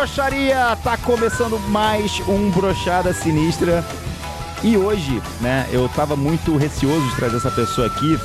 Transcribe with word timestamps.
Broxaria! 0.00 0.74
Tá 0.76 0.96
começando 0.96 1.58
mais 1.68 2.26
um 2.26 2.50
Brochada 2.50 3.12
Sinistra. 3.12 3.84
E 4.64 4.74
hoje, 4.74 5.20
né, 5.42 5.68
eu 5.70 5.90
tava 5.90 6.16
muito 6.16 6.56
receoso 6.56 7.06
de 7.10 7.16
trazer 7.16 7.36
essa 7.36 7.50
pessoa 7.50 7.86
aqui, 7.86 8.16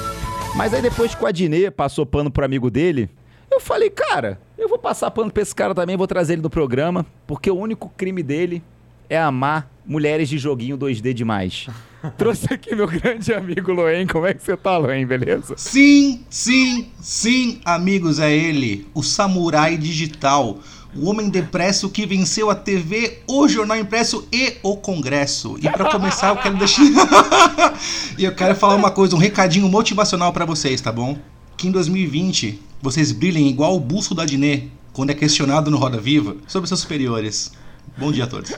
mas 0.55 0.73
aí 0.73 0.81
depois 0.81 1.13
que 1.13 1.21
o 1.21 1.27
Adnet 1.27 1.71
passou 1.71 2.05
pano 2.05 2.31
pro 2.31 2.45
amigo 2.45 2.71
dele, 2.71 3.09
eu 3.51 3.59
falei, 3.59 3.89
cara, 3.89 4.39
eu 4.57 4.69
vou 4.69 4.79
passar 4.79 5.11
pano 5.11 5.29
pra 5.29 5.43
esse 5.43 5.53
cara 5.53 5.75
também, 5.75 5.97
vou 5.97 6.07
trazer 6.07 6.33
ele 6.33 6.41
no 6.41 6.49
programa, 6.49 7.05
porque 7.27 7.51
o 7.51 7.57
único 7.57 7.89
crime 7.89 8.23
dele 8.23 8.63
é 9.09 9.17
amar 9.17 9.69
mulheres 9.85 10.29
de 10.29 10.37
joguinho 10.37 10.77
2D 10.77 11.11
demais. 11.11 11.67
Trouxe 12.17 12.53
aqui 12.53 12.73
meu 12.73 12.87
grande 12.87 13.33
amigo 13.33 13.73
Loen. 13.73 14.07
Como 14.07 14.25
é 14.25 14.33
que 14.33 14.41
você 14.41 14.55
tá, 14.55 14.77
Loen? 14.77 15.05
Beleza? 15.05 15.55
Sim, 15.57 16.23
sim, 16.29 16.89
sim, 17.01 17.59
amigos, 17.65 18.19
é 18.19 18.33
ele, 18.33 18.87
o 18.93 19.03
samurai 19.03 19.77
digital. 19.77 20.59
O 20.95 21.09
homem 21.09 21.29
depresso 21.29 21.89
que 21.89 22.05
venceu 22.05 22.49
a 22.49 22.55
TV, 22.55 23.19
o 23.27 23.47
jornal 23.49 23.77
impresso 23.77 24.25
e 24.31 24.53
o 24.63 24.77
Congresso. 24.77 25.57
E 25.61 25.69
para 25.69 25.91
começar, 25.91 26.29
eu 26.29 26.37
quero 26.37 26.57
deixar. 26.57 26.83
e 28.17 28.23
eu 28.23 28.33
quero 28.33 28.55
falar 28.55 28.75
uma 28.75 28.89
coisa, 28.89 29.13
um 29.13 29.19
recadinho 29.19 29.67
motivacional 29.67 30.31
para 30.31 30.45
vocês, 30.45 30.79
tá 30.79 30.93
bom? 30.93 31.17
Que 31.57 31.67
em 31.67 31.71
2020 31.71 32.61
vocês 32.81 33.11
brilhem 33.11 33.49
igual 33.49 33.75
o 33.75 33.79
busto 33.79 34.15
da 34.15 34.25
Diné 34.25 34.67
quando 34.93 35.09
é 35.09 35.13
questionado 35.13 35.69
no 35.69 35.77
Roda 35.77 35.99
Viva 35.99 36.37
sobre 36.47 36.67
seus 36.67 36.79
superiores. 36.79 37.51
Bom 37.97 38.11
dia 38.11 38.23
a 38.23 38.27
todos. 38.27 38.53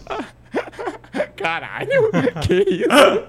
Caralho, 1.38 2.12
que 2.42 2.66
isso? 2.70 3.24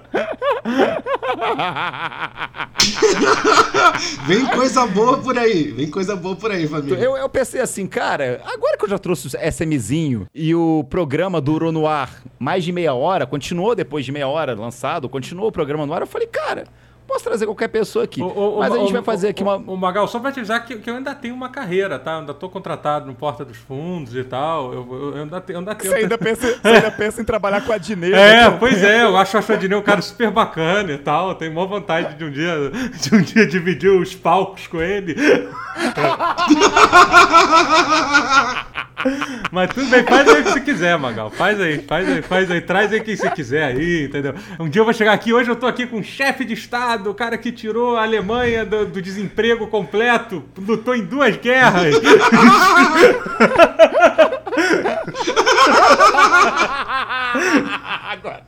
vem 4.26 4.46
coisa 4.46 4.86
boa 4.86 5.18
por 5.18 5.38
aí, 5.38 5.70
vem 5.72 5.90
coisa 5.90 6.16
boa 6.16 6.34
por 6.34 6.50
aí, 6.50 6.66
família. 6.66 6.96
Eu, 6.98 7.16
eu 7.16 7.28
pensei 7.28 7.60
assim, 7.60 7.86
cara, 7.86 8.40
agora 8.44 8.78
que 8.78 8.84
eu 8.84 8.88
já 8.88 8.98
trouxe 8.98 9.26
o 9.28 9.30
SMzinho 9.50 10.26
e 10.34 10.54
o 10.54 10.84
programa 10.88 11.40
durou 11.40 11.70
no 11.70 11.86
ar 11.86 12.22
mais 12.38 12.64
de 12.64 12.72
meia 12.72 12.94
hora, 12.94 13.26
continuou 13.26 13.74
depois 13.74 14.04
de 14.04 14.12
meia 14.12 14.26
hora 14.26 14.54
lançado, 14.54 15.08
continuou 15.08 15.48
o 15.48 15.52
programa 15.52 15.84
no 15.84 15.92
ar, 15.92 16.00
eu 16.00 16.06
falei, 16.06 16.26
cara, 16.26 16.64
Posso 17.08 17.24
trazer 17.24 17.46
qualquer 17.46 17.68
pessoa 17.68 18.04
aqui. 18.04 18.20
O, 18.20 18.58
mas 18.58 18.70
a 18.70 18.76
gente 18.76 18.92
vai 18.92 19.02
fazer 19.02 19.28
aqui 19.28 19.42
uma. 19.42 19.56
O 19.56 19.78
Magal, 19.78 20.06
só 20.06 20.20
pra 20.20 20.30
te 20.30 20.40
avisar 20.40 20.62
que, 20.66 20.76
que 20.76 20.90
eu 20.90 20.94
ainda 20.94 21.14
tenho 21.14 21.34
uma 21.34 21.48
carreira, 21.48 21.98
tá? 21.98 22.12
Eu 22.12 22.18
ainda 22.18 22.34
tô 22.34 22.50
contratado 22.50 23.06
no 23.06 23.14
Porta 23.14 23.46
dos 23.46 23.56
Fundos 23.56 24.14
e 24.14 24.22
tal. 24.22 24.74
Eu, 24.74 24.86
eu, 24.90 25.16
eu 25.16 25.22
ainda, 25.22 25.40
tenho, 25.40 25.60
ainda 25.60 25.74
tenho. 25.74 25.90
Você 25.90 26.00
ainda, 26.00 26.18
pensa, 26.18 26.46
você 26.46 26.68
ainda 26.68 26.90
pensa 26.90 27.22
em 27.22 27.24
trabalhar 27.24 27.62
com 27.62 27.72
a 27.72 27.78
Dinê? 27.78 28.12
É, 28.12 28.50
né? 28.50 28.56
pois 28.60 28.84
é, 28.84 29.04
eu 29.04 29.16
acho 29.16 29.38
a 29.38 29.56
Dinê 29.56 29.74
um 29.74 29.80
cara 29.80 30.02
super 30.02 30.30
bacana 30.30 30.92
e 30.92 30.98
tal. 30.98 31.34
Tenho 31.34 31.54
maior 31.54 31.66
vontade 31.66 32.14
de 32.14 32.24
um 32.24 32.30
dia, 32.30 32.70
de 33.00 33.14
um 33.14 33.22
dia 33.22 33.46
dividir 33.46 33.90
os 33.90 34.14
palcos 34.14 34.66
com 34.66 34.82
ele. 34.82 35.16
Mas 39.52 39.70
tudo 39.70 39.88
bem, 39.88 40.02
faz 40.04 40.28
aí 40.28 40.40
o 40.40 40.44
que 40.44 40.50
você 40.50 40.60
quiser, 40.60 40.98
Magal. 40.98 41.30
Faz 41.30 41.60
aí, 41.60 41.82
faz 41.82 42.08
aí, 42.08 42.22
faz 42.22 42.50
aí, 42.50 42.60
traz 42.60 42.92
aí 42.92 43.00
quem 43.00 43.16
você 43.16 43.30
quiser 43.30 43.64
aí, 43.64 44.04
entendeu? 44.04 44.34
Um 44.58 44.68
dia 44.68 44.80
eu 44.80 44.84
vou 44.84 44.94
chegar 44.94 45.12
aqui, 45.12 45.32
hoje 45.32 45.50
eu 45.50 45.56
tô 45.56 45.66
aqui 45.66 45.86
com 45.86 45.98
um 45.98 46.02
chefe 46.02 46.44
de 46.44 46.54
Estado, 46.54 47.10
o 47.10 47.14
cara 47.14 47.38
que 47.38 47.52
tirou 47.52 47.96
a 47.96 48.02
Alemanha 48.02 48.64
do, 48.64 48.86
do 48.86 49.02
desemprego 49.02 49.66
completo, 49.66 50.44
lutou 50.56 50.94
em 50.94 51.04
duas 51.04 51.36
guerras. 51.36 51.94
agora, 58.10 58.42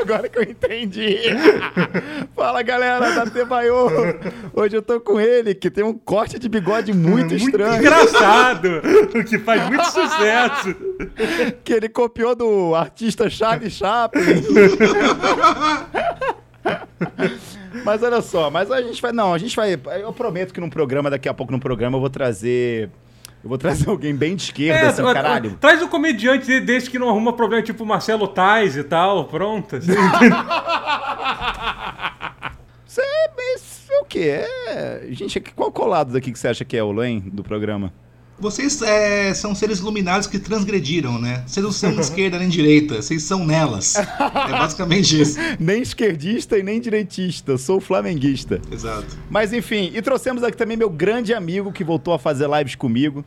agora 0.00 0.28
que 0.28 0.38
eu 0.38 0.42
entendi. 0.42 1.18
Fala 2.34 2.62
galera 2.62 3.14
da 3.14 3.26
Tebaiô. 3.26 3.88
Hoje 4.52 4.76
eu 4.76 4.82
tô 4.82 5.00
com 5.00 5.20
ele, 5.20 5.54
que 5.54 5.70
tem 5.70 5.84
um 5.84 5.94
corte 5.94 6.38
de 6.38 6.48
bigode 6.48 6.92
muito, 6.92 7.30
muito 7.30 7.34
estranho. 7.34 7.80
engraçado, 7.80 8.82
que 9.28 9.38
faz 9.38 9.68
muito 9.68 9.84
sucesso. 9.90 10.74
Que 11.64 11.72
ele 11.74 11.88
copiou 11.88 12.34
do 12.34 12.74
artista 12.74 13.30
Charlie 13.30 13.70
Chaplin. 13.70 14.22
Mas 17.84 18.02
olha 18.02 18.20
só, 18.22 18.50
mas 18.50 18.70
a 18.70 18.80
gente 18.80 19.02
vai. 19.02 19.10
Não, 19.12 19.34
a 19.34 19.38
gente 19.38 19.56
vai. 19.56 19.72
Eu 20.00 20.12
prometo 20.12 20.52
que 20.52 20.60
num 20.60 20.70
programa, 20.70 21.10
daqui 21.10 21.28
a 21.28 21.34
pouco, 21.34 21.50
num 21.50 21.58
programa, 21.58 21.96
eu 21.96 22.00
vou 22.00 22.10
trazer 22.10 22.90
eu 23.42 23.48
vou 23.48 23.58
trazer 23.58 23.88
alguém 23.90 24.14
bem 24.14 24.36
de 24.36 24.42
esquerda, 24.42 24.86
é, 24.86 24.88
assim, 24.88 25.02
caralho. 25.02 25.56
Traz 25.60 25.82
um 25.82 25.88
comediante 25.88 26.60
desse 26.60 26.88
que 26.88 26.98
não 26.98 27.08
arruma 27.08 27.32
problema, 27.32 27.62
tipo 27.62 27.84
Marcelo 27.84 28.28
Tais 28.28 28.76
e 28.76 28.84
tal, 28.84 29.24
pronto. 29.26 29.76
Assim. 29.76 29.92
Você 32.86 33.00
é, 33.00 33.28
o 34.02 34.04
quê? 34.04 34.44
É... 34.66 35.06
Gente, 35.10 35.40
qual 35.40 35.72
colado 35.72 36.12
daqui 36.12 36.30
que 36.30 36.38
você 36.38 36.48
acha 36.48 36.64
que 36.64 36.76
é 36.76 36.82
o 36.82 36.92
Len 36.92 37.20
do 37.20 37.42
programa? 37.42 37.92
Vocês 38.42 38.82
é, 38.82 39.32
são 39.34 39.54
seres 39.54 39.78
iluminados 39.78 40.26
que 40.26 40.36
transgrediram, 40.36 41.16
né? 41.16 41.44
Vocês 41.46 41.62
não 41.62 41.70
são 41.70 41.92
esquerda 42.00 42.40
nem 42.40 42.48
direita, 42.48 43.00
vocês 43.00 43.22
são 43.22 43.46
nelas. 43.46 43.94
É 43.94 44.50
basicamente 44.50 45.20
isso. 45.20 45.38
nem 45.60 45.80
esquerdista 45.80 46.58
e 46.58 46.62
nem 46.64 46.80
direitista, 46.80 47.56
sou 47.56 47.80
flamenguista. 47.80 48.60
Exato. 48.68 49.16
Mas 49.30 49.52
enfim, 49.52 49.92
e 49.94 50.02
trouxemos 50.02 50.42
aqui 50.42 50.56
também 50.56 50.76
meu 50.76 50.90
grande 50.90 51.32
amigo 51.32 51.70
que 51.70 51.84
voltou 51.84 52.12
a 52.12 52.18
fazer 52.18 52.50
lives 52.50 52.74
comigo. 52.74 53.24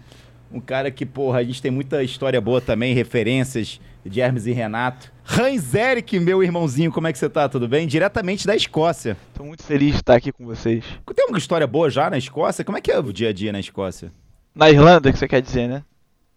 Um 0.51 0.59
cara 0.59 0.91
que, 0.91 1.05
porra, 1.05 1.39
a 1.39 1.43
gente 1.45 1.61
tem 1.61 1.71
muita 1.71 2.03
história 2.03 2.41
boa 2.41 2.59
também, 2.59 2.93
referências 2.93 3.79
de 4.05 4.19
Hermes 4.19 4.45
e 4.45 4.51
Renato. 4.51 5.13
Hans 5.25 5.73
Eric, 5.73 6.19
meu 6.19 6.43
irmãozinho, 6.43 6.91
como 6.91 7.07
é 7.07 7.13
que 7.13 7.17
você 7.17 7.29
tá? 7.29 7.47
Tudo 7.47 7.69
bem? 7.69 7.87
Diretamente 7.87 8.45
da 8.45 8.53
Escócia. 8.53 9.15
Tô 9.33 9.45
muito 9.45 9.63
feliz 9.63 9.93
de 9.93 10.01
estar 10.01 10.15
aqui 10.15 10.33
com 10.33 10.45
vocês. 10.45 10.83
Tem 11.15 11.25
uma 11.29 11.37
história 11.37 11.65
boa 11.65 11.89
já 11.89 12.09
na 12.09 12.17
Escócia? 12.17 12.65
Como 12.65 12.77
é 12.77 12.81
que 12.81 12.91
é 12.91 12.99
o 12.99 13.13
dia 13.13 13.29
a 13.29 13.33
dia 13.33 13.53
na 13.53 13.61
Escócia? 13.61 14.11
Na 14.55 14.69
Irlanda, 14.69 15.11
que 15.11 15.19
você 15.19 15.27
quer 15.27 15.41
dizer, 15.41 15.67
né? 15.67 15.83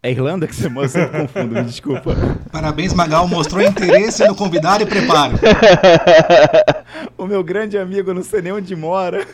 É 0.03 0.11
Irlanda 0.11 0.47
que 0.47 0.55
você 0.55 0.69
mostra, 0.69 1.03
eu 1.03 1.11
confundo, 1.11 1.55
me 1.55 1.65
desculpa. 1.65 2.15
Parabéns, 2.51 2.93
Magal, 2.93 3.29
mostrou 3.29 3.63
interesse 3.63 4.27
no 4.27 4.35
convidado 4.35 4.83
e 4.83 4.87
preparo. 4.87 5.35
o 7.17 7.27
meu 7.27 7.43
grande 7.45 7.79
amigo, 7.79 8.15
não 8.15 8.23
sei 8.23 8.43
nem 8.43 8.53
onde 8.53 8.75
mora. 8.77 9.25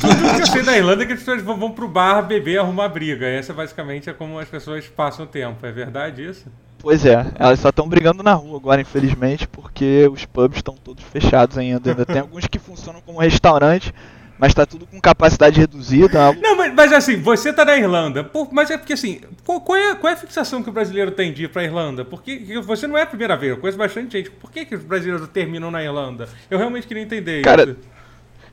Tudo 0.00 0.34
que 0.36 0.42
eu 0.42 0.46
sei 0.46 0.62
da 0.62 0.76
Irlanda 0.76 1.02
é 1.02 1.06
que 1.06 1.12
as 1.12 1.18
pessoas 1.18 1.42
vão 1.42 1.70
pro 1.70 1.88
bar 1.88 2.22
beber 2.22 2.58
arrumar 2.58 2.88
briga. 2.88 3.26
Essa 3.26 3.52
basicamente 3.52 4.08
é 4.08 4.12
como 4.12 4.38
as 4.38 4.48
pessoas 4.48 4.86
passam 4.86 5.24
o 5.24 5.28
tempo. 5.28 5.66
É 5.66 5.72
verdade 5.72 6.26
isso? 6.26 6.44
Pois 6.78 7.06
é, 7.06 7.26
elas 7.38 7.60
só 7.60 7.68
estão 7.68 7.88
brigando 7.88 8.22
na 8.22 8.34
rua 8.34 8.58
agora, 8.58 8.80
infelizmente, 8.80 9.46
porque 9.46 10.08
os 10.12 10.24
pubs 10.24 10.58
estão 10.58 10.74
todos 10.74 11.04
fechados 11.04 11.56
ainda. 11.56 11.90
Ainda 11.90 12.04
tem 12.04 12.20
alguns 12.20 12.46
que 12.46 12.58
funcionam 12.58 13.00
como 13.00 13.20
restaurante, 13.20 13.94
mas 14.42 14.52
tá 14.52 14.66
tudo 14.66 14.88
com 14.88 15.00
capacidade 15.00 15.60
reduzida. 15.60 16.32
Não, 16.32 16.56
mas, 16.56 16.74
mas 16.74 16.92
assim, 16.92 17.16
você 17.16 17.52
tá 17.52 17.64
na 17.64 17.76
Irlanda, 17.76 18.24
por, 18.24 18.52
mas 18.52 18.72
é 18.72 18.76
porque 18.76 18.94
assim, 18.94 19.20
qual, 19.44 19.60
qual, 19.60 19.78
é, 19.78 19.94
qual 19.94 20.10
é 20.10 20.14
a 20.14 20.16
fixação 20.16 20.64
que 20.64 20.68
o 20.68 20.72
brasileiro 20.72 21.12
tem 21.12 21.32
de 21.32 21.44
ir 21.44 21.48
pra 21.48 21.62
Irlanda? 21.62 22.04
Porque 22.04 22.58
você 22.60 22.88
não 22.88 22.98
é 22.98 23.02
a 23.02 23.06
primeira 23.06 23.36
vez, 23.36 23.52
eu 23.52 23.58
conheço 23.58 23.78
bastante 23.78 24.18
gente. 24.18 24.32
Por 24.32 24.50
que, 24.50 24.64
que 24.64 24.74
os 24.74 24.82
brasileiros 24.82 25.28
terminam 25.28 25.70
na 25.70 25.80
Irlanda? 25.80 26.28
Eu 26.50 26.58
realmente 26.58 26.88
queria 26.88 27.04
entender 27.04 27.40
Cara, 27.42 27.62
isso. 27.62 27.76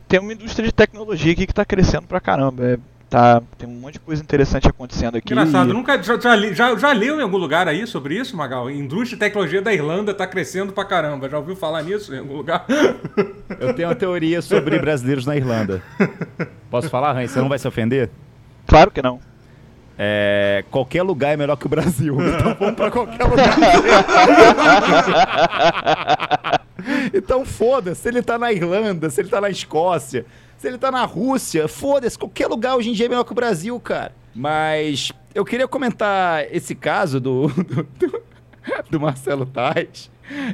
Tem 0.07 0.19
uma 0.19 0.31
indústria 0.31 0.67
de 0.67 0.71
tecnologia 0.71 1.33
aqui 1.33 1.47
que 1.47 1.53
tá 1.55 1.65
crescendo 1.65 2.05
pra 2.05 2.19
caramba. 2.19 2.63
É 2.63 2.77
Tá, 3.09 3.41
tem 3.57 3.67
um 3.67 3.71
monte 3.71 3.93
de 3.93 4.01
coisa 4.01 4.21
interessante 4.21 4.67
acontecendo 4.67 5.15
aqui. 5.15 5.33
Engraçado, 5.33 5.73
nunca 5.73 5.99
já, 6.01 6.19
já, 6.19 6.37
já, 6.53 6.75
já 6.75 6.91
leu 6.91 7.19
em 7.19 7.23
algum 7.23 7.37
lugar 7.37 7.67
aí 7.67 7.87
sobre 7.87 8.15
isso, 8.15 8.37
Magal? 8.37 8.69
Indústria 8.69 9.15
de 9.15 9.17
tecnologia 9.17 9.63
da 9.63 9.73
Irlanda 9.73 10.13
tá 10.13 10.27
crescendo 10.27 10.71
pra 10.71 10.85
caramba. 10.85 11.27
Já 11.27 11.39
ouviu 11.39 11.55
falar 11.55 11.81
nisso 11.81 12.13
em 12.13 12.19
algum 12.19 12.35
lugar? 12.35 12.67
Eu 13.59 13.73
tenho 13.73 13.87
uma 13.87 13.95
teoria 13.95 14.43
sobre 14.43 14.77
brasileiros 14.77 15.25
na 15.25 15.35
Irlanda. 15.35 15.81
Posso 16.69 16.87
falar, 16.87 17.13
Rães? 17.13 17.31
Você 17.31 17.41
não 17.41 17.49
vai 17.49 17.57
se 17.57 17.67
ofender? 17.67 18.11
Claro 18.67 18.91
que 18.91 19.01
não. 19.01 19.19
É, 19.97 20.63
qualquer 20.69 21.01
lugar 21.01 21.33
é 21.33 21.37
melhor 21.37 21.57
que 21.57 21.65
o 21.65 21.69
Brasil. 21.69 22.15
Então 22.21 22.55
vamos 22.59 22.75
pra 22.75 22.91
qualquer 22.91 23.25
lugar. 23.25 23.55
então 27.11 27.43
foda-se, 27.43 28.01
se 28.01 28.07
ele 28.07 28.21
tá 28.21 28.37
na 28.37 28.53
Irlanda, 28.53 29.09
se 29.09 29.19
ele 29.19 29.29
tá 29.29 29.41
na 29.41 29.49
Escócia, 29.49 30.27
se 30.59 30.67
ele 30.67 30.77
tá 30.77 30.91
na 30.91 31.05
Rússia, 31.05 31.69
foda-se, 31.69 32.19
qualquer 32.19 32.47
lugar 32.47 32.75
hoje 32.75 32.89
em 32.89 32.93
dia 32.93 33.05
é 33.05 33.09
melhor 33.09 33.23
que 33.23 33.31
o 33.31 33.35
Brasil, 33.35 33.79
cara. 33.79 34.11
Mas 34.35 35.11
eu 35.33 35.45
queria 35.45 35.67
comentar 35.67 36.45
esse 36.53 36.75
caso 36.75 37.19
do, 37.19 37.47
do, 37.97 38.21
do 38.91 38.99
Marcelo 38.99 39.45
Tais. 39.45 40.11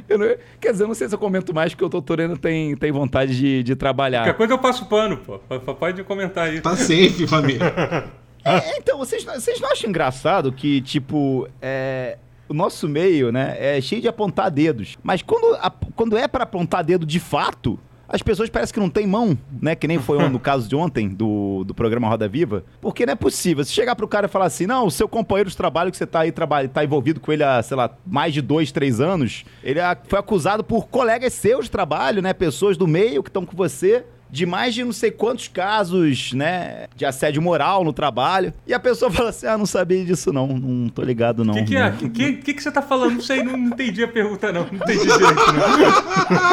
Eu 0.08 0.16
não, 0.16 0.26
quer 0.60 0.70
dizer, 0.70 0.84
eu 0.84 0.88
não 0.88 0.94
sei 0.94 1.08
se 1.08 1.14
eu 1.14 1.18
comento 1.18 1.52
mais, 1.52 1.74
porque 1.74 1.84
o 1.84 1.88
doutorando 1.88 2.38
tem, 2.38 2.76
tem 2.76 2.92
vontade 2.92 3.36
de, 3.36 3.64
de 3.64 3.74
trabalhar. 3.74 4.20
Qualquer 4.20 4.36
coisa 4.36 4.52
eu 4.54 4.58
passo 4.58 4.86
pano, 4.86 5.18
pô. 5.18 5.38
Pode 5.74 6.02
comentar 6.04 6.48
aí. 6.48 6.60
Tá 6.60 6.76
safe, 6.76 7.26
família. 7.26 8.10
É, 8.48 8.78
então, 8.78 8.96
vocês, 8.96 9.24
vocês 9.24 9.60
não 9.60 9.72
acham 9.72 9.90
engraçado 9.90 10.52
que, 10.52 10.80
tipo, 10.80 11.48
é, 11.60 12.16
o 12.48 12.54
nosso 12.54 12.88
meio, 12.88 13.32
né, 13.32 13.56
é 13.58 13.80
cheio 13.80 14.00
de 14.00 14.06
apontar 14.06 14.52
dedos. 14.52 14.96
Mas 15.02 15.20
quando, 15.20 15.56
a, 15.56 15.68
quando 15.68 16.16
é 16.16 16.28
para 16.28 16.44
apontar 16.44 16.84
dedo 16.84 17.04
de 17.04 17.18
fato, 17.18 17.76
as 18.08 18.22
pessoas 18.22 18.48
parecem 18.48 18.74
que 18.74 18.80
não 18.80 18.90
têm 18.90 19.06
mão, 19.06 19.36
né? 19.60 19.74
Que 19.74 19.88
nem 19.88 19.98
foi 19.98 20.18
no 20.28 20.38
caso 20.38 20.68
de 20.68 20.76
ontem, 20.76 21.08
do, 21.08 21.64
do 21.64 21.74
programa 21.74 22.08
Roda 22.08 22.28
Viva. 22.28 22.64
Porque 22.80 23.04
não 23.04 23.12
é 23.12 23.16
possível. 23.16 23.64
Se 23.64 23.72
chegar 23.72 23.96
pro 23.96 24.08
cara 24.08 24.26
e 24.26 24.28
falar 24.28 24.46
assim, 24.46 24.66
não, 24.66 24.86
o 24.86 24.90
seu 24.90 25.08
companheiro 25.08 25.50
de 25.50 25.56
trabalho 25.56 25.90
que 25.90 25.96
você 25.96 26.06
tá 26.06 26.20
aí, 26.20 26.32
trabalha, 26.32 26.68
tá 26.68 26.84
envolvido 26.84 27.20
com 27.20 27.32
ele 27.32 27.42
há, 27.42 27.62
sei 27.62 27.76
lá, 27.76 27.96
mais 28.06 28.32
de 28.32 28.40
dois, 28.40 28.70
três 28.72 29.00
anos, 29.00 29.44
ele 29.62 29.80
foi 30.06 30.18
acusado 30.18 30.62
por 30.62 30.88
colegas 30.88 31.32
seus 31.32 31.66
de 31.66 31.70
trabalho, 31.70 32.22
né? 32.22 32.32
Pessoas 32.32 32.76
do 32.76 32.86
meio 32.86 33.22
que 33.22 33.30
estão 33.30 33.44
com 33.44 33.56
você 33.56 34.04
de 34.30 34.44
mais 34.44 34.74
de 34.74 34.82
não 34.84 34.92
sei 34.92 35.10
quantos 35.10 35.48
casos, 35.48 36.32
né, 36.32 36.86
de 36.96 37.04
assédio 37.04 37.40
moral 37.40 37.84
no 37.84 37.92
trabalho. 37.92 38.52
E 38.66 38.74
a 38.74 38.80
pessoa 38.80 39.10
fala 39.12 39.30
assim: 39.30 39.46
ah, 39.46 39.56
não 39.56 39.66
sabia 39.66 40.04
disso 40.04 40.32
não, 40.32 40.46
não 40.48 40.88
tô 40.88 41.02
ligado 41.02 41.44
não. 41.44 41.54
O 41.54 41.56
que, 41.58 41.64
que 41.64 41.76
é? 41.76 41.90
Não- 41.90 41.96
O 42.08 42.10
que, 42.10 42.32
que, 42.34 42.54
que 42.54 42.62
você 42.62 42.70
tá 42.70 42.82
falando? 42.82 43.14
Não 43.14 43.20
sei, 43.20 43.42
não 43.42 43.56
entendi 43.56 44.02
a 44.02 44.08
pergunta, 44.08 44.52
não. 44.52 44.66
Não 44.66 44.74
entendi 44.74 45.04
direito, 45.04 45.52
não. 45.52 46.46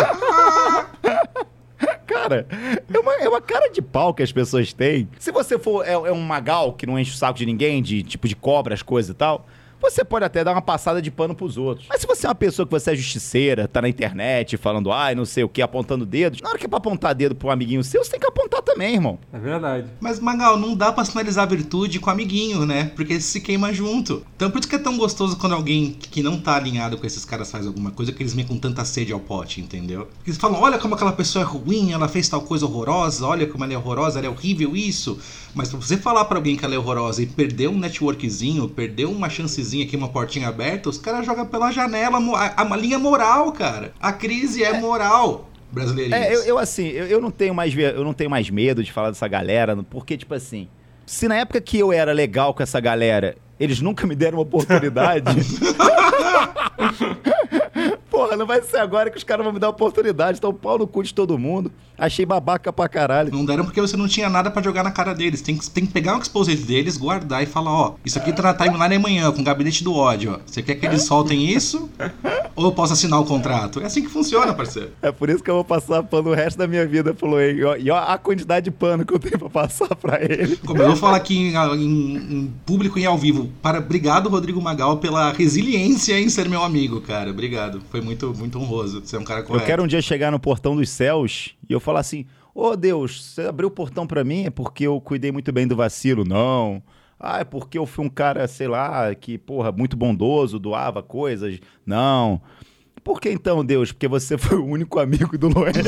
Cara, 2.06 2.46
é 2.94 3.00
uma, 3.00 3.14
é 3.16 3.28
uma 3.30 3.42
cara 3.42 3.70
de 3.70 3.82
pau 3.82 4.14
que 4.14 4.22
as 4.24 4.32
pessoas 4.32 4.72
têm. 4.72 5.08
Se 5.20 5.32
você 5.32 5.58
for 5.58 5.86
é, 5.86 5.92
é 5.94 6.12
um 6.12 6.22
magal 6.22 6.74
que 6.74 6.86
não 6.86 6.98
enche 7.00 7.12
o 7.12 7.16
saco 7.16 7.38
de 7.38 7.46
ninguém, 7.46 7.82
de 7.82 8.04
tipo 8.04 8.28
de 8.28 8.36
cobra, 8.36 8.74
as 8.74 8.82
coisas 8.82 9.10
e 9.12 9.14
tal, 9.14 9.46
você 9.84 10.04
pode 10.04 10.24
até 10.24 10.44
dar 10.44 10.54
uma 10.54 10.62
passada 10.62 11.02
de 11.02 11.12
pano 11.12 11.36
pros 11.36 11.58
outros. 11.58 11.88
Mas 11.90 12.02
se 12.02 12.08
você 12.08 12.26
é 12.26 12.30
uma 12.30 12.36
pessoa 12.36 12.66
que 12.66 12.72
você 12.72 12.92
é 12.92 12.96
justiceira, 12.96 13.68
tá 13.68 13.82
na 13.82 13.90
internet 13.90 14.56
falando, 14.56 14.92
ai, 14.92 15.14
não 15.14 15.26
sei 15.26 15.44
o 15.44 15.50
que, 15.50 15.62
apontando 15.62 16.06
dedos, 16.06 16.42
na 16.42 16.50
hora 16.50 16.58
que 16.58 16.66
é 16.66 16.70
pra 16.70 16.78
apontar 16.78 17.14
dedo 17.14 17.36
pro 17.36 17.50
amiguinho 17.50 17.84
seu, 17.84 18.04
você 18.04 18.12
tem 18.12 18.20
que 18.20 18.28
apontar 18.28 18.62
também, 18.62 18.96
irmão. 18.96 19.20
É 19.32 19.38
verdade. 19.38 19.88
Mas, 20.00 20.20
Magal, 20.20 20.58
não 20.58 20.76
dá 20.76 20.92
pra 20.92 21.04
sinalizar 21.04 21.48
virtude 21.48 22.00
com 22.00 22.10
amiguinho, 22.10 22.66
né? 22.66 22.92
Porque 22.96 23.20
se 23.20 23.42
queima 23.42 23.74
junto. 23.74 24.26
Então 24.36 24.50
por 24.50 24.60
isso 24.60 24.70
que 24.70 24.76
é 24.76 24.80
tão 24.80 24.98
gostoso 24.98 25.38
quando 25.38 25.54
alguém 25.54 25.92
que 25.92 26.24
não 26.24 26.40
tá 26.40 26.56
alinhado 26.56 26.98
com 26.98 27.06
esses 27.06 27.26
caras 27.26 27.52
faz 27.52 27.68
alguma 27.68 27.92
coisa, 27.92 28.12
que 28.12 28.24
eles 28.24 28.34
vêm 28.34 28.46
com 28.46 28.58
tanta 28.58 28.86
sede 28.86 29.12
ao 29.12 29.20
pote, 29.20 29.60
entendeu? 29.60 30.06
Porque 30.06 30.30
eles 30.30 30.40
falam, 30.40 30.62
olha 30.62 30.78
como 30.78 30.96
aquela 30.96 31.12
pessoa 31.12 31.44
é 31.44 31.46
ruim, 31.46 31.92
ela 31.92 32.08
fez 32.08 32.30
tal 32.30 32.42
coisa 32.42 32.66
horrorosa, 32.66 33.26
olha 33.26 33.48
como 33.48 33.64
ela 33.64 33.74
é 33.74 33.78
horrorosa, 33.78 34.20
ela 34.20 34.28
é 34.28 34.30
horrível 34.30 34.76
isso. 34.76 35.20
Mas 35.54 35.70
pra 35.70 35.80
você 35.80 35.98
falar 35.98 36.26
pra 36.26 36.38
alguém 36.38 36.56
que 36.56 36.66
ela 36.66 36.74
é 36.74 36.78
horrorosa 36.78 37.22
e 37.22 37.26
perder 37.26 37.68
um 37.68 37.78
networkzinho, 37.78 38.70
perder 38.70 39.06
uma 39.06 39.30
chancezinha 39.30 39.73
aqui, 39.82 39.96
uma 39.96 40.10
portinha 40.10 40.48
aberta, 40.48 40.90
os 40.90 40.98
caras 40.98 41.26
jogam 41.26 41.46
pela 41.46 41.72
janela 41.72 42.20
a, 42.36 42.62
a 42.62 42.78
linha 42.78 43.00
moral, 43.00 43.52
cara. 43.52 43.94
A 44.00 44.14
crise 44.14 44.64
é, 44.64 44.80
moral. 44.80 45.50
Brasileirinhos. 45.72 46.26
É, 46.26 46.36
eu, 46.36 46.44
eu, 46.44 46.58
assim, 46.60 46.88
eu, 46.90 47.08
eu 47.08 47.22
não 47.22 47.32
tenho 47.32 47.56
mais 47.56 47.76
eu 47.76 48.04
não 48.04 48.14
tenho 48.14 48.30
mais 48.30 48.50
medo 48.50 48.84
de 48.84 48.92
falar 48.92 49.10
dessa 49.10 49.28
galera, 49.28 49.76
porque, 49.90 50.16
tipo 50.16 50.34
assim, 50.36 50.68
se 51.06 51.28
na 51.28 51.36
época 51.36 51.60
que 51.60 51.80
eu 51.80 51.92
era 51.92 52.12
legal 52.12 52.54
com 52.54 52.62
essa 52.62 52.80
galera, 52.80 53.36
eles 53.60 53.82
nunca 53.82 54.06
me 54.06 54.16
deram 54.16 54.38
uma 54.38 54.44
oportunidade. 54.44 55.26
Porra, 58.34 58.38
não 58.38 58.46
vai 58.48 58.62
ser 58.62 58.78
agora 58.78 59.10
que 59.10 59.18
os 59.18 59.24
caras 59.24 59.44
vão 59.44 59.54
me 59.54 59.60
dar 59.60 59.70
oportunidade. 59.70 60.38
Então, 60.40 60.54
pau 60.54 60.78
no 60.78 60.88
cu 60.88 61.04
de 61.04 61.14
todo 61.14 61.38
mundo. 61.38 61.72
Achei 61.96 62.26
babaca 62.26 62.74
pra 62.74 62.90
caralho. 62.90 63.32
Não 63.32 63.46
deram 63.46 63.64
porque 63.64 63.80
você 63.80 63.96
não 63.96 64.08
tinha 64.08 64.28
nada 64.28 64.50
pra 64.50 64.62
jogar 64.64 64.84
na 64.84 64.90
cara 64.92 65.14
deles. 65.14 65.42
Tem 65.42 65.56
que, 65.56 65.70
tem 65.70 65.86
que 65.86 65.92
pegar 65.94 66.16
um 66.18 66.20
exposed 66.20 66.64
deles, 66.66 66.98
guardar 66.98 67.44
e 67.44 67.46
falar, 67.46 67.72
ó, 67.72 67.94
isso 68.04 68.18
aqui 68.18 68.34
tá 68.34 68.42
na 68.42 68.54
timeline 68.54 68.96
amanhã, 68.96 69.32
com 69.32 69.42
o 69.42 69.44
gabinete 69.44 69.84
do 69.84 69.94
ódio, 69.94 70.34
ó. 70.34 70.40
Você 70.46 70.64
quer 70.64 70.76
que 70.76 70.86
eles 70.88 71.04
soltem 71.04 71.46
isso? 71.52 71.88
Ou 72.56 72.66
eu 72.66 72.72
posso 72.72 72.94
assinar 72.94 73.20
o 73.22 73.26
contrato? 73.26 73.80
É 73.80 73.86
assim 73.86 74.02
que 74.02 74.10
funciona, 74.10 74.54
parceiro. 74.56 74.90
É 75.04 75.12
por 75.12 75.30
isso 75.30 75.44
que 75.44 75.50
eu 75.52 75.56
vou 75.56 75.64
passar 75.64 76.02
pano 76.02 76.32
o 76.32 76.34
resto 76.34 76.58
da 76.58 76.68
minha 76.68 76.86
vida 76.86 77.14
pro. 77.14 77.40
E 77.40 77.64
ó, 77.64 77.76
e 77.76 77.92
ó 77.92 77.98
a 77.98 78.18
quantidade 78.18 78.64
de 78.66 78.72
pano 78.72 79.06
que 79.06 79.14
eu 79.14 79.20
tenho 79.20 79.38
pra 79.38 79.50
passar 79.50 79.96
pra 79.96 80.20
ele. 80.24 80.56
Como 80.58 80.82
eu 80.82 80.88
vou 80.88 80.96
falar 80.96 81.18
aqui 81.18 81.38
em, 81.38 81.54
em- 81.56 82.16
em 82.18 82.54
público 82.66 82.98
e 82.98 83.06
ao 83.06 83.18
vivo, 83.18 83.52
para, 83.62 83.78
obrigado, 83.78 84.30
Rodrigo 84.30 84.60
Magal, 84.60 84.98
pela 84.98 85.32
resiliência 85.32 86.20
em 86.20 86.28
ser 86.28 86.50
meu 86.50 86.64
amigo, 86.64 87.00
cara. 87.02 87.30
Obrigado. 87.30 87.82
Foi 87.92 88.02
muito, 88.02 88.23
muito 88.32 88.60
honroso. 88.60 89.02
Você 89.04 89.16
é 89.16 89.20
um 89.20 89.24
cara 89.24 89.42
Eu 89.42 89.46
correto. 89.46 89.66
quero 89.66 89.84
um 89.84 89.88
dia 89.88 90.02
chegar 90.02 90.32
no 90.32 90.40
portão 90.40 90.76
dos 90.76 90.90
céus 90.90 91.56
e 91.68 91.74
eu 91.74 91.80
falar 91.80 92.02
assim: 92.02 92.26
Ô 92.54 92.76
Deus, 92.76 93.24
você 93.26 93.42
abriu 93.42 93.68
o 93.70 93.72
portão 93.72 94.06
pra 94.06 94.24
mim 94.24 94.46
é 94.46 94.50
porque 94.52 94.86
eu 94.86 95.02
cuidei 95.02 95.32
muito 95.32 95.52
bem 95.52 95.68
do 95.68 95.76
vacilo? 95.76 96.24
Não. 96.24 96.82
Ah, 97.20 97.40
é 97.40 97.44
porque 97.44 97.78
eu 97.78 97.86
fui 97.86 98.06
um 98.06 98.10
cara, 98.10 98.48
sei 98.48 98.68
lá, 98.68 99.14
que, 99.16 99.38
porra, 99.38 99.72
muito 99.72 99.96
bondoso, 99.98 100.60
doava 100.60 101.02
coisas? 101.02 101.60
Não. 101.86 102.42
Por 103.04 103.20
que 103.20 103.30
então, 103.30 103.64
Deus? 103.66 103.92
Porque 103.92 104.08
você 104.08 104.38
foi 104.40 104.58
o 104.58 104.66
único 104.66 105.00
amigo 105.00 105.38
do 105.38 105.48
Luan. 105.50 105.72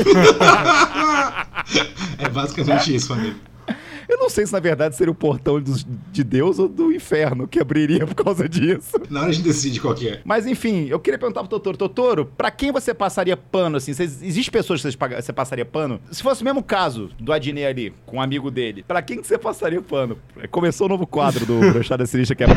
É 2.18 2.28
basicamente 2.28 2.94
isso, 2.94 3.12
amigo. 3.12 3.38
Eu 4.08 4.18
não 4.18 4.28
sei 4.30 4.46
se 4.46 4.52
na 4.52 4.60
verdade 4.60 4.94
seria 4.96 5.10
o 5.10 5.14
portão 5.14 5.60
dos- 5.60 5.86
de 6.12 6.22
Deus 6.24 6.58
ou 6.58 6.68
do 6.68 6.92
inferno 6.92 7.46
que 7.48 7.58
abriria 7.58 8.06
por 8.06 8.14
causa 8.14 8.48
disso. 8.48 8.92
Na 9.10 9.20
hora 9.20 9.28
a 9.30 9.32
gente 9.32 9.44
decide 9.44 9.80
qual 9.80 9.94
que 9.94 10.08
é. 10.08 10.20
Mas 10.24 10.46
enfim, 10.46 10.86
eu 10.88 10.98
queria 11.00 11.18
perguntar 11.18 11.40
pro 11.40 11.48
Totoro, 11.48 11.76
Totoro, 11.76 12.26
pra 12.36 12.50
quem 12.50 12.70
você 12.72 12.92
passaria 12.94 13.36
pano, 13.36 13.76
assim? 13.76 13.92
Vocês, 13.92 14.22
existe 14.22 14.50
pessoas 14.50 14.80
que 14.82 14.90
você 15.22 15.32
passaria 15.32 15.64
pano? 15.64 16.00
Se 16.10 16.22
fosse 16.22 16.42
o 16.42 16.44
mesmo 16.44 16.62
caso 16.62 17.10
do 17.18 17.32
Adnei 17.32 17.66
ali, 17.66 17.92
com 18.04 18.16
um 18.18 18.20
amigo 18.22 18.50
dele, 18.50 18.84
pra 18.86 19.02
quem 19.02 19.20
que 19.20 19.26
você 19.26 19.36
passaria 19.38 19.80
pano? 19.82 20.18
Começou 20.50 20.86
o 20.86 20.88
novo 20.90 21.06
quadro 21.06 21.44
do 21.46 21.58
Brochada 21.72 22.06
Sinistra, 22.06 22.36
que 22.36 22.44
é... 22.44 22.46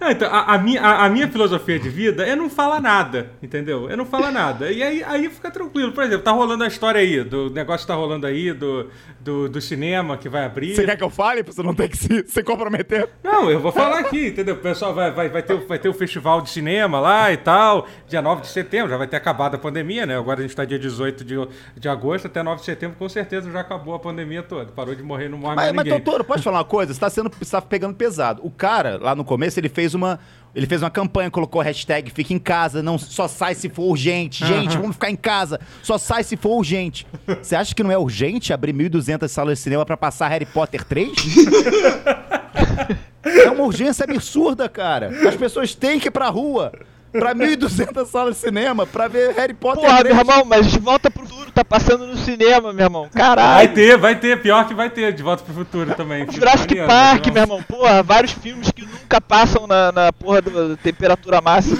Não, 0.00 0.10
então, 0.10 0.28
a, 0.32 0.54
a 0.54 0.58
minha, 0.58 0.80
a, 0.80 1.04
a 1.06 1.08
minha 1.08 1.28
filosofia 1.28 1.78
de 1.78 1.88
vida 1.88 2.24
é 2.26 2.36
não 2.36 2.48
falar 2.48 2.80
nada, 2.80 3.32
entendeu? 3.42 3.90
É 3.90 3.96
não 3.96 4.06
falar 4.06 4.30
nada. 4.30 4.70
E 4.70 4.82
aí, 4.82 5.02
aí 5.02 5.28
fica 5.28 5.50
tranquilo. 5.50 5.92
Por 5.92 6.04
exemplo, 6.04 6.22
tá 6.22 6.30
rolando 6.30 6.62
a 6.62 6.66
história 6.68 7.00
aí, 7.00 7.24
do 7.24 7.50
negócio 7.50 7.86
que 7.86 7.92
tá 7.92 7.98
rolando 7.98 8.26
aí, 8.26 8.52
do, 8.52 8.88
do, 9.20 9.48
do 9.48 9.60
cinema 9.60 10.16
que 10.16 10.28
vai 10.28 10.44
abrir. 10.44 10.74
Você 10.76 10.84
quer 10.84 10.96
que 10.96 11.02
eu 11.04 11.10
fale 11.10 11.42
pra 11.42 11.52
você 11.52 11.62
não 11.62 11.74
ter 11.74 11.88
que 11.88 11.96
se, 11.96 12.24
se 12.28 12.42
comprometer? 12.42 13.08
Não, 13.24 13.50
eu 13.50 13.58
vou 13.60 13.72
falar 13.72 13.98
aqui, 13.98 14.28
entendeu? 14.28 14.54
O 14.54 14.58
pessoal 14.58 14.94
vai, 14.94 15.10
vai, 15.10 15.28
vai, 15.28 15.42
ter, 15.42 15.54
o- 15.54 15.66
vai 15.66 15.78
ter 15.78 15.88
o 15.88 15.94
festival 15.94 16.40
de 16.42 16.50
cinema 16.50 17.00
lá 17.00 17.32
e 17.32 17.36
tal, 17.36 17.86
dia 18.06 18.22
9 18.22 18.42
de 18.42 18.48
setembro, 18.48 18.90
já 18.90 18.96
vai 18.96 19.06
ter 19.08 19.16
acabado 19.16 19.56
a 19.56 19.58
pandemia, 19.58 20.06
né? 20.06 20.16
Agora 20.16 20.38
a 20.38 20.42
gente 20.42 20.54
tá 20.54 20.64
dia 20.64 20.78
18 20.78 21.24
de, 21.24 21.34
de 21.76 21.88
agosto, 21.88 22.26
até 22.26 22.42
9 22.42 22.60
de 22.60 22.66
setembro, 22.66 22.96
com 22.96 23.08
certeza 23.08 23.50
já 23.50 23.60
acabou 23.60 23.94
a 23.94 23.98
pandemia 23.98 24.42
toda. 24.42 24.70
Parou 24.72 24.94
de 24.94 25.02
morrer, 25.02 25.28
não 25.28 25.38
morre 25.38 25.56
mais 25.56 25.68
Mas, 25.68 25.76
mas 25.76 25.84
ninguém. 25.86 26.00
Totoro, 26.00 26.22
pode 26.22 26.42
falar 26.42 26.58
uma 26.58 26.64
coisa? 26.64 26.94
Você 26.94 27.00
tá, 27.00 27.10
sendo, 27.10 27.30
você 27.36 27.50
tá 27.50 27.60
pegando 27.60 27.94
pesado. 27.96 28.40
O 28.44 28.50
cara, 28.50 28.96
lá 29.00 29.14
no 29.14 29.24
começo, 29.24 29.58
ele 29.58 29.68
fez 29.68 29.87
uma... 29.94 30.18
Ele 30.54 30.66
fez 30.66 30.82
uma 30.82 30.90
campanha, 30.90 31.30
colocou 31.30 31.60
hashtag 31.60 32.10
fica 32.10 32.32
em 32.32 32.38
casa, 32.38 32.82
não 32.82 32.98
só 32.98 33.28
sai 33.28 33.54
se 33.54 33.68
for 33.68 33.84
urgente. 33.84 34.44
Gente, 34.44 34.76
vamos 34.76 34.94
ficar 34.94 35.10
em 35.10 35.16
casa, 35.16 35.60
só 35.82 35.98
sai 35.98 36.24
se 36.24 36.36
for 36.36 36.56
urgente. 36.56 37.06
Você 37.40 37.54
acha 37.54 37.74
que 37.74 37.82
não 37.82 37.92
é 37.92 37.98
urgente 37.98 38.52
abrir 38.52 38.72
1.200 38.72 39.28
salas 39.28 39.58
de 39.58 39.64
cinema 39.64 39.84
pra 39.84 39.96
passar 39.96 40.28
Harry 40.28 40.46
Potter 40.46 40.84
3? 40.84 41.12
é 43.22 43.50
uma 43.50 43.64
urgência 43.64 44.04
absurda, 44.04 44.68
cara. 44.68 45.10
As 45.28 45.36
pessoas 45.36 45.74
têm 45.74 46.00
que 46.00 46.08
ir 46.08 46.10
pra 46.10 46.28
rua. 46.28 46.72
Pra 47.10 47.34
1.200 47.34 48.06
salas 48.06 48.34
de 48.34 48.40
cinema 48.42 48.86
pra 48.86 49.08
ver 49.08 49.32
Harry 49.34 49.54
Potter 49.54 49.82
Porra, 49.84 49.98
3. 50.00 50.14
meu 50.14 50.22
irmão, 50.24 50.44
mas 50.44 50.66
de 50.70 50.78
volta 50.78 51.10
pro 51.10 51.26
futuro 51.26 51.50
tá 51.50 51.64
passando 51.64 52.06
no 52.06 52.16
cinema, 52.18 52.72
meu 52.72 52.84
irmão. 52.86 53.02
Vai 53.12 53.22
Caralho. 53.22 53.74
ter, 53.74 53.96
vai 53.96 54.14
ter, 54.16 54.40
pior 54.42 54.66
que 54.68 54.74
vai 54.74 54.90
ter, 54.90 55.12
de 55.14 55.22
volta 55.22 55.42
pro 55.42 55.54
futuro 55.54 55.94
também. 55.94 56.30
Jurassic 56.30 56.68
maneiro, 56.68 56.88
Park, 56.88 57.24
vai 57.24 57.32
meu 57.32 57.42
irmão. 57.42 57.62
Porra, 57.62 58.02
vários 58.02 58.32
filmes 58.32 58.70
que 58.70 58.82
nunca 58.82 59.20
passam 59.20 59.66
na, 59.66 59.90
na 59.90 60.12
porra 60.12 60.42
da 60.42 60.76
temperatura 60.76 61.40
máxima. 61.40 61.78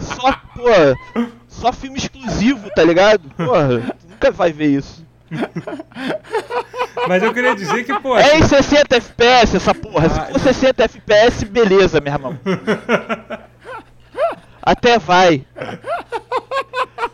só, 0.00 0.32
porra, 0.54 0.94
só 1.48 1.72
filme 1.72 1.98
exclusivo, 1.98 2.68
tá 2.74 2.82
ligado? 2.82 3.22
Porra, 3.36 3.80
tu 4.00 4.08
nunca 4.10 4.30
vai 4.32 4.52
ver 4.52 4.68
isso. 4.68 5.03
Mas 7.08 7.22
eu 7.22 7.32
queria 7.34 7.54
dizer 7.54 7.84
que, 7.84 7.98
pô, 8.00 8.16
É 8.16 8.38
em 8.38 8.42
60 8.42 8.96
FPS 8.96 9.56
essa 9.56 9.74
porra. 9.74 10.08
Se 10.08 10.20
for 10.32 10.40
60 10.40 10.84
FPS, 10.84 11.44
beleza, 11.44 12.00
meu 12.00 12.12
irmão. 12.12 12.38
Até 14.62 14.98
vai. 14.98 15.44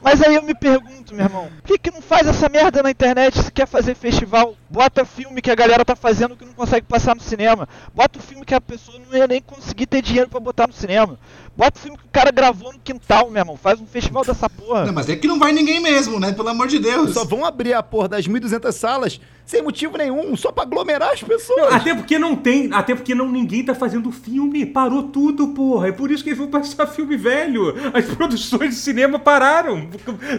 Mas 0.01 0.23
aí 0.23 0.35
eu 0.35 0.43
me 0.43 0.55
pergunto, 0.55 1.15
meu 1.15 1.25
irmão, 1.27 1.51
por 1.57 1.63
que, 1.67 1.79
que 1.79 1.91
não 1.91 2.01
faz 2.01 2.27
essa 2.27 2.49
merda 2.49 2.83
na 2.83 2.91
internet 2.91 3.39
se 3.43 3.53
quer 3.53 3.67
fazer 3.67 3.95
festival? 3.95 4.55
Bota 4.69 5.05
filme 5.05 5.43
que 5.43 5.51
a 5.51 5.55
galera 5.55 5.85
tá 5.85 5.95
fazendo 5.97 6.37
que 6.37 6.45
não 6.45 6.55
consegue 6.55 6.87
passar 6.87 7.15
no 7.15 7.21
cinema. 7.21 7.69
Bota 7.93 8.19
o 8.19 8.23
filme 8.23 8.45
que 8.45 8.55
a 8.55 8.61
pessoa 8.61 8.99
não 8.99 9.17
ia 9.17 9.27
nem 9.27 9.43
conseguir 9.43 9.87
ter 9.87 10.01
dinheiro 10.01 10.31
pra 10.31 10.41
botar 10.41 10.67
no 10.67 10.73
cinema. 10.73 11.19
Bota 11.61 11.79
o 11.79 11.83
filme 11.83 11.99
que 11.99 12.07
o 12.07 12.11
cara 12.11 12.31
gravou 12.31 12.73
no 12.73 12.79
quintal, 12.79 13.29
meu 13.29 13.39
irmão. 13.39 13.55
Faz 13.55 13.79
um 13.79 13.87
festival 13.87 14.25
dessa 14.25 14.49
porra. 14.49 14.87
Não, 14.87 14.95
mas 14.95 15.11
é 15.11 15.15
que 15.15 15.29
não 15.29 15.39
vai 15.39 15.53
ninguém 15.53 15.79
mesmo, 15.79 16.19
né? 16.19 16.33
Pelo 16.33 16.49
amor 16.49 16.67
de 16.67 16.79
Deus. 16.79 17.13
Só 17.13 17.23
vão 17.23 17.45
abrir 17.45 17.75
a 17.75 17.83
porra 17.83 18.09
das 18.09 18.27
1.200 18.27 18.73
salas 18.73 19.21
sem 19.51 19.63
motivo 19.63 19.99
nenhum, 19.99 20.37
só 20.37 20.53
pra 20.53 20.63
aglomerar 20.63 21.11
as 21.13 21.25
pessoas. 21.25 21.75
Até 21.75 21.93
porque 21.93 22.21
não 22.21 22.37
tem, 22.37 22.73
até 22.73 22.95
porque 22.95 23.17
não 23.17 23.29
ninguém 23.29 23.65
tá 23.65 23.75
fazendo 23.75 24.13
filme, 24.13 24.65
parou 24.65 25.03
tudo, 25.03 25.49
porra. 25.49 25.89
É 25.89 25.93
por 25.93 26.09
isso 26.09 26.23
que 26.23 26.31
eles 26.31 26.39
vão 26.39 26.47
passar 26.47 26.87
filme 26.95 27.17
velho. 27.17 27.75
As 27.93 28.05
produções 28.05 28.71
de 28.71 28.77
cinema 28.77 29.19
pararam. 29.19 29.91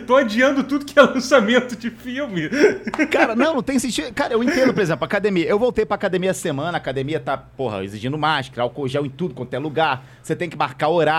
Tô 0.08 0.16
adiando 0.16 0.64
tudo 0.64 0.86
que 0.86 0.98
é 0.98 1.02
lançamento 1.02 1.76
de 1.76 1.90
filme. 1.90 2.50
Cara, 3.12 3.36
não, 3.36 3.56
não 3.56 3.62
tem 3.62 3.78
sentido. 3.80 4.14
Cara, 4.14 4.34
eu 4.34 4.42
entendo, 4.42 4.74
por 4.74 4.82
exemplo, 4.82 5.04
academia. 5.04 5.46
Eu 5.46 5.60
voltei 5.60 5.86
pra 5.86 5.96
academia 5.96 6.34
semana, 6.34 6.78
a 6.78 6.80
academia 6.80 7.20
tá, 7.20 7.36
porra, 7.36 7.84
exigindo 7.84 8.18
máscara, 8.18 8.64
álcool 8.64 8.88
gel 8.88 9.06
em 9.06 9.10
tudo 9.10 9.36
quanto 9.36 9.54
é 9.54 9.60
lugar. 9.60 10.06
Você 10.24 10.38
tem 10.38 10.50
que 10.50 10.56
marcar 10.56 10.88
horário. 10.88 11.11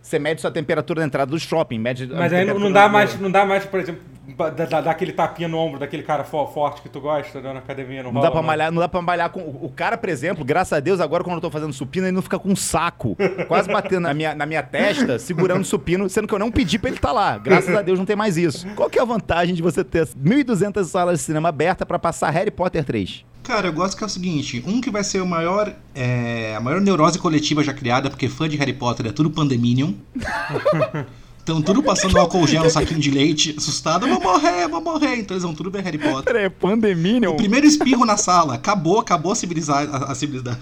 Você 0.00 0.18
mede 0.18 0.40
sua 0.40 0.50
temperatura 0.50 1.00
na 1.00 1.06
entrada 1.06 1.30
do 1.30 1.38
shopping, 1.38 1.78
mede 1.78 2.06
Mas 2.06 2.32
aí 2.32 2.44
não, 2.44 2.70
dá 2.72 2.88
mais, 2.88 3.18
não 3.18 3.30
dá 3.30 3.44
mais, 3.44 3.64
por 3.64 3.80
exemplo, 3.80 4.02
da, 4.34 4.50
da- 4.50 4.80
daquele 4.80 5.12
tapinha 5.12 5.48
no 5.48 5.58
ombro 5.58 5.78
daquele 5.78 6.02
cara 6.02 6.24
fo- 6.24 6.46
forte 6.48 6.82
que 6.82 6.88
tu 6.88 7.00
gosta 7.00 7.40
né, 7.40 7.52
na 7.52 7.58
academia, 7.60 8.02
não, 8.02 8.10
Não 8.12 8.20
rola, 8.20 8.26
dá 8.26 8.30
pra 8.32 8.42
malhar, 8.42 8.72
não 8.72 8.80
dá 8.80 8.88
pra 8.88 9.02
malhar 9.02 9.30
com. 9.30 9.40
O 9.40 9.70
cara, 9.74 9.96
por 9.96 10.08
exemplo, 10.08 10.44
graças 10.44 10.72
a 10.72 10.80
Deus, 10.80 11.00
agora 11.00 11.22
quando 11.22 11.36
eu 11.36 11.40
tô 11.40 11.50
fazendo 11.50 11.72
supino, 11.72 12.06
ele 12.06 12.12
não 12.14 12.22
fica 12.22 12.38
com 12.38 12.48
um 12.50 12.56
saco. 12.56 13.16
Quase 13.46 13.68
batendo 13.70 14.00
na 14.00 14.14
minha, 14.14 14.34
na 14.34 14.46
minha 14.46 14.62
testa, 14.62 15.18
segurando 15.18 15.62
o 15.62 15.64
supino, 15.64 16.08
sendo 16.08 16.26
que 16.26 16.34
eu 16.34 16.38
não 16.38 16.50
pedi 16.50 16.78
pra 16.78 16.88
ele 16.90 16.96
estar 16.98 17.12
lá. 17.12 17.38
Graças 17.38 17.74
a 17.74 17.82
Deus 17.82 17.98
não 17.98 18.06
tem 18.06 18.16
mais 18.16 18.36
isso. 18.36 18.66
Qual 18.74 18.90
que 18.90 18.98
é 18.98 19.02
a 19.02 19.04
vantagem 19.04 19.54
de 19.54 19.62
você 19.62 19.84
ter 19.84 20.06
1.200 20.06 20.84
salas 20.84 21.18
de 21.18 21.24
cinema 21.24 21.48
abertas 21.48 21.86
pra 21.86 21.98
passar 21.98 22.30
Harry 22.30 22.50
Potter 22.50 22.84
3? 22.84 23.24
Cara, 23.42 23.68
eu 23.68 23.72
gosto 23.72 23.96
que 23.96 24.02
é 24.02 24.06
o 24.06 24.10
seguinte: 24.10 24.62
um 24.66 24.80
que 24.80 24.90
vai 24.90 25.04
ser 25.04 25.20
o 25.22 25.26
maior. 25.26 25.72
é, 25.94 26.54
a 26.56 26.60
maior 26.60 26.80
neurose 26.80 27.16
coletiva 27.18 27.62
já 27.62 27.72
criada, 27.72 28.10
porque 28.10 28.28
fã 28.28 28.48
de 28.48 28.56
Harry 28.56 28.72
Potter 28.72 29.06
é 29.06 29.12
tudo 29.12 29.30
Pandeminion. 29.30 29.92
Estão 31.46 31.62
tudo 31.62 31.80
passando 31.80 32.18
álcool 32.18 32.44
gel 32.44 32.64
no 32.64 32.70
saquinho 32.70 32.98
de 32.98 33.08
leite, 33.08 33.54
assustado, 33.56 34.08
vou 34.08 34.20
morrer, 34.20 34.66
vou 34.66 34.80
morrer. 34.80 35.20
Então 35.20 35.36
eles 35.36 35.44
vão 35.44 35.54
tudo 35.54 35.70
ver 35.70 35.80
Harry 35.84 35.96
Potter. 35.96 36.24
Peraí, 36.24 36.50
Pandeminion? 36.50 37.30
O 37.30 37.36
primeiro 37.36 37.64
espirro 37.64 38.04
na 38.04 38.16
sala, 38.16 38.54
acabou, 38.54 38.98
acabou 38.98 39.30
a 39.30 39.36
civilizar 39.36 39.88
a, 39.88 40.10
a 40.10 40.14
civilização. 40.16 40.58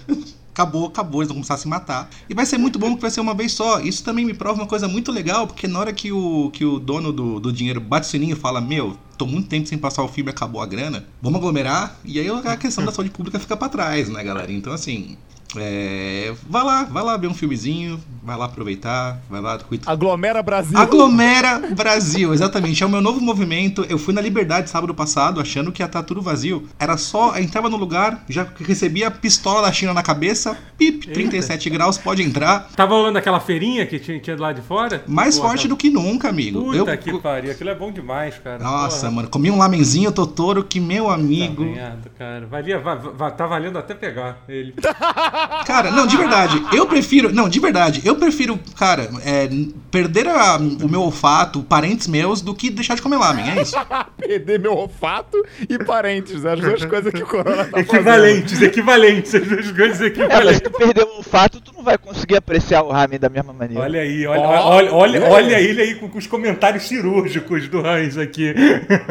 Acabou, 0.53 0.85
acabou, 0.85 1.21
eles 1.21 1.29
vão 1.29 1.37
começar 1.37 1.55
a 1.55 1.57
se 1.57 1.67
matar. 1.67 2.07
E 2.29 2.35
vai 2.35 2.45
ser 2.45 2.59
muito 2.59 2.77
bom 2.77 2.89
porque 2.89 3.01
vai 3.01 3.09
ser 3.09 3.19
uma 3.19 3.33
vez 3.33 3.51
só. 3.51 3.79
Isso 3.79 4.03
também 4.03 4.23
me 4.23 4.33
prova 4.35 4.61
uma 4.61 4.67
coisa 4.67 4.87
muito 4.87 5.11
legal, 5.11 5.47
porque 5.47 5.67
na 5.67 5.79
hora 5.79 5.91
que 5.91 6.11
o, 6.11 6.51
que 6.51 6.63
o 6.63 6.77
dono 6.77 7.11
do, 7.11 7.39
do 7.39 7.51
dinheiro 7.51 7.81
bate 7.81 8.07
o 8.07 8.09
sininho 8.11 8.33
e 8.33 8.39
fala: 8.39 8.61
Meu, 8.61 8.95
tô 9.17 9.25
muito 9.25 9.49
tempo 9.49 9.67
sem 9.67 9.79
passar 9.79 10.03
o 10.03 10.07
filme, 10.07 10.29
acabou 10.29 10.61
a 10.61 10.67
grana, 10.67 11.03
vamos 11.19 11.39
aglomerar. 11.39 11.97
E 12.05 12.19
aí 12.19 12.29
a 12.29 12.55
questão 12.55 12.85
da 12.85 12.91
saúde 12.91 13.09
pública 13.09 13.39
fica 13.39 13.57
pra 13.57 13.67
trás, 13.69 14.07
né, 14.07 14.23
galera? 14.23 14.51
Então, 14.51 14.71
assim, 14.71 15.17
é, 15.55 16.33
vai 16.49 16.63
lá, 16.63 16.83
vai 16.83 17.03
lá 17.03 17.17
ver 17.17 17.27
um 17.27 17.33
filmezinho, 17.33 18.01
vai 18.23 18.37
lá 18.37 18.45
aproveitar, 18.45 19.19
vai 19.29 19.41
lá. 19.41 19.59
Aglomera 19.85 20.41
Brasil. 20.41 20.77
Aglomera 20.77 21.59
Brasil, 21.73 22.33
exatamente. 22.33 22.83
É 22.83 22.85
o 22.85 22.89
meu 22.89 23.01
novo 23.01 23.21
movimento. 23.21 23.85
Eu 23.87 23.97
fui 23.97 24.13
na 24.13 24.21
Liberdade 24.21 24.69
sábado 24.69 24.93
passado, 24.93 25.39
achando 25.39 25.71
que 25.71 25.81
ia 25.81 25.85
estar 25.85 26.03
tudo 26.03 26.21
vazio. 26.21 26.67
Era 26.79 26.97
só, 26.97 27.37
entrava 27.37 27.69
no 27.69 27.77
lugar, 27.77 28.23
já 28.27 28.47
recebia 28.59 29.07
a 29.07 29.11
pistola 29.11 29.61
da 29.61 29.71
China 29.71 29.93
na 29.93 30.03
cabeça, 30.03 30.57
pip, 30.77 31.07
37 31.07 31.69
graus, 31.69 31.97
pode 31.97 32.21
entrar. 32.23 32.69
Tava 32.75 32.95
rolando 32.95 33.17
aquela 33.17 33.39
feirinha 33.39 33.85
que 33.85 33.99
tinha, 33.99 34.19
tinha 34.19 34.35
do 34.35 34.41
lado 34.41 34.59
de 34.59 34.67
fora? 34.67 35.03
Mais 35.07 35.37
Pô, 35.37 35.47
forte 35.47 35.67
do 35.67 35.77
que 35.77 35.89
nunca, 35.89 36.29
amigo. 36.29 36.65
Puta 36.65 36.93
eu, 36.93 36.97
que 36.97 37.19
pariu, 37.19 37.51
aquilo 37.51 37.69
é 37.69 37.75
bom 37.75 37.91
demais, 37.91 38.37
cara. 38.39 38.63
Nossa, 38.63 39.01
Porra. 39.01 39.11
mano, 39.11 39.29
comi 39.29 39.51
um 39.51 39.57
lamenzinho 39.57 40.11
Totoro 40.11 40.63
que 40.63 40.79
meu 40.79 41.09
amigo. 41.09 41.63
Tá 41.63 41.71
merda, 41.71 42.11
cara. 42.17 42.47
Valia, 42.47 42.79
va, 42.79 42.95
va, 42.95 43.31
tá 43.31 43.45
valendo 43.45 43.77
até 43.77 43.93
pegar 43.93 44.43
ele. 44.47 44.73
Cara, 45.65 45.91
não, 45.91 46.07
de 46.07 46.17
verdade, 46.17 46.61
eu 46.73 46.85
prefiro. 46.85 47.33
Não, 47.33 47.49
de 47.49 47.59
verdade, 47.59 48.01
eu 48.05 48.15
prefiro, 48.15 48.59
cara, 48.75 49.09
é, 49.23 49.49
perder 49.91 50.27
a, 50.27 50.57
o 50.57 50.87
meu 50.89 51.01
olfato, 51.01 51.61
parentes 51.63 52.07
meus, 52.07 52.41
do 52.41 52.53
que 52.53 52.69
deixar 52.69 52.95
de 52.95 53.01
comer 53.01 53.17
lamen, 53.17 53.49
é 53.49 53.61
isso. 53.61 53.75
perder 54.17 54.59
meu 54.59 54.73
olfato 54.73 55.43
e 55.69 55.77
parentes, 55.83 56.45
as 56.45 56.59
duas 56.59 56.85
coisas 56.85 57.11
que 57.11 57.23
o 57.23 57.27
Corona 57.27 57.65
tá 57.65 57.79
Equivalentes, 57.79 58.53
fazendo. 58.53 58.69
equivalentes, 58.69 59.35
as 59.35 59.47
duas 59.47 59.71
coisas 59.71 60.01
equivalentes. 60.01 60.39
É, 60.39 60.45
mas 60.45 60.55
se 60.57 60.61
tu 60.63 60.71
perder 60.71 61.03
o 61.03 61.17
olfato, 61.17 61.61
tu 61.61 61.74
vai 61.85 61.97
conseguir 61.97 62.35
apreciar 62.35 62.83
o 62.83 62.91
ramen 62.91 63.19
da 63.19 63.29
mesma 63.29 63.53
maneira. 63.53 63.83
Olha 63.83 64.01
aí, 64.01 64.27
olha, 64.27 64.41
oh, 64.41 64.69
olha, 64.69 64.93
olha, 64.93 65.23
olha 65.29 65.61
ele 65.61 65.81
aí 65.81 65.95
com, 65.95 66.09
com 66.09 66.17
os 66.17 66.27
comentários 66.27 66.83
cirúrgicos 66.87 67.67
do 67.67 67.85
Hans 67.85 68.17
aqui. 68.17 68.53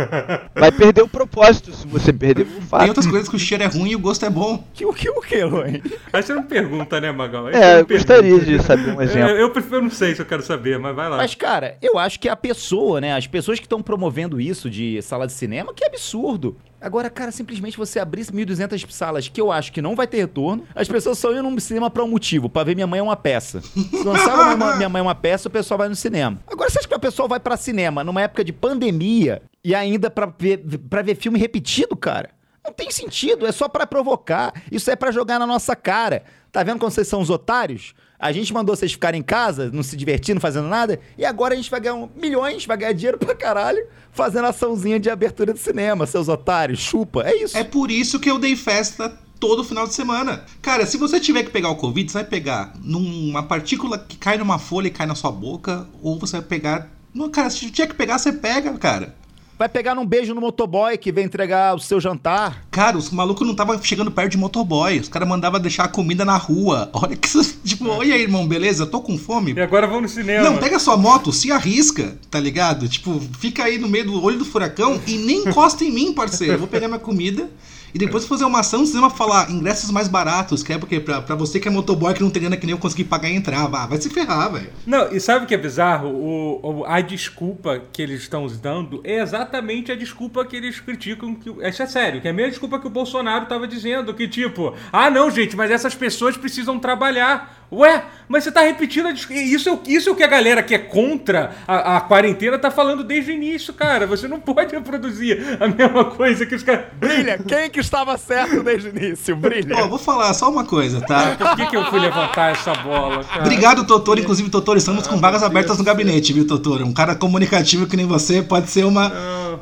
Vai 0.54 0.73
perder 0.73 1.02
o 1.02 1.09
propósito 1.09 1.73
se 1.73 1.87
você 1.87 2.12
perder 2.12 2.47
o 2.47 2.57
olfato. 2.57 2.81
Tem 2.81 2.88
outras 2.88 3.07
coisas 3.07 3.28
que 3.28 3.37
o 3.37 3.38
cheiro 3.38 3.62
é 3.62 3.66
ruim 3.66 3.90
e 3.90 3.97
o 3.97 3.99
gosto 3.99 4.26
é 4.26 4.31
bom. 4.31 4.62
Que, 4.75 4.85
o 4.85 4.93
que, 4.93 5.09
o 5.09 5.21
que, 5.21 5.45
Luan? 5.45 5.81
Acho 6.12 6.26
que 6.28 6.35
não 6.35 6.43
pergunta, 6.43 7.00
né, 7.00 7.12
Magal? 7.12 7.49
É, 7.50 7.81
eu 7.81 7.87
gostaria 7.87 8.40
de 8.40 8.62
saber 8.62 8.90
um 8.90 9.00
exemplo. 9.00 9.31
Eu, 9.31 9.49
eu, 9.49 9.64
eu, 9.71 9.83
não 9.83 9.90
sei 9.90 10.14
se 10.14 10.21
eu 10.21 10.26
quero 10.26 10.43
saber, 10.43 10.78
mas 10.78 10.95
vai 10.95 11.09
lá. 11.09 11.16
Mas, 11.16 11.35
cara, 11.35 11.76
eu 11.81 11.99
acho 11.99 12.19
que 12.19 12.28
a 12.28 12.37
pessoa, 12.37 13.00
né, 13.00 13.14
as 13.14 13.26
pessoas 13.26 13.59
que 13.59 13.66
estão 13.66 13.81
promovendo 13.81 14.40
isso 14.40 14.69
de 14.69 15.00
sala 15.02 15.26
de 15.26 15.33
cinema, 15.33 15.73
que 15.73 15.85
absurdo. 15.85 16.57
Agora, 16.85 17.09
cara, 17.09 17.33
simplesmente 17.33 17.79
você 17.79 17.99
abrir 17.99 18.26
1.200 18.26 18.91
salas 18.91 19.26
que 19.26 19.41
eu 19.41 19.50
acho 19.50 19.73
que 19.73 19.81
não 19.81 19.97
vai 19.97 20.07
ter 20.07 20.19
retorno, 20.19 20.67
as 20.75 20.87
pessoas 20.87 21.19
só 21.19 21.33
iam 21.33 21.50
no 21.50 21.59
cinema 21.59 21.88
pra 21.88 22.05
um 22.05 22.09
motivo, 22.09 22.47
pra 22.47 22.62
ver 22.62 22.75
Minha 22.75 22.87
Mãe 22.87 23.00
é 23.00 23.03
uma 23.03 23.17
peça. 23.17 23.62
Se 23.62 24.05
lançava 24.05 24.55
Minha 24.76 24.91
Mãe 24.91 25.00
é 25.00 25.03
uma 25.03 25.14
peça, 25.14 25.49
o 25.49 25.50
pessoal 25.50 25.79
vai 25.79 25.88
no 25.88 25.97
cinema. 25.97 26.38
Agora, 26.47 26.69
você 26.69 26.81
acha 26.81 26.87
que 26.87 26.95
o 26.95 27.00
pessoal 27.00 27.26
vai 27.26 27.41
pra 27.41 27.57
cinema 27.57 28.05
numa 28.05 28.21
época 28.21 28.45
de 28.45 28.53
pandemia 28.53 29.41
e 29.64 29.75
ainda 29.75 30.11
pra 30.11 30.26
ver, 30.38 30.59
pra 30.91 31.00
ver 31.00 31.14
filme 31.14 31.38
repetido, 31.38 31.97
cara? 31.97 32.29
Não 32.62 32.71
tem 32.71 32.91
sentido, 32.91 33.47
é 33.47 33.53
só 33.53 33.67
para 33.67 33.87
provocar. 33.87 34.53
Isso 34.71 34.91
é 34.91 34.97
para 34.97 35.11
jogar 35.11 35.38
na 35.38 35.47
nossa 35.47 35.75
cara. 35.75 36.23
Tá 36.53 36.62
vendo 36.62 36.79
como 36.79 36.91
vocês 36.91 37.09
são 37.09 37.23
os 37.23 37.31
otários? 37.31 37.95
A 38.25 38.33
gente 38.33 38.54
mandou 38.54 38.75
vocês 38.75 38.90
ficarem 38.90 39.21
em 39.21 39.23
casa, 39.23 39.71
não 39.71 39.83
se 39.83 39.95
divertindo, 39.99 40.40
fazendo 40.40 40.66
nada, 40.66 40.99
e 41.19 41.26
agora 41.26 41.52
a 41.52 41.57
gente 41.59 41.71
vai 41.71 41.78
ganhar 41.78 41.97
um, 41.97 42.09
milhões, 42.16 42.64
vai 42.64 42.75
ganhar 42.75 42.95
dinheiro 42.95 43.19
pra 43.19 43.35
caralho, 43.35 43.87
fazendo 44.12 44.47
açãozinha 44.47 44.99
de 44.99 45.11
abertura 45.11 45.52
de 45.52 45.61
cinema, 45.61 46.07
seus 46.07 46.26
otários, 46.26 46.78
chupa. 46.78 47.23
É 47.23 47.43
isso. 47.43 47.54
É 47.54 47.62
por 47.62 47.90
isso 47.90 48.19
que 48.19 48.31
eu 48.31 48.38
dei 48.38 48.57
festa 48.57 49.14
todo 49.38 49.62
final 49.62 49.87
de 49.87 49.93
semana. 49.93 50.43
Cara, 50.62 50.87
se 50.87 50.97
você 50.97 51.21
tiver 51.21 51.43
que 51.43 51.50
pegar 51.50 51.69
o 51.69 51.76
Covid, 51.76 52.11
você 52.11 52.16
vai 52.16 52.25
pegar 52.25 52.73
numa 52.83 53.43
partícula 53.43 53.99
que 53.99 54.16
cai 54.16 54.38
numa 54.38 54.59
folha 54.59 54.87
e 54.87 54.90
cai 54.90 55.07
na 55.07 55.14
sua 55.14 55.31
boca, 55.31 55.87
ou 56.00 56.19
você 56.19 56.38
vai 56.38 56.47
pegar. 56.47 56.90
Cara, 57.31 57.50
se 57.50 57.71
tiver 57.71 57.88
que 57.88 57.95
pegar, 57.95 58.16
você 58.16 58.33
pega, 58.33 58.73
cara. 58.78 59.14
Vai 59.57 59.69
pegar 59.69 59.95
num 59.95 60.05
beijo 60.05 60.35
no 60.35 60.41
motoboy 60.41 60.99
que 60.99 61.13
vem 61.13 61.25
entregar 61.25 61.77
o 61.77 61.79
seu 61.79 62.01
jantar. 62.01 62.67
Cara, 62.73 62.99
os 62.99 63.11
malucos 63.11 63.47
não 63.47 63.53
estavam 63.53 63.81
chegando 63.81 64.11
perto 64.11 64.33
de 64.33 64.37
motoboy. 64.37 64.99
Os 64.99 65.09
caras 65.09 65.29
mandavam 65.29 65.61
deixar 65.61 65.85
a 65.85 65.89
comida 65.89 66.25
na 66.25 66.37
rua. 66.37 66.91
Olha 66.95 67.15
que. 67.17 67.29
Tipo, 67.65 67.89
oi 67.89 68.11
aí, 68.11 68.23
irmão, 68.23 68.49
beleza? 68.49 68.85
Tô 68.85 69.01
com 69.01 69.17
fome. 69.17 69.53
E 69.53 69.61
agora 69.61 69.87
vamos 69.87 70.03
no 70.03 70.09
cinema. 70.09 70.43
Não, 70.43 70.59
pega 70.59 70.79
sua 70.81 70.97
moto, 70.97 71.33
se 71.33 71.53
arrisca, 71.53 72.19
tá 72.31 72.41
ligado? 72.41 72.89
Tipo, 72.89 73.21
fica 73.39 73.65
aí 73.65 73.79
no 73.79 73.89
meio 73.89 74.07
do 74.07 74.23
olho 74.23 74.39
do 74.39 74.45
furacão 74.45 75.01
e 75.07 75.19
nem 75.19 75.45
encosta 75.47 75.85
em 75.85 75.93
mim, 75.93 76.13
parceiro. 76.13 76.55
Eu 76.55 76.59
vou 76.59 76.69
pegar 76.69 76.89
minha 76.89 76.99
comida 77.01 77.49
e 77.95 77.99
depois 77.99 78.27
fazer 78.27 78.45
uma 78.45 78.61
ação 78.61 78.81
no 78.81 78.87
cinema 78.87 79.09
falar 79.09 79.49
ingressos 79.51 79.91
mais 79.93 80.09
baratos, 80.09 80.65
que 80.65 80.73
é 80.73 80.79
porque 80.79 80.99
pra, 80.99 81.23
pra 81.23 81.37
você 81.37 81.61
que 81.61 81.69
é 81.69 81.71
motoboy 81.71 82.13
que 82.13 82.23
não 82.23 82.31
tem 82.31 82.43
grana 82.43 82.57
que 82.57 82.67
nem 82.67 82.75
eu 82.75 82.79
conseguir 82.79 83.05
pagar 83.05 83.31
e 83.31 83.37
entrar, 83.37 83.69
vá, 83.69 83.87
vai 83.87 84.01
se 84.01 84.11
ferrar, 84.11 84.53
velho. 84.53 84.69
Não, 84.85 85.13
e 85.13 85.21
sabe 85.21 85.45
o 85.45 85.49
que 85.49 85.55
é 85.55 85.59
bizarro? 85.59 86.09
O, 86.09 86.81
o, 86.81 86.85
a 86.85 87.01
desculpa 87.01 87.81
que 87.93 88.03
eles 88.03 88.23
estão 88.23 88.47
dando 88.61 89.01
é 89.05 89.21
exatamente 89.21 89.93
a 89.93 89.95
desculpa 89.95 90.45
que 90.45 90.57
eles 90.57 90.81
criticam. 90.81 91.35
Que, 91.37 91.51
isso 91.69 91.83
é 91.83 91.87
sério, 91.87 92.21
que 92.21 92.27
é 92.27 92.33
a 92.33 92.35
mesma 92.35 92.51
desculpa 92.51 92.81
que 92.81 92.87
o 92.89 92.91
Bolsonaro 92.91 93.47
tava 93.47 93.69
dizendo, 93.69 94.13
que 94.13 94.27
tipo, 94.27 94.75
ah 94.93 95.09
não, 95.09 95.31
gente, 95.31 95.57
mas 95.57 95.71
essas 95.71 95.95
pessoas 95.95 96.37
precisam 96.37 96.79
trabalhar. 96.81 97.63
Ué, 97.75 98.04
mas 98.28 98.45
você 98.45 98.52
tá 98.52 98.62
repetindo 98.62 99.07
a 99.07 99.12
isso, 99.12 99.33
é, 99.33 99.83
isso 99.87 100.09
é 100.09 100.12
o 100.12 100.14
que 100.14 100.23
a 100.23 100.26
galera 100.26 100.62
que 100.62 100.75
é 100.75 100.78
contra 100.78 101.52
a, 101.66 101.97
a, 101.97 102.00
quarentena 102.00 102.59
tá 102.59 102.71
falando 102.71 103.04
desde 103.04 103.31
o 103.31 103.35
início, 103.35 103.75
cara. 103.75 104.07
Você 104.07 104.26
não 104.26 104.40
pode 104.40 104.75
reproduzir 104.75 105.59
a 105.61 105.69
mesma 105.69 106.04
coisa 106.07 106.47
que 106.47 106.54
os 106.54 106.62
caras. 106.62 106.87
Brilha, 106.95 107.38
quem 107.38 107.69
que 107.71 107.81
estava 107.81 108.16
certo 108.16 108.62
desde 108.62 108.88
o 108.88 108.97
início? 108.97 109.37
Brilha. 109.37 109.76
Ó, 109.76 109.88
vou 109.88 109.99
falar 109.99 110.33
só 110.35 110.50
uma 110.50 110.64
coisa, 110.64 111.00
tá? 111.00 111.37
Por 111.37 111.57
que, 111.57 111.66
que 111.66 111.76
eu 111.76 111.85
fui 111.87 112.00
levantar 112.00 112.52
essa 112.52 112.73
bola, 112.75 113.23
cara? 113.25 113.43
Obrigado, 113.43 113.87
Totoro. 113.87 114.21
Inclusive, 114.21 114.49
Totoro, 114.49 114.78
estamos 114.78 115.07
ah, 115.07 115.11
com 115.11 115.19
vagas 115.19 115.43
abertas 115.43 115.76
no 115.78 115.85
gabinete, 115.85 116.33
viu, 116.33 116.47
Totoro? 116.47 116.85
Um 116.87 116.93
cara 116.93 117.14
comunicativo 117.14 117.87
que 117.87 117.97
nem 117.97 118.07
você 118.07 118.43
pode 118.43 118.71
ser 118.71 118.85
uma, 118.85 119.12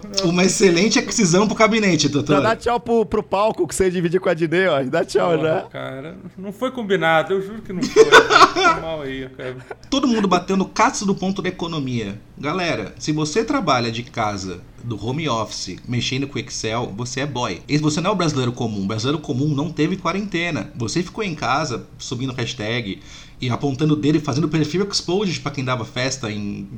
uma 0.24 0.44
excelente 0.44 0.98
aquisição 0.98 1.46
pro 1.46 1.56
gabinete, 1.56 2.08
Totoro. 2.08 2.42
Já 2.42 2.48
dá 2.48 2.56
tchau 2.56 2.80
pro, 2.80 3.06
pro 3.06 3.22
palco 3.22 3.66
que 3.66 3.74
você 3.74 3.90
dividir 3.90 4.20
com 4.20 4.28
a 4.28 4.34
Dine, 4.34 4.66
ó. 4.66 4.82
Dá 4.84 5.04
tchau 5.04 5.38
já. 5.38 5.62
Cara, 5.62 6.16
não 6.36 6.52
foi 6.52 6.70
combinado, 6.70 7.34
eu 7.34 7.42
juro 7.42 7.62
que 7.62 7.72
não 7.72 7.82
foi. 7.82 8.04
foi 8.04 8.80
mal 8.80 9.02
aí, 9.02 9.28
cara. 9.30 9.56
Todo 9.90 10.08
mundo 10.08 10.26
batendo 10.28 10.64
caça 10.64 11.04
do 11.04 11.14
ponto 11.14 11.42
da 11.42 11.48
economia. 11.48 12.18
Galera, 12.38 12.94
se 12.98 13.12
você 13.12 13.44
trabalha 13.44 13.90
de 13.90 14.02
casa 14.02 14.60
do 14.84 15.02
home 15.04 15.28
office, 15.28 15.76
mexendo 15.86 16.26
com 16.26 16.38
Excel, 16.38 16.92
você 16.96 17.20
é 17.20 17.26
boy. 17.26 17.60
E 17.68 17.78
você 17.78 18.00
não 18.00 18.10
é 18.10 18.12
o 18.12 18.16
brasileiro 18.16 18.52
comum. 18.52 18.84
O 18.84 18.86
brasileiro 18.86 19.18
comum 19.20 19.48
não 19.48 19.70
teve 19.70 19.96
quarentena. 19.96 20.72
Você 20.76 21.02
ficou 21.02 21.22
em 21.24 21.34
casa 21.34 21.86
subindo 21.98 22.32
hashtag 22.32 23.00
e 23.40 23.50
apontando 23.50 23.96
dele, 23.96 24.20
fazendo 24.20 24.48
perfil 24.48 24.86
exposed 24.88 25.40
para 25.40 25.50
quem 25.50 25.64
dava 25.64 25.84
festa 25.84 26.30
em 26.30 26.68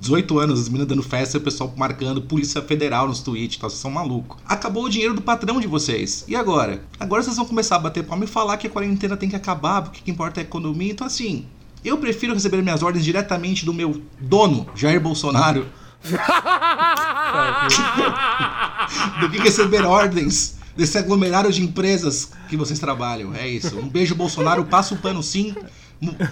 18 0.00 0.38
anos, 0.38 0.60
as 0.60 0.68
meninas 0.68 0.86
dando 0.86 1.02
festa 1.02 1.38
o 1.38 1.40
pessoal 1.40 1.74
marcando 1.76 2.22
Polícia 2.22 2.62
Federal 2.62 3.08
nos 3.08 3.20
tweets, 3.20 3.56
tá? 3.56 3.68
vocês 3.68 3.80
são 3.80 3.90
malucos. 3.90 4.38
Acabou 4.46 4.84
o 4.84 4.88
dinheiro 4.88 5.12
do 5.12 5.20
patrão 5.20 5.60
de 5.60 5.66
vocês. 5.66 6.24
E 6.28 6.36
agora? 6.36 6.84
Agora 7.00 7.20
vocês 7.20 7.36
vão 7.36 7.44
começar 7.44 7.76
a 7.76 7.80
bater 7.80 8.04
palma 8.04 8.24
e 8.24 8.28
falar 8.28 8.56
que 8.58 8.68
a 8.68 8.70
quarentena 8.70 9.16
tem 9.16 9.28
que 9.28 9.34
acabar, 9.34 9.82
porque 9.82 10.00
o 10.00 10.02
que 10.04 10.10
importa 10.12 10.40
é 10.40 10.42
a 10.42 10.46
economia. 10.46 10.92
Então 10.92 11.04
assim, 11.04 11.46
eu 11.84 11.98
prefiro 11.98 12.32
receber 12.32 12.62
minhas 12.62 12.82
ordens 12.82 13.04
diretamente 13.04 13.64
do 13.64 13.74
meu 13.74 14.00
dono, 14.20 14.68
Jair 14.76 15.00
Bolsonaro 15.00 15.66
do 19.20 19.30
que 19.30 19.38
receber 19.38 19.84
ordens 19.84 20.56
desse 20.76 20.96
aglomerado 20.96 21.52
de 21.52 21.62
empresas 21.62 22.32
que 22.48 22.56
vocês 22.56 22.78
trabalham. 22.78 23.34
É 23.34 23.48
isso. 23.48 23.76
Um 23.78 23.88
beijo, 23.88 24.14
Bolsonaro. 24.14 24.64
Passa 24.64 24.94
o 24.94 24.98
pano 24.98 25.22
sim. 25.22 25.54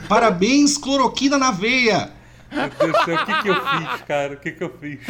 Parabéns, 0.09 0.79
cloroquina 0.79 1.37
na 1.37 1.51
veia. 1.51 2.13
Meu 2.51 2.69
Deus 2.69 2.93
do 2.93 3.05
céu, 3.05 3.17
o 3.17 3.27
que, 3.27 3.43
que 3.43 3.49
eu 3.49 3.55
fiz, 3.55 4.03
cara? 4.07 4.35
O 4.35 4.37
que, 4.37 4.53
que 4.53 4.63
eu 4.63 4.73
fiz? 4.81 5.01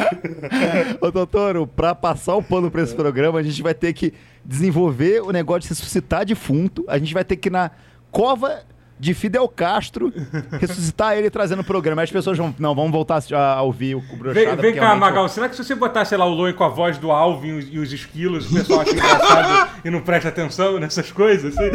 Ô, 0.99 1.11
doutor, 1.11 1.67
pra 1.67 1.93
passar 1.93 2.35
o 2.35 2.41
pano 2.41 2.71
pra 2.71 2.81
esse 2.81 2.95
programa, 2.95 3.39
a 3.39 3.43
gente 3.43 3.61
vai 3.61 3.75
ter 3.75 3.93
que 3.93 4.11
desenvolver 4.43 5.21
o 5.21 5.31
negócio 5.31 5.61
de 5.61 5.69
ressuscitar 5.69 6.25
defunto. 6.25 6.83
A 6.87 6.97
gente 6.97 7.13
vai 7.13 7.23
ter 7.23 7.35
que 7.35 7.49
ir 7.49 7.51
na 7.51 7.69
cova 8.11 8.63
de 8.99 9.13
Fidel 9.13 9.47
Castro, 9.47 10.11
ressuscitar 10.59 11.17
ele 11.17 11.29
trazendo 11.29 11.61
o 11.61 11.63
programa. 11.63 12.01
Aí 12.01 12.05
as 12.05 12.11
pessoas 12.11 12.37
vão, 12.37 12.53
não, 12.57 12.73
vamos 12.73 12.91
voltar 12.91 13.21
a 13.33 13.61
ouvir 13.61 13.95
o 13.95 14.01
Brochada. 14.01 14.55
Vem, 14.55 14.73
vem 14.73 14.75
cá, 14.75 14.95
Magal, 14.95 15.29
será 15.29 15.47
que 15.47 15.55
se 15.55 15.63
você 15.63 15.75
botar, 15.75 16.05
sei 16.05 16.17
lá, 16.17 16.25
o 16.25 16.33
Loen 16.33 16.53
com 16.53 16.63
a 16.63 16.69
voz 16.69 16.97
do 16.97 17.11
Alvin 17.11 17.59
e 17.71 17.79
os 17.79 17.93
esquilos, 17.93 18.49
o 18.51 18.53
pessoal 18.55 18.81
acha 18.81 18.91
engraçado 18.91 19.69
e 19.85 19.89
não 19.89 20.01
presta 20.01 20.29
atenção 20.29 20.79
nessas 20.79 21.11
coisas? 21.11 21.57
Assim? 21.57 21.69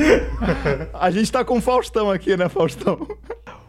A 0.93 1.11
gente 1.11 1.31
tá 1.31 1.45
com 1.45 1.59
o 1.59 1.61
Faustão 1.61 2.11
aqui, 2.11 2.37
né, 2.37 2.49
Faustão? 2.49 3.07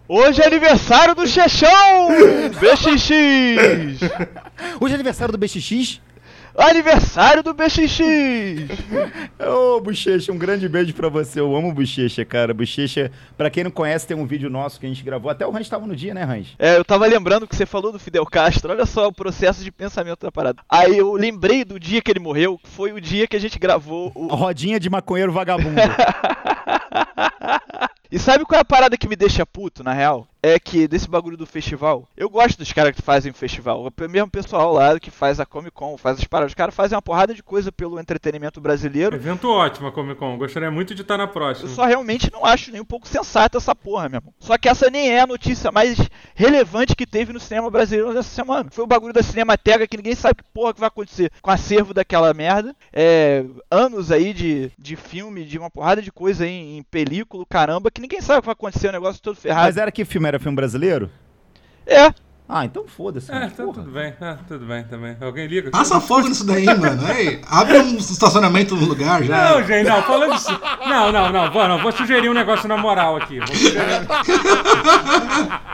Hoje 0.07 0.41
é 0.41 0.47
aniversário 0.47 1.15
do 1.15 1.25
Chechão! 1.25 2.09
BXX! 2.59 4.01
Hoje 4.79 4.91
é 4.91 4.95
aniversário 4.95 5.31
do 5.31 5.37
BXX? 5.37 6.01
Aniversário 6.55 7.41
do 7.41 7.53
BXX! 7.53 7.89
Ô, 9.39 9.81
Bochecha, 9.81 10.31
um 10.31 10.37
grande 10.37 10.69
beijo 10.69 10.93
pra 10.93 11.09
você. 11.09 11.39
Eu 11.39 11.55
amo 11.55 11.73
Bochecha, 11.73 12.23
cara. 12.23 12.53
Bochecha, 12.53 13.11
pra 13.35 13.49
quem 13.49 13.63
não 13.63 13.71
conhece, 13.71 14.07
tem 14.07 14.15
um 14.15 14.25
vídeo 14.25 14.49
nosso 14.49 14.79
que 14.79 14.85
a 14.85 14.89
gente 14.89 15.03
gravou. 15.03 15.31
Até 15.31 15.45
o 15.45 15.51
Range 15.51 15.69
tava 15.69 15.87
no 15.87 15.95
dia, 15.95 16.13
né, 16.13 16.23
Range? 16.23 16.55
É, 16.59 16.77
eu 16.77 16.85
tava 16.85 17.07
lembrando 17.07 17.47
que 17.47 17.55
você 17.55 17.65
falou 17.65 17.91
do 17.91 17.99
Fidel 17.99 18.25
Castro. 18.25 18.71
Olha 18.71 18.85
só 18.85 19.07
o 19.07 19.13
processo 19.13 19.63
de 19.63 19.71
pensamento 19.71 20.21
da 20.21 20.31
parada. 20.31 20.61
Aí 20.69 20.97
eu 20.97 21.13
lembrei 21.13 21.65
do 21.65 21.79
dia 21.79 22.01
que 22.01 22.11
ele 22.11 22.19
morreu, 22.19 22.57
que 22.57 22.69
foi 22.69 22.91
o 22.93 23.01
dia 23.01 23.27
que 23.27 23.35
a 23.35 23.39
gente 23.39 23.57
gravou 23.57 24.11
o. 24.13 24.27
Rodinha 24.27 24.79
de 24.79 24.89
maconheiro 24.89 25.31
vagabundo. 25.31 25.73
E 28.11 28.19
sabe 28.19 28.45
qual 28.45 28.59
é 28.59 28.61
a 28.61 28.65
parada 28.65 28.95
que 28.95 29.07
me 29.07 29.15
deixa 29.15 29.43
puto, 29.43 29.83
na 29.83 29.91
real? 29.91 30.27
É 30.45 30.59
que 30.59 30.89
desse 30.89 31.07
bagulho 31.07 31.37
do 31.37 31.45
festival, 31.45 32.05
eu 32.17 32.29
gosto 32.29 32.57
dos 32.57 32.73
caras 32.73 32.93
que 32.93 33.01
fazem 33.01 33.31
o 33.31 33.35
festival. 33.35 33.81
O 33.81 34.09
mesmo 34.09 34.29
pessoal 34.29 34.73
lá 34.73 34.99
que 34.99 35.09
faz 35.09 35.39
a 35.39 35.45
Comic 35.45 35.71
Con, 35.71 35.97
faz 35.97 36.19
as 36.19 36.25
paradas. 36.25 36.51
Os 36.51 36.55
caras 36.55 36.75
fazem 36.75 36.97
uma 36.97 37.01
porrada 37.01 37.33
de 37.33 37.41
coisa 37.41 37.71
pelo 37.71 37.97
entretenimento 37.97 38.59
brasileiro. 38.59 39.15
Evento 39.15 39.49
ótimo 39.49 39.87
a 39.87 39.91
Comic 39.93 40.19
Con. 40.19 40.37
Gostaria 40.37 40.69
muito 40.69 40.93
de 40.93 41.01
estar 41.01 41.17
na 41.17 41.27
próxima. 41.27 41.69
Eu 41.69 41.73
só 41.73 41.85
realmente 41.85 42.29
não 42.29 42.45
acho 42.45 42.71
nem 42.71 42.81
um 42.81 42.85
pouco 42.85 43.07
sensata 43.07 43.57
essa 43.57 43.73
porra, 43.73 44.09
meu 44.09 44.17
irmão. 44.17 44.33
Só 44.37 44.57
que 44.57 44.67
essa 44.67 44.89
nem 44.89 45.11
é 45.11 45.21
a 45.21 45.27
notícia 45.27 45.71
mais 45.71 45.97
relevante 46.35 46.93
que 46.93 47.07
teve 47.07 47.31
no 47.31 47.39
cinema 47.39 47.71
brasileiro 47.71 48.13
nessa 48.13 48.29
semana. 48.29 48.69
Foi 48.69 48.83
o 48.83 48.87
bagulho 48.87 49.13
da 49.13 49.23
Cinemateca 49.23 49.87
que 49.87 49.95
ninguém 49.95 50.15
sabe 50.15 50.43
que 50.43 50.49
porra 50.53 50.73
que 50.73 50.79
vai 50.81 50.87
acontecer 50.87 51.31
com 51.41 51.51
o 51.51 51.53
acervo 51.53 51.93
daquela 51.93 52.33
merda. 52.33 52.75
É, 52.91 53.45
anos 53.71 54.11
aí 54.11 54.33
de, 54.33 54.71
de 54.77 54.97
filme, 54.97 55.45
de 55.45 55.57
uma 55.57 55.69
porrada 55.69 56.01
de 56.01 56.11
coisa 56.11 56.43
aí 56.43 56.51
em, 56.51 56.77
em 56.79 56.83
película, 56.83 57.45
caramba, 57.49 57.89
que 57.89 58.01
ninguém 58.01 58.19
sabe 58.19 58.39
o 58.39 58.41
que 58.41 58.47
vai 58.47 58.53
acontecer, 58.53 58.89
o 58.89 58.91
negócio 58.91 59.21
todo 59.21 59.37
ferrado. 59.37 59.67
Mas 59.67 59.77
era 59.77 59.91
que 59.91 60.03
filme? 60.03 60.27
Era 60.27 60.32
filme 60.39 60.55
brasileiro? 60.55 61.09
É, 61.85 62.13
Ah, 62.55 62.65
então 62.65 62.85
foda-se. 62.85 63.31
É, 63.31 63.47
tá 63.47 63.63
tudo 63.63 63.81
bem, 63.91 64.13
ah, 64.21 64.37
tudo 64.47 64.63
bem 64.65 64.83
também. 64.83 65.17
Alguém 65.19 65.47
liga? 65.47 65.71
Passa 65.71 65.99
fogo 65.99 66.27
nisso 66.27 66.45
daí, 66.45 66.65
mano. 66.65 67.01
Ei, 67.11 67.41
abre 67.49 67.79
um 67.79 67.97
estacionamento 67.97 68.75
no 68.75 68.85
lugar 68.85 69.23
já. 69.23 69.49
Não, 69.53 69.63
gente, 69.63 69.87
não, 69.89 70.03
falando 70.03 70.35
isso. 70.35 70.51
Não, 70.87 71.11
não, 71.11 71.31
não, 71.31 71.51
vou, 71.51 71.67
não, 71.67 71.79
vou 71.81 71.91
sugerir 71.91 72.29
um 72.29 72.33
negócio 72.33 72.67
na 72.69 72.77
moral 72.77 73.15
aqui. 73.17 73.39
Vou 73.39 73.47
sugerir... 73.47 73.83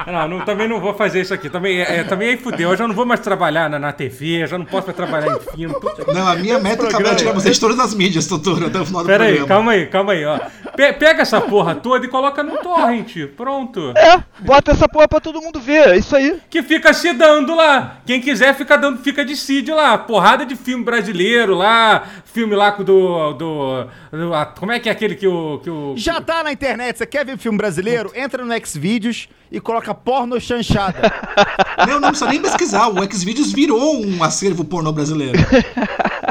Não, 0.08 0.28
não, 0.28 0.40
também 0.46 0.68
não 0.68 0.80
vou 0.80 0.94
fazer 0.96 1.22
isso 1.22 1.34
aqui. 1.34 1.50
Também, 1.50 1.82
é, 1.82 2.04
também 2.04 2.30
aí 2.30 2.38
fudeu. 2.38 2.72
Eu 2.72 2.78
já 2.78 2.88
não 2.88 2.96
vou 2.96 3.06
mais 3.06 3.20
trabalhar 3.20 3.70
na, 3.70 3.78
na 3.78 3.92
TV, 3.92 4.44
eu 4.44 4.48
já 4.48 4.58
não 4.58 4.66
posso 4.66 4.88
mais 4.88 4.96
trabalhar 4.96 5.36
em 5.36 5.40
filme. 5.56 5.76
Não, 6.14 6.28
a 6.28 6.36
minha 6.36 6.58
meta 6.58 6.84
é 6.84 6.88
acabar 6.88 7.12
de 7.12 7.18
tirar 7.18 7.34
você 7.34 7.52
de 7.52 7.60
todas 7.60 7.80
as 7.80 7.94
mídias, 7.94 8.26
doutor, 8.26 8.64
até 8.64 8.80
o 8.80 8.86
final 8.86 9.04
do 9.04 9.08
Pera 9.08 9.26
aí, 9.26 9.36
programa. 9.38 9.48
calma 9.48 9.72
aí, 9.74 9.86
calma 9.88 10.14
aí, 10.14 10.26
ó. 10.26 10.40
Pe- 10.76 10.94
pega 10.94 11.22
essa 11.22 11.40
porra 11.40 11.76
toda 11.76 12.06
e 12.06 12.10
coloca 12.10 12.42
no 12.42 12.58
torrent. 12.58 13.28
Pronto. 13.38 13.94
é, 13.96 14.24
bota 14.40 14.72
essa 14.72 14.88
porra 14.88 15.08
pra 15.08 15.20
todo 15.20 15.42
mundo 15.42 15.60
ver, 15.60 15.90
é 15.90 15.98
isso 15.98 16.16
aí. 16.16 16.40
Que 16.50 16.64
fica 16.70 16.94
se 16.94 17.12
dando 17.14 17.56
lá. 17.56 17.98
Quem 18.06 18.22
quiser 18.22 18.54
fica 18.56 18.78
dando, 18.78 19.00
fica 19.00 19.26
de 19.26 19.36
seed 19.36 19.70
lá. 19.70 19.98
Porrada 19.98 20.46
de 20.46 20.56
filme 20.56 20.84
brasileiro 20.84 21.56
lá. 21.56 22.04
Filme 22.26 22.56
lá 22.56 22.72
com 22.72 22.84
do. 22.84 23.34
do, 23.34 23.88
do- 24.12 24.34
a- 24.36 24.46
como 24.46 24.72
é 24.72 24.80
que 24.80 24.88
é 24.88 24.92
aquele 24.92 25.16
que 25.16 25.28
o. 25.28 25.60
Que 25.64 25.70
o 25.70 25.94
Já 25.98 26.22
tá 26.22 26.44
na 26.44 26.52
internet, 26.52 27.00
você 27.00 27.08
quer 27.08 27.26
ver 27.26 27.38
filme 27.40 27.58
brasileiro? 27.58 28.12
Entra 28.16 28.46
no 28.46 28.54
Xvideos 28.66 29.28
e 29.52 29.60
coloca 29.60 29.94
porno 29.96 30.40
chanchada. 30.40 31.00
Não, 31.88 32.00
não 32.00 32.10
precisa 32.10 32.30
nem 32.30 32.42
pesquisar. 32.42 32.88
O 32.90 33.12
Xvideos 33.12 33.52
virou 33.54 34.06
um 34.06 34.22
acervo 34.22 34.64
pornô 34.66 34.92
brasileiro. 34.92 35.40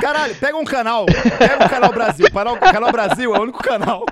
Caralho, 0.00 0.34
pega 0.36 0.56
um 0.56 0.64
canal, 0.64 1.06
pega 1.38 1.64
um 1.64 1.68
canal 1.68 1.90
Brasil. 1.92 2.30
Canal, 2.30 2.56
canal 2.58 2.92
Brasil 2.92 3.34
é 3.34 3.38
o 3.38 3.42
único 3.42 3.58
canal 3.62 4.04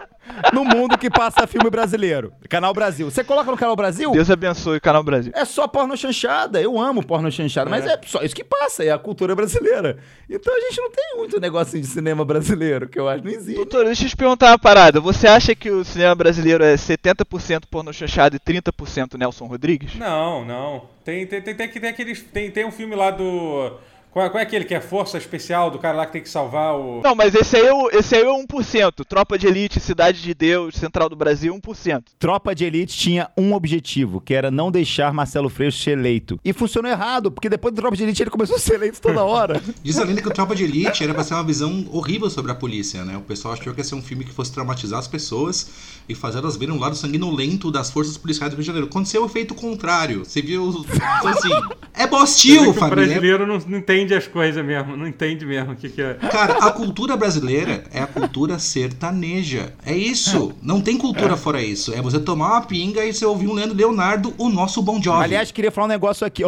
no 0.53 0.65
mundo 0.65 0.99
que 0.99 1.11
passa 1.11 1.47
filme 1.47 1.71
brasileiro. 1.71 2.33
Canal 2.49 2.73
Brasil. 2.73 3.11
Você 3.11 3.25
coloca 3.25 3.51
no 3.51 3.57
canal 3.57 3.77
Brasil, 3.77 4.11
Deus 4.13 4.31
abençoe 4.31 4.79
o 4.79 4.81
canal 4.81 5.03
Brasil. 5.03 5.33
é 5.35 5.45
só 5.45 5.67
porno 5.67 5.97
chanchada. 5.97 6.61
Eu 6.61 6.79
amo 6.79 7.05
porno 7.05 7.31
chanchada, 7.31 7.69
mas 7.71 7.87
é 7.87 7.99
só 8.07 8.23
isso 8.23 8.35
que 8.35 8.45
passa, 8.45 8.85
é 8.85 8.91
a 8.91 8.99
cultura 8.99 9.35
brasileira. 9.35 9.99
Então 10.29 10.55
a 10.55 10.61
gente 10.61 10.81
não 10.81 10.91
tem 10.91 11.17
muito 11.17 11.41
negócio 11.41 11.81
de 11.81 11.87
cinema 11.87 12.25
brasileiro, 12.25 12.89
que 12.89 12.99
eu 12.99 13.09
acho 13.09 13.23
que 13.23 13.29
não 13.29 13.35
existe. 13.35 13.57
Doutor, 13.57 13.85
deixa 13.85 14.05
eu 14.05 14.09
te 14.09 14.17
perguntar 14.17 14.51
uma 14.51 14.59
parada. 14.59 15.01
Você 15.01 15.27
acha 15.27 15.55
que 15.55 15.71
o 15.71 15.85
cinema 15.85 16.15
brasileiro 16.15 16.65
é 16.65 16.75
70% 16.75 17.65
porno 17.71 17.93
chanchado 17.93 18.37
e 18.37 18.41
30% 18.41 19.19
Nelson 19.19 19.47
Rodrigues? 19.47 19.95
Não, 19.97 20.45
não. 20.45 20.97
Tem, 21.05 21.27
tem, 21.27 21.41
tem, 21.41 21.55
tem, 21.55 21.69
tem, 21.69 21.91
aqueles, 21.91 22.23
tem, 22.23 22.51
tem 22.51 22.67
um 22.67 22.73
filme 22.73 22.95
lá 22.95 23.11
do. 23.11 23.79
Qual, 24.17 24.25
é- 24.25 24.31
qual 24.31 24.41
é 24.41 24.45
aquele 24.45 24.65
que 24.65 24.73
é 24.75 24.81
Força 24.81 25.19
Especial 25.19 25.71
do 25.71 25.79
cara 25.79 25.95
lá 25.95 26.07
que 26.07 26.13
tem 26.13 26.23
que 26.23 26.31
salvar 26.31 26.75
o. 26.75 27.03
Não, 27.05 27.15
mas 27.15 27.35
esse 27.35 27.55
aí, 27.55 27.67
é 27.67 27.75
o- 27.75 27.91
esse 27.91 28.15
aí 28.15 28.23
é 28.23 28.33
1%. 28.33 29.05
Tropa 29.05 29.37
de 29.37 29.47
Elite, 29.47 29.79
Cidade 29.79 30.23
de 30.23 30.33
Deus, 30.33 30.75
Central 30.77 31.11
do 31.11 31.15
Brasil, 31.15 31.55
1%. 31.55 32.03
Tropa 32.19 32.55
de 32.55 32.65
Elite 32.65 32.97
tinha 32.97 33.29
um 33.37 33.53
objetivo, 33.53 34.19
que 34.19 34.33
era 34.33 34.51
não 34.51 34.71
deixar 34.71 35.13
Marcelo 35.13 35.51
Freixo 35.51 35.83
ser 35.83 35.91
eleito. 35.99 36.41
E 36.43 36.55
funcionou 36.55 36.91
errado, 36.91 37.31
porque 37.31 37.51
depois 37.51 37.75
do 37.75 37.77
Tropa 37.83 37.95
de 37.95 38.05
Elite 38.05 38.23
ele 38.23 38.31
começou 38.31 38.57
a 38.57 38.59
ser 38.59 38.77
eleito 38.77 39.03
toda 39.03 39.23
hora. 39.23 39.61
Diz 39.85 39.99
a 39.99 40.05
lenda 40.05 40.23
que 40.23 40.29
o 40.29 40.33
Tropa 40.33 40.57
de 40.57 40.65
Elite 40.65 41.05
era 41.05 41.13
pra 41.13 41.23
ser 41.23 41.35
uma 41.35 41.45
visão 41.45 41.85
horrível 41.93 42.31
sobre 42.31 42.51
a 42.51 42.55
polícia, 42.55 43.05
né? 43.05 43.19
O 43.19 43.21
pessoal 43.21 43.53
achou 43.53 43.75
que 43.75 43.81
ia 43.81 43.85
ser 43.85 43.97
um 43.97 44.03
filme 44.03 44.25
que 44.25 44.33
fosse 44.33 44.51
traumatizar 44.51 44.99
as 44.99 45.07
pessoas 45.07 45.69
e 46.09 46.15
fazer 46.15 46.39
elas 46.39 46.57
verem 46.57 46.75
um 46.75 46.81
lado 46.81 46.97
sanguinolento 46.97 47.71
das 47.71 47.91
forças 47.91 48.17
policiais 48.17 48.51
do 48.51 48.55
Rio 48.55 48.63
de 48.63 48.67
Janeiro. 48.67 48.87
Aconteceu 48.89 49.23
o 49.23 49.27
efeito 49.27 49.55
contrário. 49.55 50.25
Você 50.25 50.41
viu, 50.41 50.73
então, 50.89 51.29
assim, 51.29 51.51
é 51.93 52.07
bostil, 52.09 52.63
que 52.63 52.69
o 52.71 52.73
família. 52.73 53.05
brasileiro 53.07 53.47
não, 53.47 53.59
não 53.59 53.83
entende 54.07 54.15
as 54.15 54.27
coisas 54.27 54.65
mesmo, 54.65 54.97
não 54.97 55.07
entende 55.07 55.45
mesmo 55.45 55.73
o 55.73 55.77
que, 55.77 55.89
que 55.89 56.01
é. 56.01 56.15
Cara, 56.15 56.59
a 56.59 56.71
cultura 56.71 57.17
brasileira 57.17 57.85
é 57.93 58.01
a 58.01 58.07
cultura 58.07 58.59
sertaneja. 58.59 59.73
É 59.85 59.97
isso. 59.97 60.53
Não 60.63 60.81
tem 60.81 60.97
cultura 60.97 61.37
fora 61.37 61.61
isso. 61.61 61.93
É 61.93 62.01
você 62.01 62.19
tomar 62.21 62.53
uma 62.53 62.61
pinga 62.63 63.05
e 63.05 63.13
você 63.13 63.25
ouvir 63.27 63.49
um 63.49 63.53
Leandro 63.53 63.77
Leonardo, 63.77 64.35
o 64.39 64.49
nosso 64.49 64.81
Bon 64.81 65.03
Jovi. 65.03 65.25
Aliás, 65.25 65.51
queria 65.51 65.73
falar 65.73 65.87
um 65.87 65.91
negócio 65.91 66.27
aqui. 66.27 66.43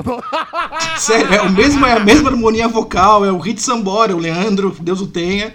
Sério, 0.98 1.34
é, 1.34 1.42
o 1.42 1.50
mesmo, 1.50 1.84
é 1.84 1.92
a 1.92 2.00
mesma 2.00 2.30
harmonia 2.30 2.68
vocal, 2.68 3.24
é 3.24 3.32
o 3.32 3.38
Hit 3.38 3.60
Sambora, 3.60 4.14
o 4.14 4.18
Leandro, 4.18 4.74
Deus 4.80 5.00
o 5.00 5.06
tenha. 5.06 5.52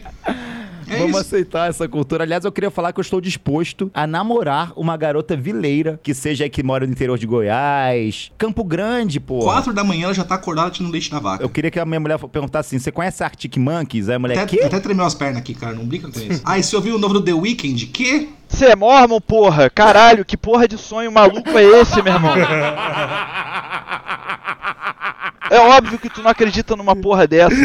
É 0.93 0.97
Vamos 0.99 1.11
isso. 1.11 1.19
aceitar 1.21 1.69
essa 1.69 1.87
cultura. 1.87 2.23
Aliás, 2.23 2.45
eu 2.45 2.51
queria 2.51 2.69
falar 2.71 2.93
que 2.93 2.99
eu 2.99 3.01
estou 3.01 3.19
disposto 3.19 3.89
a 3.93 4.05
namorar 4.07 4.71
uma 4.75 4.95
garota 4.97 5.35
vileira, 5.35 5.99
que 6.03 6.13
seja 6.13 6.43
aí 6.43 6.49
que 6.49 6.63
mora 6.63 6.85
no 6.85 6.91
interior 6.91 7.17
de 7.17 7.25
Goiás, 7.25 8.31
Campo 8.37 8.63
Grande, 8.63 9.19
pô. 9.19 9.39
Quatro 9.39 9.73
da 9.73 9.83
manhã 9.83 10.05
ela 10.05 10.13
já 10.13 10.23
tá 10.23 10.35
acordada 10.35 10.71
tirando 10.71 10.91
leite 10.91 11.11
na 11.11 11.19
vaca. 11.19 11.43
Eu 11.43 11.49
queria 11.49 11.71
que 11.71 11.79
a 11.79 11.85
minha 11.85 11.99
mulher 11.99 12.17
perguntasse 12.19 12.75
assim: 12.75 12.83
você 12.83 12.91
conhece 12.91 13.23
Arctic 13.23 13.57
Monkeys? 13.57 14.09
Aí 14.09 14.15
a 14.15 14.19
mulher, 14.19 14.37
Até, 14.39 14.57
quê? 14.57 14.63
até 14.63 14.79
tremeu 14.79 15.05
as 15.05 15.13
pernas 15.15 15.37
aqui, 15.39 15.53
cara. 15.53 15.73
Não 15.75 15.85
brinca 15.85 16.09
com 16.11 16.19
isso. 16.19 16.41
Ah, 16.45 16.57
e 16.59 16.63
você 16.63 16.75
ouviu 16.75 16.95
o 16.95 16.99
novo 16.99 17.13
do 17.15 17.21
The 17.23 17.33
Weeknd? 17.33 17.87
Que? 17.87 18.29
Você 18.47 18.65
é 18.65 18.75
mormon, 18.75 19.19
porra? 19.21 19.69
Caralho, 19.69 20.23
que 20.25 20.35
porra 20.37 20.67
de 20.67 20.77
sonho 20.77 21.11
maluco 21.11 21.49
é 21.57 21.63
esse, 21.81 22.01
meu 22.01 22.13
irmão? 22.13 22.33
É 25.49 25.59
óbvio 25.59 25.99
que 25.99 26.09
tu 26.09 26.23
não 26.23 26.31
acredita 26.31 26.75
numa 26.75 26.95
porra 26.95 27.27
dessa. 27.27 27.55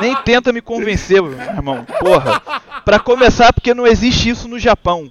Nem 0.00 0.14
tenta 0.16 0.52
me 0.52 0.60
convencer, 0.60 1.22
meu 1.22 1.32
irmão. 1.32 1.84
Porra. 1.98 2.40
Pra 2.84 2.98
começar, 2.98 3.52
porque 3.52 3.74
não 3.74 3.86
existe 3.86 4.30
isso 4.30 4.48
no 4.48 4.58
Japão. 4.58 5.10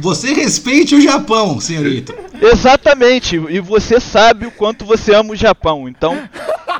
Você 0.00 0.32
respeite 0.32 0.94
o 0.94 1.00
Japão, 1.00 1.60
senhorita. 1.60 2.14
Exatamente. 2.40 3.36
E 3.36 3.60
você 3.60 4.00
sabe 4.00 4.46
o 4.46 4.50
quanto 4.50 4.84
você 4.84 5.14
ama 5.14 5.32
o 5.32 5.36
Japão. 5.36 5.88
Então, 5.88 6.28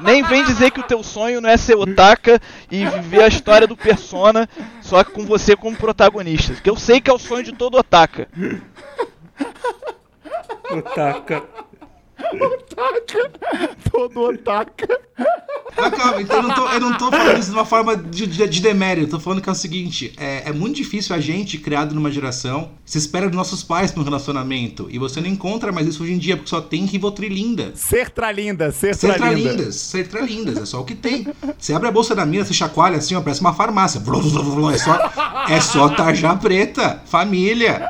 nem 0.03 0.23
vem 0.23 0.45
dizer 0.45 0.71
que 0.71 0.81
o 0.81 0.85
teu 0.85 1.03
sonho 1.03 1.41
não 1.41 1.49
é 1.49 1.57
ser 1.57 1.77
otaka 1.77 2.41
e 2.71 2.85
viver 2.85 3.23
a 3.23 3.29
história 3.29 3.67
do 3.67 3.77
Persona, 3.77 4.49
só 4.81 5.03
que 5.03 5.12
com 5.12 5.25
você 5.25 5.57
como 5.57 5.77
protagonista. 5.77 6.55
Que 6.55 6.71
eu 6.71 6.77
sei 6.77 7.01
que 7.01 7.11
é 7.11 7.12
o 7.12 7.19
sonho 7.19 7.45
de 7.45 7.53
todo 7.53 7.79
otaka. 7.79 8.29
Otaka. 10.71 11.43
Todo 13.91 14.21
otaka. 14.21 15.01
Mas 15.77 15.95
calma, 15.95 16.23
então 16.23 16.37
eu 16.37 16.43
não, 16.43 16.55
tô, 16.55 16.69
eu 16.69 16.81
não 16.81 16.99
tô 16.99 17.11
falando 17.11 17.38
isso 17.38 17.51
de 17.51 17.57
uma 17.57 17.64
forma 17.64 17.97
de, 17.97 18.27
de, 18.27 18.49
de 18.49 18.61
demérito. 18.61 19.07
Eu 19.07 19.11
tô 19.11 19.21
falando 19.21 19.41
que 19.41 19.49
é 19.49 19.53
o 19.53 19.55
seguinte: 19.55 20.12
é, 20.17 20.49
é 20.49 20.53
muito 20.53 20.77
difícil 20.77 21.14
a 21.14 21.21
gente, 21.21 21.59
criado 21.59 21.95
numa 21.95 22.11
geração, 22.11 22.71
se 22.85 22.99
espera 22.99 23.29
dos 23.29 23.37
nossos 23.37 23.62
pais 23.62 23.91
pra 23.93 24.01
um 24.01 24.05
relacionamento. 24.05 24.88
E 24.91 24.99
você 24.99 25.21
não 25.21 25.29
encontra 25.29 25.71
mais 25.71 25.87
isso 25.87 26.03
hoje 26.03 26.12
em 26.12 26.19
dia, 26.19 26.37
porque 26.37 26.51
só 26.51 26.61
tem 26.61 26.85
Rivotrilinda. 26.85 27.73
Ser 27.75 28.11
tralinda, 28.11 28.73
ser 28.73 28.97
tralinda. 28.97 29.19
Sertralindas, 29.19 29.75
sertralindas, 29.77 30.59
é 30.59 30.67
só 30.67 30.81
o 30.81 30.85
que 30.85 30.95
tem. 30.95 31.27
Você 31.59 31.73
abre 31.73 31.88
a 31.88 31.93
bolsa 31.93 32.14
da 32.14 32.27
mina, 32.27 32.45
você 32.45 32.55
chacoalha 32.55 32.97
assim, 32.97 33.14
ó, 33.14 33.21
parece 33.21 33.41
uma 33.41 33.55
farmácia. 33.55 34.01
É 34.75 34.79
só, 34.79 35.45
é 35.49 35.61
só 35.61 35.88
tarja 35.91 36.35
preta, 36.37 37.03
família. 37.07 37.88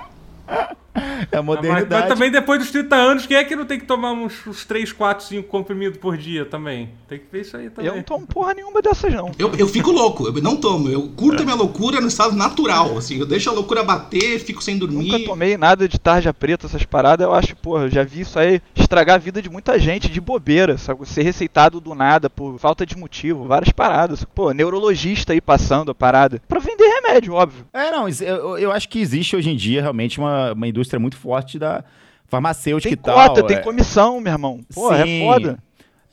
É 1.30 1.36
a 1.36 1.42
Mas, 1.42 1.56
modernidade. 1.56 1.88
mas 1.90 2.08
também 2.08 2.30
depois 2.30 2.58
dos 2.60 2.70
30 2.70 2.96
anos, 2.96 3.26
quem 3.26 3.36
é 3.36 3.44
que 3.44 3.54
não 3.56 3.64
tem 3.66 3.78
que 3.78 3.84
tomar 3.86 4.12
uns, 4.12 4.46
uns 4.46 4.64
3, 4.64 4.92
4, 4.92 5.26
5 5.26 5.48
comprimidos 5.48 5.98
por 5.98 6.16
dia 6.16 6.44
também? 6.44 6.90
Tem 7.08 7.18
que 7.18 7.24
ver 7.30 7.40
isso 7.42 7.56
aí 7.56 7.68
também. 7.70 7.90
Eu 7.90 7.96
não 7.96 8.02
tomo 8.02 8.26
porra 8.26 8.54
nenhuma 8.54 8.80
dessas, 8.80 9.12
não. 9.12 9.32
Eu, 9.38 9.52
eu 9.56 9.66
fico 9.68 9.90
louco, 9.90 10.26
eu 10.26 10.42
não 10.42 10.56
tomo. 10.56 10.88
Eu 10.88 11.08
curto 11.16 11.42
a 11.42 11.44
minha 11.44 11.56
loucura 11.56 12.00
no 12.00 12.08
estado 12.08 12.34
natural, 12.34 12.96
assim. 12.96 13.18
Eu 13.18 13.26
deixo 13.26 13.50
a 13.50 13.52
loucura 13.52 13.82
bater, 13.82 14.38
fico 14.40 14.62
sem 14.62 14.78
dormir. 14.78 15.12
Nunca 15.12 15.24
tomei 15.24 15.56
nada 15.56 15.88
de 15.88 15.98
tarja 15.98 16.32
preta, 16.32 16.66
essas 16.66 16.84
paradas. 16.84 17.26
Eu 17.26 17.34
acho, 17.34 17.54
porra, 17.56 17.84
eu 17.84 17.90
já 17.90 18.04
vi 18.04 18.20
isso 18.20 18.38
aí 18.38 18.60
estragar 18.74 19.16
a 19.16 19.18
vida 19.18 19.42
de 19.42 19.50
muita 19.50 19.78
gente 19.78 20.08
de 20.08 20.20
bobeira, 20.20 20.78
sabe? 20.78 21.06
Ser 21.06 21.22
receitado 21.22 21.80
do 21.80 21.94
nada 21.94 22.30
por 22.30 22.58
falta 22.58 22.86
de 22.86 22.96
motivo, 22.96 23.44
várias 23.44 23.70
paradas. 23.72 24.24
Pô, 24.24 24.52
neurologista 24.52 25.32
aí 25.32 25.40
passando 25.40 25.90
a 25.90 25.94
parada. 25.94 26.40
Pra 26.48 26.58
vender 26.60 26.86
remédio, 27.02 27.34
óbvio. 27.34 27.66
É, 27.72 27.90
não, 27.90 28.08
eu, 28.08 28.58
eu 28.58 28.72
acho 28.72 28.88
que 28.88 28.98
existe 29.00 29.36
hoje 29.36 29.50
em 29.50 29.56
dia 29.56 29.82
realmente 29.82 30.18
uma, 30.18 30.52
uma 30.52 30.66
indústria 30.68 30.87
muito 30.96 31.16
forte 31.16 31.58
da 31.58 31.84
farmacêutica 32.28 32.88
Tem 32.88 32.92
e 32.92 32.96
tal. 32.96 33.14
cota, 33.28 33.42
tem 33.46 33.56
é. 33.56 33.60
comissão, 33.60 34.20
meu 34.20 34.32
irmão. 34.32 34.60
Pô, 34.72 34.92
é 34.92 35.04
Sim. 35.04 35.20
foda. 35.26 35.58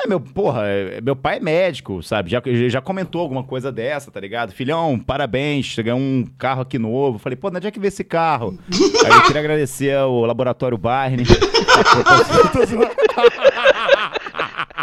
É, 0.04 0.08
meu, 0.08 0.20
porra, 0.20 0.64
é- 0.68 1.00
meu 1.00 1.16
pai 1.16 1.38
é 1.38 1.40
médico, 1.40 2.04
sabe? 2.04 2.30
Já, 2.30 2.42
já 2.68 2.82
comentou 2.82 3.22
alguma 3.22 3.44
coisa 3.44 3.72
dessa, 3.72 4.12
tá 4.12 4.20
ligado? 4.20 4.52
Filhão, 4.52 5.00
parabéns, 5.00 5.74
ganhou 5.78 5.98
um 5.98 6.26
carro 6.38 6.62
aqui 6.64 6.78
novo. 6.78 7.18
Falei, 7.18 7.38
pô, 7.38 7.48
onde 7.48 7.68
é 7.68 7.72
que 7.72 7.80
vê 7.80 7.88
esse 7.88 8.04
carro? 8.04 8.60
Aí 8.70 9.12
eu 9.12 9.24
queria 9.24 9.40
agradecer 9.40 9.96
ao 9.96 10.26
Laboratório 10.26 10.78
Barney. 10.78 11.26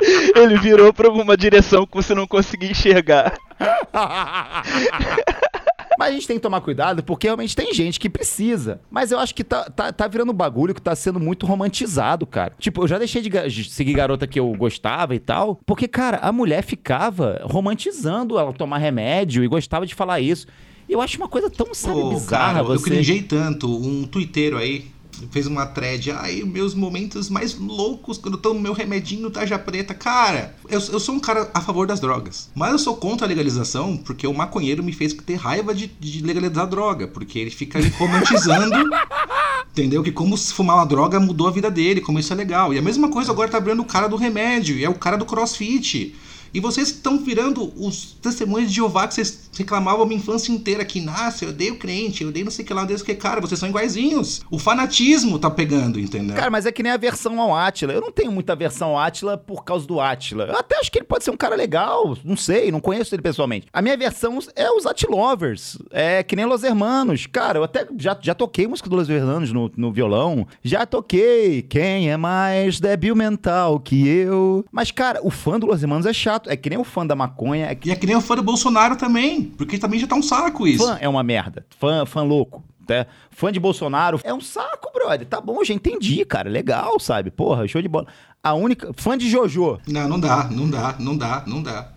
Ele 0.35 0.59
virou 0.59 0.93
pra 0.93 1.07
alguma 1.09 1.37
direção 1.37 1.87
que 1.87 1.95
você 1.95 2.15
não 2.15 2.27
conseguia 2.27 2.71
enxergar. 2.71 3.35
Mas 5.99 6.11
a 6.11 6.13
gente 6.13 6.27
tem 6.27 6.37
que 6.37 6.43
tomar 6.43 6.61
cuidado 6.61 7.03
porque 7.03 7.27
realmente 7.27 7.55
tem 7.55 7.73
gente 7.73 7.99
que 7.99 8.09
precisa. 8.09 8.81
Mas 8.91 9.13
eu 9.13 9.19
acho 9.19 9.35
que 9.35 9.45
tá, 9.45 9.65
tá, 9.65 9.93
tá 9.93 10.07
virando 10.07 10.33
um 10.33 10.35
bagulho 10.35 10.75
que 10.75 10.83
tá 10.83 10.95
sendo 10.95 11.21
muito 11.21 11.47
romantizado, 11.47 12.27
cara. 12.27 12.55
Tipo, 12.59 12.83
eu 12.83 12.89
já 12.89 12.99
deixei 12.99 13.23
de, 13.23 13.65
seguir 13.65 13.95
garota 13.95 14.27
que 14.27 14.39
eu 14.39 14.53
gostava 14.57 15.15
e 15.15 15.19
tal. 15.19 15.61
Porque, 15.67 15.87
cara, 15.89 16.19
a 16.19 16.33
mulher 16.33 16.63
ficava 16.63 17.41
romantizando 17.45 18.39
ela 18.39 18.53
tomar 18.53 18.79
remédio 18.79 19.45
e 19.45 19.49
gostava 19.49 19.87
de 19.87 19.95
falar 19.95 20.21
isso. 20.21 20.47
E 20.89 20.93
eu 20.93 21.01
acho 21.01 21.17
uma 21.17 21.29
coisa 21.29 21.49
tão, 21.49 21.73
sabe, 21.73 22.01
Pô, 22.01 22.11
bizarra 22.11 22.55
cara, 22.55 22.59
eu 22.61 22.65
você. 22.65 22.91
cringei 22.91 23.23
tanto. 23.23 23.69
Um 23.69 24.05
twitteiro 24.05 24.59
aí 24.59 24.87
fez 25.31 25.47
uma 25.47 25.67
thread. 25.67 26.11
Ai, 26.11 26.43
meus 26.43 26.75
momentos 26.75 27.29
mais 27.29 27.57
loucos 27.59 28.19
quando 28.19 28.35
eu 28.35 28.41
tomo 28.41 28.61
meu 28.61 28.73
remedinho 28.73 29.31
tarja 29.31 29.59
preta. 29.59 29.95
Cara, 29.95 30.55
eu, 30.69 30.81
eu 30.81 31.01
sou 31.01 31.15
um 31.15 31.21
cara 31.21 31.51
a 31.55 31.61
favor 31.61 31.87
das 31.87 32.01
drogas. 32.01 32.51
Mas 32.55 32.73
eu 32.73 32.79
sou 32.79 32.97
contra 32.97 33.27
a 33.27 33.29
legalização 33.29 33.97
porque 33.97 34.27
o 34.27 34.35
maconheiro 34.35 34.83
me 34.83 34.93
fez 34.93 35.13
ter 35.13 35.37
raiva 35.37 35.75
de, 35.75 35.87
de 35.87 36.23
legalizar 36.23 36.67
droga. 36.67 37.07
Porque 37.07 37.39
ele 37.39 37.51
fica 37.51 37.79
romantizando. 37.99 38.91
Entendeu? 39.73 40.03
Que 40.03 40.13
como 40.13 40.37
se 40.37 40.53
fumar 40.53 40.77
uma 40.77 40.85
droga 40.85 41.19
mudou 41.19 41.49
a 41.49 41.51
vida 41.51 41.71
dele, 41.71 42.01
como 42.01 42.19
isso 42.19 42.33
é 42.33 42.37
legal. 42.37 42.75
E 42.75 42.79
a 42.79 42.83
mesma 42.83 43.09
coisa 43.09 43.33
agora 43.33 43.51
tá 43.51 43.57
abrindo 43.57 43.81
o 43.81 43.87
cara 43.87 44.07
do 44.07 44.17
remédio, 44.17 44.77
e 44.77 44.85
é 44.85 44.89
o 44.89 44.95
cara 44.95 45.17
do 45.17 45.25
crossfit. 45.25 46.15
E 46.55 46.61
vocês 46.61 46.89
estão 46.89 47.19
virando 47.19 47.73
os 47.77 48.15
testemunhos 48.21 48.69
de 48.69 48.77
Jeová 48.77 49.09
que 49.09 49.15
vocês 49.15 49.49
reclamavam 49.59 50.03
a 50.03 50.07
minha 50.07 50.19
infância 50.19 50.53
inteira 50.53 50.85
que, 50.85 51.01
nossa, 51.01 51.45
eu 51.45 51.51
odeio 51.51 51.77
crente, 51.77 52.23
eu 52.23 52.29
odeio 52.29 52.45
não 52.45 52.53
sei 52.53 52.65
o 52.65 52.69
que 52.69 52.75
lá, 52.75 52.85
o 52.85 52.87
que, 52.87 53.15
cara, 53.15 53.41
vocês 53.41 53.59
são 53.59 53.69
iguaizinhos. 53.69 54.43
O 54.51 54.59
fanatismo 54.59 55.39
tá 55.39 55.51
pegando, 55.51 55.99
entendeu? 55.99 56.37
Cara, 56.37 56.51
mas 56.51 56.67
é 56.67 56.73
que 56.73 56.83
nem 56.83 56.93
a 56.93 56.97
versão 56.97 57.41
ao 57.41 57.55
Átila. 57.55 57.93
Eu 57.93 58.01
não 58.01 58.13
tenho 58.13 58.33
muita 58.33 58.55
versão 58.55 58.91
ao 58.91 58.99
Átila 58.99 59.37
por 59.37 59.65
causa 59.65 59.87
do 59.87 60.01
Átila. 60.01 60.45
Eu 60.45 60.57
até 60.57 60.79
acho 60.79 60.91
que 60.91 60.99
ele 60.99 61.07
pode 61.07 61.25
ser 61.25 61.31
um 61.31 61.37
cara 61.37 61.55
legal, 61.55 62.17
não 62.25 62.37
sei, 62.37 62.71
não 62.71 62.81
conheço 62.81 63.15
ele 63.15 63.23
pessoalmente. 63.23 63.67
A 63.73 63.83
minha 63.83 63.97
versão 63.97 64.39
é 64.55 64.71
os 64.71 64.87
Atilovers, 64.87 65.79
é 65.91 66.23
que 66.23 66.37
nem 66.37 66.45
Los 66.45 66.63
Hermanos. 66.63 67.27
Cara, 67.27 67.59
eu 67.59 67.65
até 67.65 67.87
já, 67.99 68.17
já 68.21 68.35
toquei 68.35 68.67
música 68.67 68.89
do 68.89 68.97
Los 68.97 69.09
Hermanos 69.09 69.53
no, 69.53 69.71
no 69.77 69.93
violão, 69.93 70.47
já 70.63 70.87
toquei 70.87 71.63
Quem 71.63 72.11
é 72.11 72.17
mais 72.17 72.81
débil 72.81 73.15
mental 73.15 73.81
que 73.81 74.07
eu. 74.07 74.65
Mas, 74.71 74.91
cara, 74.91 75.21
o 75.23 75.31
fã 75.31 75.59
do 75.59 75.67
Los 75.67 75.83
Hermanos 75.83 76.07
é 76.07 76.13
chato, 76.13 76.51
é 76.51 76.57
que 76.57 76.71
nem 76.71 76.79
o 76.79 76.85
fã 76.85 77.07
da 77.07 77.15
maconha, 77.15 77.67
é 77.67 77.75
que 77.75 77.89
E 77.89 77.93
é 77.93 77.97
que 77.97 78.07
nem 78.07 78.17
o 78.17 78.21
fã 78.21 78.35
do 78.35 78.43
Bolsonaro 78.43 78.97
também, 78.97 79.42
porque 79.45 79.79
também 79.79 80.01
já 80.01 80.07
tá 80.07 80.15
um 80.15 80.23
saco 80.23 80.67
isso. 80.67 80.87
Fã 80.87 80.97
é 81.01 81.09
uma 81.09 81.23
merda. 81.23 81.67
Fã, 81.79 82.07
fã 82.07 82.23
louco. 82.23 82.63
Tá? 82.87 83.07
Fã 83.31 83.53
de 83.53 83.61
Bolsonaro 83.61 84.21
é 84.25 84.35
um 84.35 84.41
saco, 84.41 84.91
brother. 84.93 85.27
Tá 85.27 85.41
bom, 85.41 85.63
já 85.65 85.73
entendi, 85.73 86.25
cara. 86.25 86.51
Legal, 86.51 86.99
sabe? 86.99 87.31
Porra, 87.31 87.69
show 87.69 87.81
de 87.81 87.87
bola. 87.89 88.09
A 88.43 88.55
única. 88.55 88.91
Fã 88.97 89.17
de 89.17 89.31
Jojo. 89.31 89.79
Não, 89.87 90.09
não 90.09 90.19
dá, 90.19 90.49
não 90.51 90.69
dá, 90.69 90.97
não 90.99 91.17
dá, 91.17 91.45
não 91.47 91.63
dá. 91.63 91.93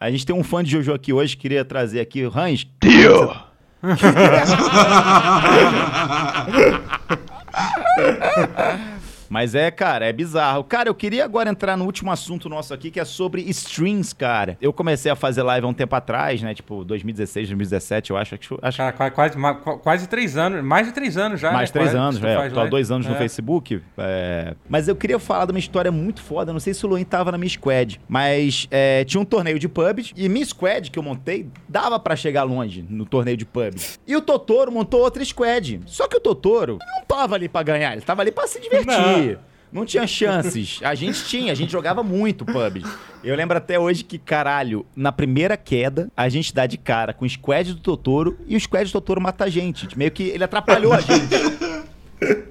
A 0.00 0.10
gente 0.10 0.26
tem 0.26 0.34
um 0.34 0.42
fã 0.42 0.64
de 0.64 0.70
Jojo 0.70 0.92
aqui 0.92 1.12
hoje, 1.12 1.36
queria 1.36 1.64
trazer 1.64 2.00
aqui. 2.00 2.24
Hans. 2.24 2.66
Tio! 2.80 3.32
Mas 9.34 9.52
é, 9.56 9.68
cara, 9.68 10.06
é 10.06 10.12
bizarro. 10.12 10.62
Cara, 10.62 10.88
eu 10.88 10.94
queria 10.94 11.24
agora 11.24 11.50
entrar 11.50 11.76
no 11.76 11.84
último 11.84 12.08
assunto 12.12 12.48
nosso 12.48 12.72
aqui, 12.72 12.88
que 12.88 13.00
é 13.00 13.04
sobre 13.04 13.42
streams, 13.50 14.14
cara. 14.14 14.56
Eu 14.62 14.72
comecei 14.72 15.10
a 15.10 15.16
fazer 15.16 15.42
live 15.42 15.66
há 15.66 15.68
um 15.68 15.74
tempo 15.74 15.92
atrás, 15.96 16.40
né? 16.40 16.54
Tipo, 16.54 16.84
2016, 16.84 17.48
2017, 17.48 18.10
eu 18.12 18.16
acho. 18.16 18.36
Acho, 18.62 18.76
Cara, 18.78 18.92
qua- 18.92 19.10
quase, 19.10 19.36
quase 19.82 20.08
três 20.08 20.36
anos, 20.36 20.62
mais 20.62 20.86
de 20.86 20.92
três 20.92 21.16
anos 21.16 21.40
já. 21.40 21.50
Mais 21.50 21.68
né? 21.68 21.72
três 21.72 21.86
Quase, 21.90 21.96
anos, 21.98 22.20
tu 22.20 22.26
é. 22.28 22.48
Tô 22.48 22.60
há 22.60 22.66
dois 22.66 22.92
anos 22.92 23.08
no 23.08 23.14
É. 23.16 23.18
Facebook. 23.18 23.82
é. 23.98 24.54
Mas 24.68 24.86
eu 24.86 24.94
queria 24.94 25.18
falar 25.18 25.46
de 25.46 25.50
uma 25.50 25.58
história 25.58 25.90
muito 25.90 26.22
foda. 26.22 26.52
Não 26.52 26.60
sei 26.60 26.72
se 26.72 26.86
o 26.86 26.88
Luin 26.88 27.02
tava 27.04 27.32
na 27.32 27.38
minha 27.38 27.50
squad. 27.50 28.00
Mas 28.08 28.68
é, 28.70 29.02
tinha 29.04 29.20
um 29.20 29.24
torneio 29.24 29.58
de 29.58 29.66
pubs. 29.68 30.12
E 30.16 30.28
minha 30.28 30.46
squad 30.46 30.92
que 30.92 30.98
eu 30.98 31.02
montei 31.02 31.48
dava 31.68 31.98
pra 31.98 32.14
chegar 32.14 32.44
longe 32.44 32.84
no 32.88 33.04
torneio 33.04 33.36
de 33.36 33.44
pubs. 33.44 33.98
E 34.06 34.14
o 34.14 34.20
Totoro 34.20 34.70
montou 34.70 35.00
outra 35.00 35.24
squad. 35.24 35.80
Só 35.86 36.06
que 36.06 36.16
o 36.16 36.20
Totoro 36.20 36.78
não 36.96 37.04
tava 37.04 37.34
ali 37.34 37.48
pra 37.48 37.64
ganhar. 37.64 37.92
Ele 37.94 38.02
tava 38.02 38.22
ali 38.22 38.30
pra 38.30 38.46
se 38.46 38.60
divertir. 38.60 38.86
Não 38.86 39.23
tinha 39.86 40.06
chances. 40.06 40.80
A 40.84 40.94
gente 40.94 41.24
tinha, 41.24 41.50
a 41.50 41.54
gente 41.54 41.72
jogava 41.72 42.02
muito 42.02 42.44
PUBG. 42.44 42.86
Eu 43.24 43.34
lembro 43.34 43.56
até 43.56 43.78
hoje 43.78 44.04
que, 44.04 44.18
caralho, 44.18 44.86
na 44.94 45.10
primeira 45.10 45.56
queda, 45.56 46.08
a 46.16 46.28
gente 46.28 46.54
dá 46.54 46.66
de 46.66 46.76
cara 46.78 47.12
com 47.12 47.24
o 47.24 47.28
squad 47.28 47.72
do 47.74 47.80
Totoro 47.80 48.38
e 48.46 48.54
o 48.56 48.60
squad 48.60 48.84
do 48.88 48.92
Totoro 48.92 49.20
mata 49.20 49.44
a 49.44 49.48
gente. 49.48 49.88
Meio 49.98 50.10
que 50.10 50.24
ele 50.24 50.44
atrapalhou 50.44 50.92
a 50.92 51.00
gente. 51.00 51.26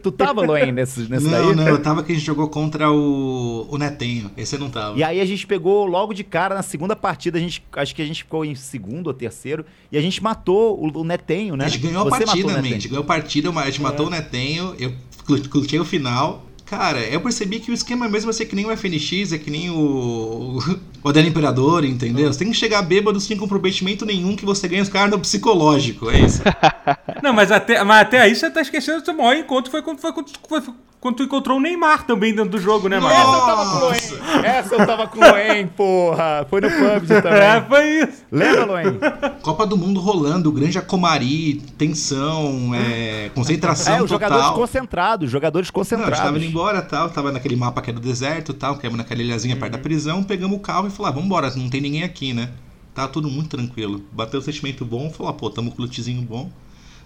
tu 0.02 0.12
tava, 0.12 0.42
Loen, 0.42 0.72
nesse, 0.72 1.02
nesse 1.10 1.26
não, 1.26 1.32
daí? 1.32 1.56
não, 1.56 1.68
eu 1.68 1.82
tava 1.82 2.04
que 2.04 2.12
a 2.12 2.16
gente 2.16 2.26
jogou 2.26 2.50
contra 2.50 2.92
o, 2.92 3.68
o 3.70 3.78
Netenho. 3.78 4.30
Esse 4.36 4.56
eu 4.56 4.60
não 4.60 4.70
tava. 4.70 4.98
E 4.98 5.04
aí 5.04 5.22
a 5.22 5.26
gente 5.26 5.48
pegou 5.48 5.86
logo 5.86 6.14
de 6.14 6.24
cara 6.24 6.54
na 6.56 6.62
segunda 6.62 6.96
partida, 6.96 7.38
a 7.38 7.42
gente, 7.42 7.64
acho 7.74 7.96
que 7.96 8.02
a 8.02 8.06
gente 8.06 8.24
ficou 8.24 8.44
em 8.44 8.56
segundo 8.56 9.08
ou 9.08 9.14
terceiro, 9.14 9.66
e 9.92 9.98
a 9.98 10.02
gente 10.02 10.22
matou 10.22 10.78
o, 10.78 11.00
o 11.00 11.04
Netenho, 11.04 11.56
né? 11.56 11.66
A 11.66 11.68
gente 11.70 11.82
ganhou 11.88 12.02
a 12.02 12.04
Você 12.04 12.10
matou 12.10 12.26
partida, 12.26 12.52
man. 12.54 12.60
A 12.60 12.64
gente 12.64 12.88
ganhou 12.88 13.04
a 13.04 13.08
partida, 13.08 13.50
a 13.52 13.66
gente 13.66 13.82
matou 13.82 14.08
o 14.08 14.10
Netenho, 14.10 14.76
eu 14.78 14.94
clu- 15.26 15.50
curti 15.50 15.80
o 15.80 15.86
final. 15.86 16.46
Cara, 16.76 17.02
eu 17.02 17.22
percebi 17.22 17.60
que 17.60 17.70
o 17.70 17.74
esquema 17.74 18.10
mesmo 18.10 18.32
é 18.32 18.34
ser 18.34 18.46
que 18.46 18.56
nem 18.56 18.66
o 18.66 18.76
FNX, 18.76 19.32
é 19.32 19.38
que 19.38 19.52
nem 19.52 19.70
o. 19.70 20.58
O 21.04 21.10
Adélio 21.10 21.30
Imperador, 21.30 21.86
entendeu? 21.86 22.34
Você 22.34 22.40
tem 22.40 22.52
que 22.52 22.58
chegar 22.58 22.82
bêbado 22.82 23.20
sem 23.20 23.38
comprometimento 23.38 24.08
nenhum 24.08 24.36
que 24.36 24.44
você 24.44 24.68
ganha 24.68 24.82
os 24.82 24.90
caras 24.90 25.12
no 25.12 25.20
psicológico, 25.20 26.10
é 26.10 26.22
isso. 26.22 26.42
Não, 27.22 27.32
mas 27.32 27.52
até, 27.52 27.84
mas 27.84 28.02
até 28.02 28.22
aí 28.22 28.36
você 28.36 28.50
tá 28.50 28.60
esquecendo 28.60 29.02
do 29.02 29.06
seu 29.06 29.14
maior 29.14 29.36
encontro 29.36 29.70
foi 29.70 29.84
quando, 29.84 30.00
foi 30.00 30.12
quando, 30.12 30.32
foi 30.50 30.62
quando 31.04 31.18
tu 31.18 31.24
encontrou 31.24 31.58
o 31.58 31.60
Neymar 31.62 32.06
também 32.06 32.34
dentro 32.34 32.52
do 32.52 32.58
jogo, 32.60 32.88
né, 32.88 32.96
Essa 32.98 33.06
mano? 33.08 33.34
eu 33.34 33.46
tava 33.46 33.66
com 33.70 33.76
o 33.76 33.80
Loen. 33.82 34.46
Essa 34.46 34.76
eu 34.76 34.88
tava 34.88 35.08
com 35.08 35.20
o 35.20 35.22
Loen, 35.22 35.68
porra. 35.68 36.48
Foi 36.50 36.62
no 36.62 36.70
PUBG 36.72 37.14
É, 37.14 37.22
também. 37.22 37.68
foi 37.68 37.90
isso. 38.04 38.24
Lembra, 38.32 38.66
Loen? 38.66 39.00
Copa 39.42 39.68
do 39.68 39.76
Mundo 39.78 40.00
rolando, 40.00 40.50
grande 40.52 40.78
Acomari, 40.78 41.56
tensão, 41.78 42.72
é, 42.74 43.30
concentração 43.36 43.98
É, 43.98 44.02
os 44.02 44.10
jogadores 44.10 44.44
total. 44.46 44.58
concentrados, 44.60 45.30
jogadores 45.30 45.70
Não, 45.74 45.82
a 45.82 45.84
gente 45.84 45.92
tava 45.92 46.06
concentrados. 46.08 46.38
indo 46.42 46.46
embora 46.50 46.82
tal, 46.82 47.10
tava 47.10 47.32
naquele 47.34 47.58
mapa 47.58 47.82
que 47.82 47.90
era 47.90 48.00
do 48.00 48.06
deserto 48.08 48.54
tal, 48.54 48.78
caímos 48.78 48.98
naquela 48.98 49.22
ilhazinha 49.22 49.58
perto 49.58 49.74
da 49.74 49.78
prisão, 49.80 50.24
pegamos 50.24 50.58
o 50.58 50.60
carro 50.62 50.88
e 50.88 50.90
falamos, 50.90 51.18
ah, 51.18 51.22
vambora, 51.22 51.54
não 51.56 51.70
tem 51.70 51.82
ninguém 51.82 52.04
aqui, 52.04 52.32
né? 52.34 52.50
Tava 52.96 53.10
tudo 53.10 53.28
muito 53.30 53.50
tranquilo. 53.58 54.02
Bateu 54.12 54.40
um 54.40 54.44
sentimento 54.44 54.86
bom, 54.86 55.10
falou, 55.12 55.30
ah, 55.32 55.34
pô, 55.34 55.50
tamo 55.50 55.70
com 55.72 55.80
o 55.82 55.86
lootzinho 55.86 56.22
bom. 56.22 56.50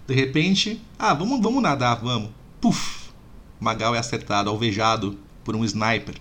De 0.07 0.13
repente, 0.13 0.79
ah, 0.99 1.13
vamos, 1.15 1.41
vamos 1.41 1.63
nadar, 1.63 1.95
vamos. 1.99 2.29
Puf! 2.61 3.06
Magal 3.59 3.95
é 3.95 3.99
acertado, 3.99 4.49
alvejado 4.49 5.17
por 5.43 5.55
um 5.55 5.63
sniper. 5.63 6.15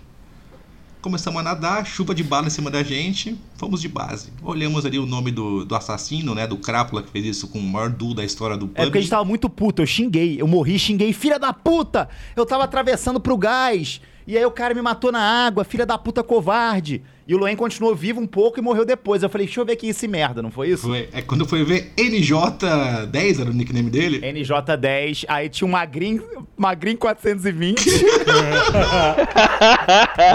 Começamos 1.01 1.39
a 1.39 1.43
nadar, 1.43 1.85
chuva 1.85 2.13
de 2.13 2.23
bala 2.23 2.47
em 2.47 2.49
cima 2.49 2.71
da 2.71 2.81
gente, 2.83 3.37
fomos 3.55 3.81
de 3.81 3.87
base. 3.87 4.31
Olhamos 4.41 4.85
ali 4.85 4.97
o 4.97 5.05
nome 5.05 5.31
do, 5.31 5.63
do 5.63 5.75
assassino, 5.75 6.33
né? 6.33 6.47
Do 6.47 6.57
Crápula, 6.57 7.03
que 7.03 7.09
fez 7.09 7.25
isso 7.25 7.47
com 7.47 7.59
o 7.59 7.63
maior 7.63 7.89
duo 7.89 8.13
da 8.13 8.25
história 8.25 8.57
do 8.57 8.69
É 8.73 8.83
porque 8.83 8.97
a 8.97 9.01
gente 9.01 9.09
tava 9.09 9.23
muito 9.23 9.49
puto, 9.49 9.81
eu 9.81 9.85
xinguei, 9.85 10.41
eu 10.41 10.47
morri, 10.47 10.77
xinguei, 10.79 11.13
filha 11.13 11.37
da 11.37 11.53
puta! 11.53 12.09
Eu 12.35 12.45
tava 12.45 12.63
atravessando 12.63 13.19
pro 13.19 13.37
gás, 13.37 14.01
e 14.27 14.37
aí 14.37 14.45
o 14.45 14.51
cara 14.51 14.73
me 14.73 14.81
matou 14.81 15.09
na 15.09 15.21
água, 15.21 15.63
filha 15.63 15.85
da 15.85 15.97
puta 15.97 16.21
covarde. 16.21 17.01
E 17.25 17.33
o 17.33 17.37
Loen 17.37 17.55
continuou 17.55 17.95
vivo 17.95 18.19
um 18.19 18.27
pouco 18.27 18.59
e 18.59 18.61
morreu 18.61 18.83
depois. 18.83 19.23
Eu 19.23 19.29
falei, 19.29 19.47
deixa 19.47 19.61
eu 19.61 19.65
ver 19.65 19.77
quem 19.77 19.87
é 19.87 19.91
esse 19.91 20.05
merda, 20.05 20.41
não 20.41 20.51
foi 20.51 20.69
isso? 20.69 20.87
Foi, 20.87 21.07
é 21.13 21.21
quando 21.21 21.45
foi 21.45 21.63
ver 21.63 21.93
NJ10, 21.95 23.39
era 23.39 23.49
o 23.49 23.53
nickname 23.53 23.89
dele. 23.89 24.19
NJ10, 24.19 25.23
aí 25.29 25.47
tinha 25.47 25.65
um 25.65 25.71
Magrin, 25.71 26.21
Magrin 26.57 26.97
420, 26.97 27.89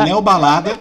Léo 0.06 0.22
Balada. 0.22 0.78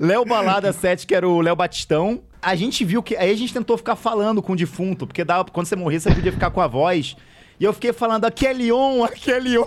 Léo 0.00 0.24
Balada 0.24 0.72
7, 0.72 1.06
que 1.06 1.14
era 1.14 1.28
o 1.28 1.40
Léo 1.42 1.54
Batistão. 1.54 2.22
A 2.40 2.54
gente 2.54 2.82
viu 2.82 3.02
que. 3.02 3.14
Aí 3.14 3.30
a 3.30 3.36
gente 3.36 3.52
tentou 3.52 3.76
ficar 3.76 3.94
falando 3.94 4.40
com 4.40 4.54
o 4.54 4.56
defunto, 4.56 5.06
porque 5.06 5.22
dava, 5.22 5.44
quando 5.44 5.66
você 5.66 5.76
morria, 5.76 6.00
você 6.00 6.14
podia 6.14 6.32
ficar 6.32 6.50
com 6.50 6.62
a 6.62 6.66
voz. 6.66 7.14
E 7.60 7.64
eu 7.64 7.72
fiquei 7.72 7.92
falando, 7.92 8.24
aqui 8.24 8.46
é 8.46 8.52
Leon, 8.52 9.04
aqui 9.04 9.30
é 9.30 9.38
Leon. 9.38 9.64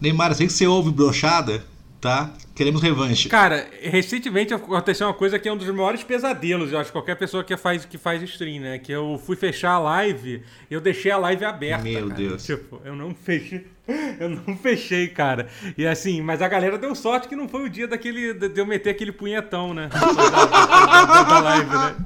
Neymar, 0.00 0.30
eu 0.30 0.34
sei 0.34 0.46
que 0.46 0.52
você 0.52 0.66
ouve 0.66 0.90
brochada, 0.90 1.62
tá? 2.00 2.30
Queremos 2.54 2.80
revanche. 2.80 3.28
Cara, 3.28 3.66
recentemente 3.82 4.54
aconteceu 4.54 5.06
uma 5.08 5.12
coisa 5.14 5.38
que 5.38 5.48
é 5.48 5.52
um 5.52 5.56
dos 5.56 5.68
maiores 5.68 6.02
pesadelos, 6.04 6.72
eu 6.72 6.78
acho, 6.78 6.92
qualquer 6.92 7.16
pessoa 7.16 7.42
que 7.42 7.56
faz, 7.56 7.84
que 7.84 7.98
faz 7.98 8.22
stream, 8.22 8.60
né? 8.62 8.78
Que 8.78 8.92
eu 8.92 9.20
fui 9.26 9.34
fechar 9.36 9.72
a 9.72 9.78
live 9.80 10.42
e 10.70 10.74
eu 10.74 10.80
deixei 10.80 11.10
a 11.10 11.16
live 11.18 11.44
aberta. 11.44 11.82
Meu 11.82 12.08
cara. 12.08 12.14
Deus. 12.20 12.44
Tipo, 12.44 12.80
eu 12.84 12.94
não 12.94 13.14
fechei. 13.14 13.66
Eu 14.18 14.30
não 14.30 14.56
fechei, 14.56 15.08
cara. 15.08 15.46
E 15.76 15.86
assim, 15.86 16.22
mas 16.22 16.40
a 16.40 16.48
galera 16.48 16.78
deu 16.78 16.94
sorte 16.94 17.28
que 17.28 17.36
não 17.36 17.46
foi 17.46 17.64
o 17.64 17.68
dia 17.68 17.86
daquele. 17.86 18.32
de 18.32 18.58
eu 18.58 18.64
meter 18.64 18.88
aquele 18.88 19.12
punhetão, 19.12 19.74
né? 19.74 19.90
da, 19.92 20.00
da- 20.00 21.04
da- 21.04 21.22
da 21.22 21.38
live, 21.40 21.68
né? 21.70 21.96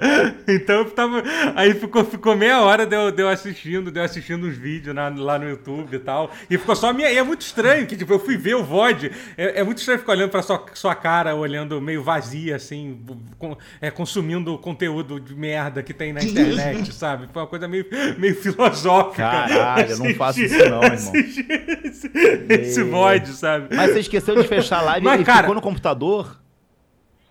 Então 0.48 0.78
eu 0.78 0.84
tava. 0.90 1.22
Aí 1.54 1.74
ficou, 1.74 2.04
ficou 2.04 2.36
meia 2.36 2.60
hora 2.62 2.84
de 2.84 2.96
eu, 2.96 3.10
de 3.12 3.22
eu 3.22 3.28
assistindo, 3.28 3.90
de 3.90 4.00
eu 4.00 4.04
assistindo 4.04 4.44
os 4.44 4.56
vídeos 4.56 4.94
na- 4.94 5.08
lá 5.10 5.38
no 5.38 5.48
YouTube 5.48 5.94
e 5.94 5.98
tal. 5.98 6.30
E 6.50 6.58
ficou 6.58 6.74
só 6.74 6.90
a 6.90 6.92
minha. 6.92 7.10
E 7.10 7.16
é 7.18 7.22
muito 7.22 7.42
estranho, 7.42 7.86
que 7.86 7.96
tipo, 7.96 8.12
eu 8.12 8.18
fui 8.18 8.36
ver 8.36 8.54
o 8.56 8.64
VOD. 8.64 9.12
É, 9.36 9.60
é 9.60 9.64
muito 9.64 9.78
estranho 9.78 10.00
ficar 10.00 10.12
olhando 10.12 10.30
pra 10.30 10.42
sua, 10.42 10.64
sua 10.74 10.94
cara, 10.94 11.34
olhando 11.34 11.80
meio 11.80 12.02
vazia, 12.02 12.56
assim, 12.56 12.98
com- 13.38 13.56
é, 13.80 13.90
consumindo 13.90 14.56
conteúdo 14.58 15.20
de 15.20 15.34
merda 15.34 15.82
que 15.82 15.94
tem 15.94 16.12
na 16.12 16.22
internet, 16.22 16.92
sabe? 16.94 17.28
Foi 17.32 17.42
uma 17.42 17.48
coisa 17.48 17.68
meio, 17.68 17.86
meio 18.18 18.34
filosófica. 18.34 19.22
Caralho, 19.22 19.90
eu 19.92 19.98
não 19.98 20.14
faço 20.14 20.40
isso 20.42 20.56
não, 20.68 20.82
irmão. 20.82 20.92
Assistir 20.92 21.46
Esse, 21.84 22.10
esse 22.48 22.82
VOD, 22.82 23.28
sabe? 23.28 23.74
Mas 23.74 23.92
você 23.92 24.00
esqueceu 24.00 24.34
de 24.40 24.48
fechar 24.48 24.78
a 24.78 24.82
live 24.82 25.04
Mas, 25.06 25.20
e 25.20 25.24
cara- 25.24 25.40
ficou 25.42 25.54
no 25.54 25.60
computador? 25.60 26.40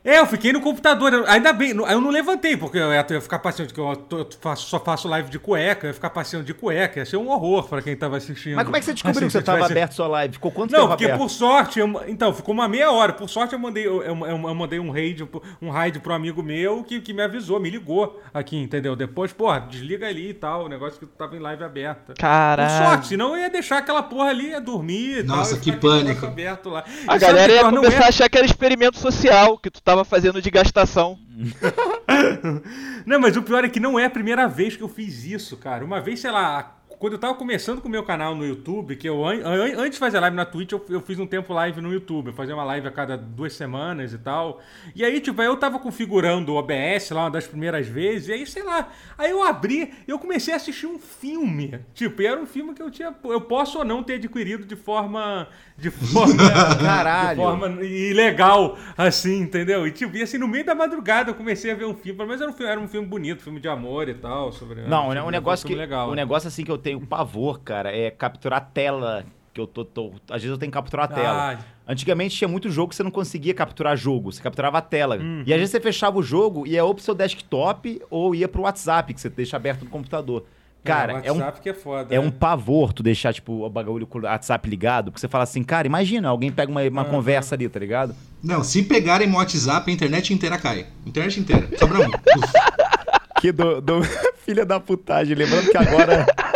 É, 0.10 0.20
eu 0.20 0.26
fiquei 0.26 0.52
no 0.52 0.62
computador. 0.62 1.14
eu- 1.14 1.28
Ainda 1.28 1.54
bem, 1.54 1.74
não- 1.74 1.88
eu 1.88 2.02
não 2.02 2.10
levantei, 2.10 2.58
porque 2.58 2.78
eu 2.78 2.92
ia, 2.92 3.06
eu 3.10 3.16
ia 3.16 3.22
ficar 3.22 3.40
passeando, 3.40 3.74
que 3.74 3.80
eu 3.80 4.06
faço- 4.42 4.68
só 4.68 4.80
faço 4.80 5.08
live 5.08 5.30
de 5.30 5.38
cueca, 5.38 5.86
eu 5.86 5.90
ia 5.90 5.94
ficar 5.94 6.10
passeando 6.10 6.46
de 6.46 6.54
cueca, 6.54 7.00
ia 7.00 7.06
ser 7.06 7.18
um 7.18 7.30
horror 7.30 7.68
pra 7.68 7.82
quem 7.82 7.96
tava 7.96 8.18
assistindo. 8.18 8.56
Mas 8.56 8.66
como 8.66 8.76
é 8.76 8.80
que 8.80 8.86
você 8.86 8.94
descobriu 8.94 9.18
Assim, 9.20 9.26
que 9.28 9.32
você 9.32 9.38
se 9.40 9.44
tava 9.46 9.58
tivesse- 9.60 9.74
aberto 9.74 9.92
sua 9.94 10.08
live? 10.08 10.34
Ficou 10.34 10.52
quanto 10.52 10.72
Não, 10.72 10.80
tempo 10.80 10.90
porque 10.90 11.06
aberto? 11.06 11.20
por 11.20 11.30
sorte, 11.30 11.80
eu- 11.80 12.04
então, 12.08 12.34
ficou 12.34 12.54
uma 12.54 12.68
meia 12.68 12.92
hora. 12.92 13.14
Por 13.14 13.30
sorte, 13.30 13.54
eu 13.54 13.60
mandei, 13.60 13.86
eu, 13.86 14.02
eu- 14.02 14.26
eu 14.26 14.38
mandei 14.56 14.80
um 14.80 14.90
raid, 14.90 15.28
um 15.62 15.70
raid 15.70 16.00
pro 16.00 16.14
amigo 16.14 16.42
meu 16.42 16.84
que, 16.84 17.00
que 17.02 17.14
me 17.14 17.22
avisou, 17.22 17.60
me 17.60 17.70
ligou 17.70 18.20
aqui, 18.34 18.58
entendeu? 18.58 18.96
Depois, 18.96 19.32
porra, 19.32 19.60
desliga 19.60 20.08
ali 20.08 20.30
e 20.30 20.34
tal, 20.34 20.66
o 20.66 20.70
negócio 20.70 21.00
que 21.00 21.06
tava 21.06 21.36
em 21.36 21.40
live 21.40 21.64
aberta. 21.64 22.14
Por 22.14 22.20
Caralho. 22.20 22.86
sorte, 22.86 23.08
senão 23.10 23.36
eu 23.36 23.42
ia 23.44 23.50
deixar 23.50 23.78
aquela 23.78 24.02
porra 24.02 24.30
ali, 24.30 24.50
ia 24.50 24.62
dormir 24.62 25.20
e 25.20 25.24
Nossa, 25.24 25.56
tal. 25.56 25.64
que 25.64 25.72
pânico. 25.74 26.26
Aberto 26.26 26.70
lá. 26.70 26.84
A 27.08 27.16
E 27.16 27.20
galera 27.20 27.54
ia 27.54 27.64
começar 27.70 28.06
a 28.06 28.08
achar 28.10 28.30
que 28.30 28.38
era 28.38 28.46
experimento 28.46 28.98
social 28.98 29.58
que 29.58 29.70
tu 29.70 29.82
tava 29.82 29.99
fazendo 30.04 30.42
de 30.42 30.50
gastação. 30.50 31.18
Não, 33.06 33.20
mas 33.20 33.36
o 33.38 33.44
pior 33.44 33.64
é 33.64 33.70
que 33.70 33.80
não 33.80 33.98
é 33.98 34.06
a 34.06 34.10
primeira 34.10 34.48
vez 34.48 34.76
que 34.76 34.84
eu 34.84 34.90
fiz 34.90 35.24
isso, 35.24 35.58
cara. 35.58 35.84
Uma 35.86 36.02
vez, 36.02 36.20
sei 36.20 36.32
lá, 36.32 36.79
quando 37.00 37.14
eu 37.14 37.20
tava 37.20 37.34
começando 37.34 37.80
com 37.82 37.88
o 37.88 37.92
meu 37.92 38.04
canal 38.04 38.36
no 38.36 38.46
YouTube, 38.46 38.96
que 38.98 39.08
eu 39.08 39.26
an- 39.26 39.40
an- 39.42 39.78
antes 39.80 39.94
de 39.94 40.00
fazer 40.00 40.20
live 40.20 40.36
na 40.36 40.44
Twitch, 40.46 40.74
eu, 40.74 40.86
eu 40.90 41.00
fiz 41.02 41.18
um 41.18 41.26
tempo 41.26 41.54
live 41.54 41.80
no 41.80 41.94
YouTube. 41.94 42.28
Eu 42.28 42.34
fazia 42.34 42.54
uma 42.54 42.66
live 42.66 42.88
a 42.88 42.92
cada 42.92 43.18
duas 43.18 43.54
semanas 43.54 44.12
e 44.14 44.18
tal. 44.18 44.60
E 44.94 45.06
aí, 45.06 45.22
tipo, 45.22 45.40
aí 45.42 45.48
eu 45.48 45.56
tava 45.56 45.80
configurando 45.80 46.52
o 46.52 46.56
OBS 46.58 47.12
lá 47.12 47.22
uma 47.24 47.32
das 47.32 47.48
primeiras 47.48 47.88
vezes, 47.88 48.28
e 48.28 48.34
aí, 48.34 48.46
sei 48.46 48.64
lá, 48.64 48.90
aí 49.18 49.32
eu 49.32 49.42
abri 49.42 49.94
e 50.08 50.12
eu 50.12 50.20
comecei 50.20 50.54
a 50.54 50.58
assistir 50.58 50.88
um 50.88 51.00
filme. 51.00 51.80
Tipo, 51.94 52.22
e 52.22 52.26
era 52.28 52.40
um 52.40 52.46
filme 52.46 52.74
que 52.74 52.82
eu 52.82 52.92
tinha. 52.92 53.16
Eu 53.24 53.42
posso 53.42 53.78
ou 53.80 53.86
não 53.86 54.04
ter 54.04 54.16
adquirido 54.16 54.66
de 54.66 54.76
forma. 54.76 55.48
De 55.78 55.90
forma. 55.90 56.34
Caralho. 56.84 57.30
De 57.38 57.44
forma 57.46 57.68
ilegal, 57.86 58.78
assim, 58.98 59.40
entendeu? 59.42 59.88
E 59.88 59.92
tipo, 59.92 60.18
e 60.18 60.22
assim, 60.22 60.38
no 60.38 60.48
meio 60.48 60.66
da 60.66 60.76
madrugada 60.76 61.30
eu 61.32 61.36
comecei 61.36 61.72
a 61.72 61.76
ver 61.76 61.86
um 61.86 61.94
filme, 61.96 62.20
menos 62.26 62.42
era 62.42 62.50
um 62.50 62.54
filme, 62.54 62.72
era 62.72 62.82
um 62.82 62.88
filme 62.88 63.08
bonito, 63.08 63.42
filme 63.42 63.60
de 63.62 63.68
amor 63.70 64.10
e 64.10 64.14
tal. 64.14 64.52
Sobre, 64.52 64.82
Não, 64.82 65.08
um 65.10 65.12
filme- 65.14 65.32
negócio 65.32 65.66
um 65.66 65.70
que 65.70 65.76
legal. 65.76 66.10
o 66.10 66.16
negócio 66.16 66.48
assim 66.50 66.64
que 66.66 66.72
eu 66.72 66.78
tenho 66.78 66.89
pavor, 66.98 67.60
cara, 67.60 67.96
é 67.96 68.10
capturar 68.10 68.60
a 68.60 68.62
tela. 68.62 69.26
Que 69.54 69.60
eu 69.60 69.68
tô, 69.68 69.84
tô- 69.84 70.14
às 70.30 70.42
vezes 70.42 70.50
eu 70.50 70.58
tenho 70.58 70.72
que 70.72 70.78
capturar 70.78 71.06
a 71.06 71.08
tela. 71.08 71.54
Ah. 71.54 71.60
Antigamente 71.88 72.36
tinha 72.36 72.48
muito 72.48 72.70
jogo 72.70 72.90
que 72.90 72.96
você 72.96 73.04
não 73.04 73.12
conseguia 73.12 73.54
capturar 73.54 73.98
jogo, 73.98 74.32
você 74.32 74.42
capturava 74.42 74.78
a 74.78 74.82
tela. 74.82 75.18
Uhum. 75.18 75.44
E 75.46 75.52
às 75.52 75.60
vezes 75.60 75.72
você 75.72 75.80
fechava 75.80 76.20
o 76.20 76.24
jogo 76.24 76.68
e 76.68 76.72
ia 76.72 76.86
ou 76.86 76.94
pro 76.94 77.04
seu 77.04 77.16
desktop 77.16 78.02
ou 78.12 78.36
ia 78.36 78.48
pro 78.48 78.62
WhatsApp, 78.62 79.14
que 79.14 79.20
você 79.20 79.30
deixa 79.30 79.58
aberto 79.58 79.84
no 79.86 79.90
computador. 79.90 80.46
Cara, 80.84 81.16
o 81.16 81.18
é 81.26 81.32
um 81.32 81.38
WhatsApp 81.38 81.62
que 81.62 81.70
é 81.70 81.74
foda. 81.74 82.16
É 82.16 82.20
né? 82.20 82.26
um 82.26 82.32
pavor 82.32 82.94
tu 82.94 83.04
deixar, 83.04 83.34
tipo, 83.34 83.66
o 83.66 83.70
bagulho 83.70 84.08
com 84.08 84.20
o 84.20 84.22
WhatsApp 84.22 84.70
ligado, 84.70 85.12
porque 85.12 85.20
você 85.20 85.28
fala 85.28 85.44
assim, 85.44 85.64
cara, 85.64 85.88
imagina, 85.88 86.30
alguém 86.30 86.52
pega 86.52 86.72
uma, 86.72 86.82
uma 86.84 87.06
conversa 87.06 87.56
ali, 87.56 87.68
tá 87.68 87.80
ligado? 87.80 88.16
Não, 88.42 88.64
se 88.64 88.84
pegarem 88.84 89.28
meu 89.28 89.38
WhatsApp, 89.38 89.90
a 89.90 89.94
internet 89.94 90.34
inteira 90.34 90.58
cai. 90.58 90.86
Internet 91.06 91.40
inteira. 91.40 91.70
Sobra 91.78 92.08
um. 92.08 92.12
Que 93.42 93.54
do, 93.54 93.80
do... 93.80 94.02
Filha 94.46 94.66
da 94.66 94.82
putagem, 94.82 95.34
lembrando 95.34 95.72
que 95.72 95.78
agora... 95.78 96.26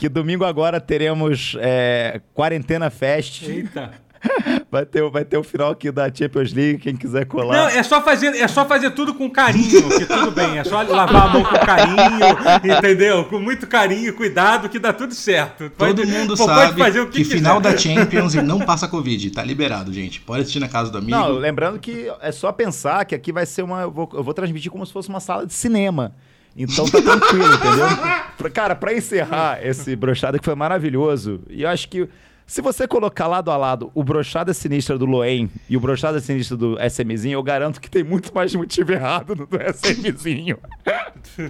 que 0.00 0.08
domingo 0.08 0.44
agora 0.46 0.80
teremos 0.80 1.54
é, 1.60 2.22
Quarentena 2.32 2.88
Fest. 2.88 3.42
Eita. 3.46 3.90
Vai 4.70 4.84
ter, 4.84 5.02
o- 5.02 5.10
vai 5.10 5.24
ter 5.24 5.38
o 5.38 5.42
final 5.42 5.70
aqui 5.70 5.90
da 5.90 6.12
Champions 6.14 6.52
League, 6.52 6.78
quem 6.78 6.94
quiser 6.94 7.20
Não, 7.20 7.26
colar. 7.26 7.74
é 7.74 7.82
só, 7.82 8.02
fazer, 8.02 8.34
é 8.36 8.46
só 8.46 8.66
fazer 8.66 8.90
tudo 8.90 9.14
com 9.14 9.30
carinho, 9.30 9.88
que 9.88 10.04
tudo 10.04 10.30
bem. 10.30 10.58
É 10.58 10.62
só 10.64 10.82
lavar 10.82 11.26
a 11.26 11.28
mão 11.30 11.42
com 11.42 11.58
carinho, 11.58 12.76
entendeu? 12.78 13.24
Com 13.24 13.38
muito 13.40 13.66
carinho 13.66 14.10
e 14.10 14.12
cuidado, 14.12 14.68
que 14.68 14.78
dá 14.78 14.92
tudo 14.92 15.14
certo. 15.14 15.70
Todo 15.70 15.96
Pode- 15.96 16.06
mundo 16.06 16.36
pô, 16.36 16.44
sabe 16.44 16.66
pode 16.74 16.78
fazer 16.78 17.00
o 17.00 17.06
que, 17.08 17.18
que, 17.18 17.24
final 17.24 17.60
da 17.62 17.74
Champions 17.76 18.34
e 18.34 18.42
não 18.42 18.58
passa 18.60 18.86
Covid. 18.86 19.30
Tá 19.30 19.42
liberado, 19.42 19.90
gente. 19.90 20.20
Pode 20.20 20.42
assistir 20.42 20.60
na 20.60 20.68
casa 20.68 20.90
do 20.90 20.98
amigo. 20.98 21.10
Não, 21.12 21.32
lembrando 21.32 21.78
que 21.80 22.12
é 22.20 22.30
só 22.30 22.52
pensar 22.52 23.06
que 23.06 23.14
aqui 23.14 23.32
vai 23.32 23.46
ser 23.46 23.62
uma. 23.62 23.80
Eu 23.80 23.90
vou, 23.90 24.08
eu 24.12 24.22
vou 24.22 24.34
transmitir 24.34 24.70
como 24.70 24.84
se 24.84 24.92
fosse 24.92 25.08
uma 25.08 25.20
sala 25.20 25.46
de 25.46 25.54
cinema. 25.54 26.12
Então 26.56 26.84
tá 26.88 27.00
tranquilo, 27.00 27.54
entendeu? 27.54 28.50
Cara, 28.52 28.74
pra 28.74 28.92
encerrar 28.92 29.64
esse 29.64 29.94
brochada 29.94 30.38
que 30.38 30.44
foi 30.44 30.54
maravilhoso, 30.54 31.40
e 31.48 31.62
eu 31.62 31.68
acho 31.68 31.88
que 31.88 32.08
se 32.50 32.60
você 32.60 32.88
colocar 32.88 33.28
lado 33.28 33.48
a 33.50 33.56
lado 33.56 33.92
o 33.94 34.02
brochada 34.02 34.52
sinistra 34.52 34.98
do 34.98 35.06
Loen 35.06 35.48
e 35.68 35.76
o 35.76 35.80
brochada 35.80 36.18
sinistra 36.18 36.56
do 36.56 36.76
SMzinho, 36.80 37.34
eu 37.34 37.42
garanto 37.44 37.80
que 37.80 37.88
tem 37.88 38.02
muito 38.02 38.34
mais 38.34 38.52
motivo 38.52 38.92
errado 38.92 39.36
no 39.36 39.46
do 39.46 39.56
SMzinho. 39.56 40.58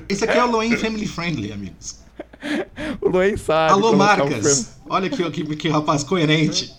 Esse 0.09 0.25
aqui 0.25 0.37
é 0.37 0.45
o 0.45 0.51
Loen 0.51 0.77
Family 0.77 1.07
Friendly, 1.07 1.53
amigos. 1.53 2.01
O 3.01 3.09
Loen 3.09 3.37
sabe. 3.39 3.73
Alô, 3.73 3.93
colocar 3.93 4.25
um 4.25 4.29
marcas. 4.31 4.79
Olha 4.91 5.09
que, 5.09 5.31
que, 5.31 5.57
que 5.57 5.69
rapaz 5.71 6.05
coerente. 6.05 6.75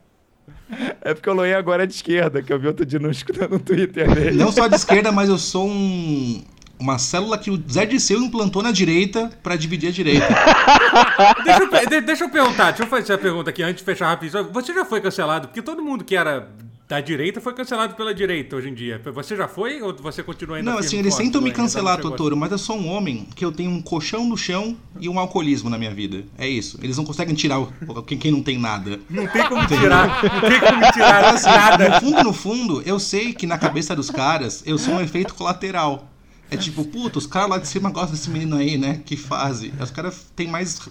É 1.01 1.13
porque 1.15 1.29
o 1.29 1.33
Loen 1.33 1.53
agora 1.55 1.83
é 1.83 1.87
de 1.87 1.93
esquerda, 1.93 2.43
que 2.43 2.53
eu 2.53 2.59
vi 2.59 2.67
outro 2.67 2.85
dia 2.85 2.99
no, 2.99 3.09
no 3.49 3.59
Twitter 3.59 4.13
dele. 4.13 4.37
Não 4.37 4.51
só 4.51 4.67
de 4.67 4.75
esquerda, 4.75 5.11
mas 5.11 5.29
eu 5.29 5.37
sou 5.39 5.67
um. 5.67 6.43
Uma 6.81 6.97
célula 6.97 7.37
que 7.37 7.51
o 7.51 7.63
Zé 7.71 7.85
Disseu 7.85 8.19
implantou 8.21 8.63
na 8.63 8.71
direita 8.71 9.29
pra 9.43 9.55
dividir 9.55 9.89
a 9.89 9.91
direita. 9.91 10.27
Deixa 11.45 11.63
eu, 11.63 11.89
de- 11.89 12.01
deixa 12.01 12.23
eu 12.23 12.29
perguntar, 12.29 12.71
deixa 12.71 12.83
eu 12.83 12.87
fazer 12.87 13.03
essa 13.13 13.17
pergunta 13.17 13.49
aqui 13.51 13.61
antes 13.61 13.77
de 13.77 13.83
fechar 13.85 14.07
rapidinho. 14.07 14.49
Você 14.51 14.73
já 14.73 14.83
foi 14.83 14.99
cancelado? 14.99 15.47
Porque 15.47 15.61
todo 15.61 15.83
mundo 15.83 16.03
que 16.03 16.15
era 16.15 16.49
da 16.87 16.99
direita 16.99 17.39
foi 17.39 17.53
cancelado 17.53 17.93
pela 17.95 18.13
direita 18.13 18.55
hoje 18.55 18.69
em 18.69 18.73
dia. 18.73 18.99
Você 19.13 19.35
já 19.35 19.47
foi 19.47 19.81
ou 19.81 19.95
você 19.95 20.21
continua 20.23 20.57
ainda 20.57 20.71
Não, 20.71 20.77
assim, 20.77 20.97
eles 20.99 21.15
tentam 21.15 21.39
me 21.41 21.51
cancelar, 21.51 21.99
Totoro, 21.99 22.35
mas 22.35 22.51
eu 22.51 22.57
sou 22.57 22.75
um 22.77 22.89
homem 22.89 23.25
que 23.35 23.45
eu 23.45 23.51
tenho 23.51 23.71
um 23.71 23.81
colchão 23.81 24.25
no 24.25 24.35
chão 24.35 24.75
e 24.99 25.07
um 25.07 25.17
alcoolismo 25.17 25.69
na 25.69 25.77
minha 25.77 25.93
vida. 25.93 26.23
É 26.37 26.47
isso. 26.47 26.77
Eles 26.81 26.97
não 26.97 27.05
conseguem 27.05 27.33
tirar 27.35 27.59
o, 27.59 27.71
quem, 28.03 28.17
quem 28.17 28.31
não 28.31 28.41
tem 28.43 28.57
nada. 28.57 28.99
Não 29.09 29.25
tem 29.27 29.47
como 29.47 29.65
tirar, 29.67 30.21
não 30.23 30.41
tem 30.49 30.59
como 30.59 30.91
tirar 30.91 31.25
Assim, 31.33 31.47
nada. 31.47 31.89
no 31.89 31.99
fundo, 32.01 32.23
no 32.23 32.33
fundo, 32.33 32.81
eu 32.85 32.99
sei 32.99 33.33
que 33.33 33.45
na 33.47 33.57
cabeça 33.57 33.95
dos 33.95 34.09
caras 34.09 34.61
eu 34.65 34.77
sou 34.77 34.95
um 34.95 35.01
efeito 35.01 35.33
colateral. 35.33 36.10
É 36.51 36.57
tipo, 36.57 36.83
puta, 36.83 37.17
os 37.17 37.25
caras 37.25 37.49
lá 37.49 37.57
de 37.57 37.67
cima 37.67 37.89
gostam 37.89 38.11
desse 38.11 38.29
menino 38.29 38.57
aí, 38.57 38.77
né? 38.77 39.01
Que 39.05 39.15
fase. 39.15 39.73
Os 39.79 39.89
caras 39.89 40.31
têm 40.35 40.49
mais 40.49 40.81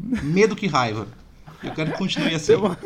medo 0.00 0.56
que 0.56 0.66
raiva. 0.66 1.06
Eu 1.62 1.70
quero 1.72 1.92
que 1.92 1.98
continue 1.98 2.34
assim. 2.34 2.48
Tem 2.48 2.56
uma, 2.56 2.76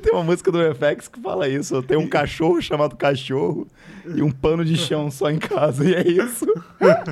tem 0.00 0.12
uma 0.12 0.24
música 0.24 0.50
do 0.50 0.58
FX 0.74 1.06
que 1.06 1.20
fala 1.20 1.46
isso. 1.46 1.82
Tenho 1.82 2.00
um 2.00 2.08
cachorro 2.08 2.62
chamado 2.62 2.96
cachorro 2.96 3.68
e 4.06 4.22
um 4.22 4.30
pano 4.30 4.64
de 4.64 4.74
chão 4.76 5.10
só 5.10 5.30
em 5.30 5.38
casa. 5.38 5.84
E 5.84 5.94
é 5.94 6.08
isso. 6.08 6.46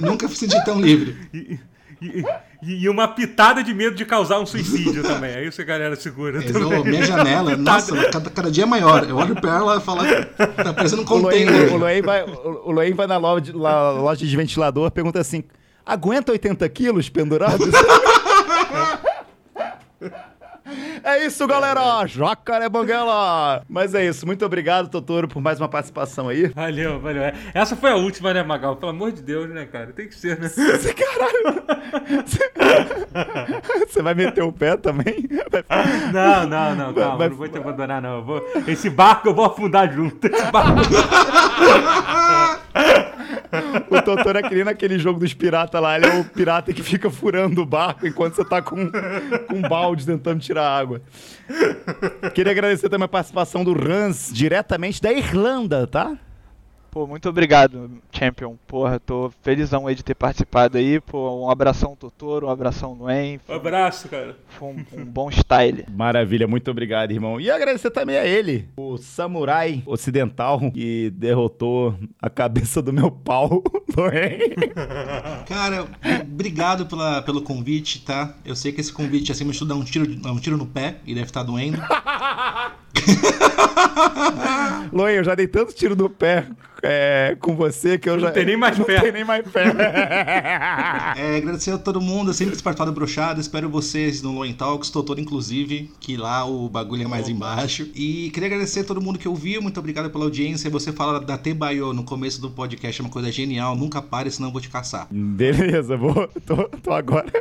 Nunca 0.00 0.26
me 0.26 0.34
senti 0.34 0.64
tão 0.64 0.80
livre. 0.80 1.60
E, 2.00 2.24
e- 2.62 2.88
uma 2.88 3.08
pitada 3.08 3.62
de 3.62 3.74
medo 3.74 3.96
de 3.96 4.04
causar 4.04 4.38
um 4.38 4.46
suicídio 4.46 5.02
também. 5.02 5.30
É 5.32 5.44
isso 5.44 5.56
que 5.56 5.62
a 5.62 5.64
galera 5.64 5.96
segura. 5.96 6.40
Também. 6.42 6.84
minha 6.84 7.04
janela, 7.04 7.56
nossa, 7.56 7.94
cada, 8.10 8.30
cada 8.30 8.50
dia 8.50 8.64
é 8.64 8.66
maior. 8.66 9.08
Eu 9.08 9.16
olho 9.16 9.34
pra 9.34 9.56
ela 9.56 9.76
e 9.76 9.80
falo, 9.80 10.00
tá 10.56 10.72
parecendo 10.72 11.02
um 11.02 11.04
container. 11.04 11.72
o 11.72 11.76
Loen 11.76 12.02
vai, 12.02 12.24
o 12.24 12.70
Loen 12.70 12.94
vai 12.94 13.06
na 13.06 13.16
loja 13.16 13.52
loja 13.54 14.26
de 14.26 14.36
ventilador 14.36 14.90
pergunta 14.90 15.20
assim: 15.20 15.44
aguenta 15.84 16.32
80 16.32 16.68
quilos 16.68 17.08
pendurados? 17.08 17.66
É 21.02 21.24
isso, 21.24 21.46
galera! 21.46 22.06
Jacaré 22.06 22.68
Banguela! 22.68 23.62
Mas 23.68 23.94
é 23.94 24.04
isso. 24.04 24.26
Muito 24.26 24.44
obrigado, 24.44 24.88
Totoro, 24.88 25.26
por 25.28 25.40
mais 25.40 25.58
uma 25.60 25.68
participação 25.68 26.28
aí. 26.28 26.48
Valeu, 26.48 27.00
valeu. 27.00 27.22
É, 27.22 27.34
Essa 27.54 27.74
foi 27.76 27.90
a 27.90 27.96
última, 27.96 28.32
né, 28.34 28.42
Magal? 28.42 28.76
Pelo 28.76 28.90
amor 28.90 29.12
de 29.12 29.22
Deus, 29.22 29.48
né, 29.50 29.64
cara? 29.66 29.92
Tem 29.92 30.08
que 30.08 30.14
ser, 30.14 30.38
né? 30.38 30.48
Você, 30.52 30.92
caralho! 30.94 31.62
Você- 33.88 34.02
vai 34.02 34.14
meter 34.14 34.42
o 34.42 34.52
pé 34.52 34.76
também? 34.76 35.28
Não, 36.12 36.46
não, 36.46 36.74
não, 36.74 36.94
calma. 36.94 37.16
Vai- 37.16 37.28
Não 37.28 37.36
vou 37.36 37.48
te 37.48 37.58
abandonar, 37.58 38.00
não. 38.02 38.22
Vou... 38.22 38.42
Esse 38.66 38.88
barco 38.90 39.28
eu 39.28 39.34
vou 39.34 39.44
afundar 39.46 39.90
junto. 39.92 40.26
Esse 40.26 40.50
barco... 40.50 40.80
O 43.90 44.02
Totoro 44.02 44.38
é 44.38 44.42
que 44.42 44.54
nem 44.54 44.64
naquele 44.64 44.98
jogo 44.98 45.20
dos 45.20 45.34
piratas 45.34 45.80
lá. 45.80 45.96
Ele 45.96 46.06
é 46.06 46.20
o 46.20 46.24
pirata 46.24 46.72
que 46.72 46.82
fica 46.82 47.10
furando 47.10 47.62
o 47.62 47.66
barco 47.66 48.06
enquanto 48.06 48.34
você 48.34 48.44
tá 48.44 48.60
com, 48.60 48.90
com 49.48 49.54
um 49.54 49.62
balde 49.62 50.04
tentando 50.04 50.40
tirar 50.40 50.68
água. 50.68 51.00
Queria 52.34 52.52
agradecer 52.52 52.88
também 52.88 53.06
a 53.06 53.08
participação 53.08 53.64
do 53.64 53.72
Rans, 53.72 54.30
diretamente 54.32 55.00
da 55.00 55.12
Irlanda, 55.12 55.86
tá? 55.86 56.16
Pô, 56.90 57.06
muito 57.06 57.28
obrigado, 57.28 57.90
Champion. 58.10 58.56
Porra, 58.66 58.98
tô 58.98 59.30
felizão 59.42 59.86
aí 59.86 59.94
de 59.94 60.02
ter 60.02 60.14
participado 60.14 60.78
aí. 60.78 61.00
Pô, 61.00 61.44
um 61.44 61.50
abração 61.50 61.94
Totoro, 61.94 62.46
um 62.46 62.50
abração 62.50 62.94
Noen. 62.94 63.40
Um 63.48 63.54
abraço, 63.54 64.08
cara. 64.08 64.36
Foi 64.58 64.68
um, 64.68 64.84
um 64.92 65.04
bom 65.04 65.30
style. 65.30 65.84
Maravilha, 65.94 66.48
muito 66.48 66.70
obrigado, 66.70 67.10
irmão. 67.10 67.40
E 67.40 67.50
agradecer 67.50 67.90
também 67.90 68.16
a 68.16 68.26
ele, 68.26 68.68
o 68.76 68.96
samurai 68.96 69.82
ocidental 69.86 70.58
que 70.70 71.10
derrotou 71.10 71.94
a 72.20 72.30
cabeça 72.30 72.80
do 72.80 72.92
meu 72.92 73.10
pau, 73.10 73.62
Noen. 73.96 74.38
Cara, 75.46 75.86
obrigado 76.22 76.86
pela, 76.86 77.22
pelo 77.22 77.42
convite, 77.42 78.02
tá? 78.04 78.34
Eu 78.44 78.56
sei 78.56 78.72
que 78.72 78.80
esse 78.80 78.92
convite 78.92 79.30
acima 79.30 79.52
de 79.52 79.58
tudo 79.58 79.68
dá 79.68 79.74
um 79.74 79.84
tiro, 79.84 80.06
um 80.26 80.40
tiro 80.40 80.56
no 80.56 80.66
pé 80.66 80.96
e 81.04 81.14
deve 81.14 81.26
estar 81.26 81.42
doendo. 81.42 81.78
Loen, 84.92 85.16
eu 85.16 85.24
já 85.24 85.34
dei 85.34 85.46
tanto 85.46 85.72
tiro 85.74 85.94
no 85.94 86.08
pé 86.08 86.46
é, 86.82 87.36
com 87.40 87.54
você 87.56 87.98
que 87.98 88.08
eu 88.08 88.14
Não 88.14 88.20
já. 88.20 88.30
tem 88.30 88.44
nem 88.46 88.56
mais 88.56 88.78
não 88.78 88.84
pé. 88.84 89.00
tem 89.00 89.12
nem 89.12 89.24
mais 89.24 89.46
pé. 89.48 89.64
É, 91.18 91.36
agradecer 91.38 91.72
a 91.72 91.78
todo 91.78 92.00
mundo, 92.00 92.32
sempre 92.32 92.52
quis 92.52 92.62
participar 92.62 92.84
do 92.84 92.92
Brochado, 92.92 93.40
espero 93.40 93.68
vocês 93.68 94.22
no 94.22 94.32
Loin 94.32 94.52
Talks, 94.52 94.90
Totoro 94.90 95.20
inclusive, 95.20 95.90
que 96.00 96.16
lá 96.16 96.44
o 96.44 96.68
bagulho 96.68 97.02
é 97.02 97.06
mais 97.06 97.28
embaixo. 97.28 97.88
E 97.94 98.30
queria 98.30 98.46
agradecer 98.46 98.80
a 98.80 98.84
todo 98.84 99.00
mundo 99.00 99.18
que 99.18 99.28
ouviu, 99.28 99.60
muito 99.60 99.78
obrigado 99.80 100.10
pela 100.10 100.24
audiência. 100.24 100.70
Você 100.70 100.92
fala 100.92 101.20
da 101.20 101.36
Tebayo 101.36 101.92
no 101.92 102.04
começo 102.04 102.40
do 102.40 102.50
podcast, 102.50 103.00
é 103.00 103.04
uma 103.04 103.10
coisa 103.10 103.32
genial, 103.32 103.74
nunca 103.74 104.00
pare, 104.00 104.30
senão 104.30 104.48
eu 104.48 104.52
vou 104.52 104.60
te 104.60 104.68
caçar. 104.68 105.08
Beleza, 105.10 105.96
vou. 105.96 106.28
Tô, 106.46 106.68
tô 106.82 106.92
agora. 106.92 107.32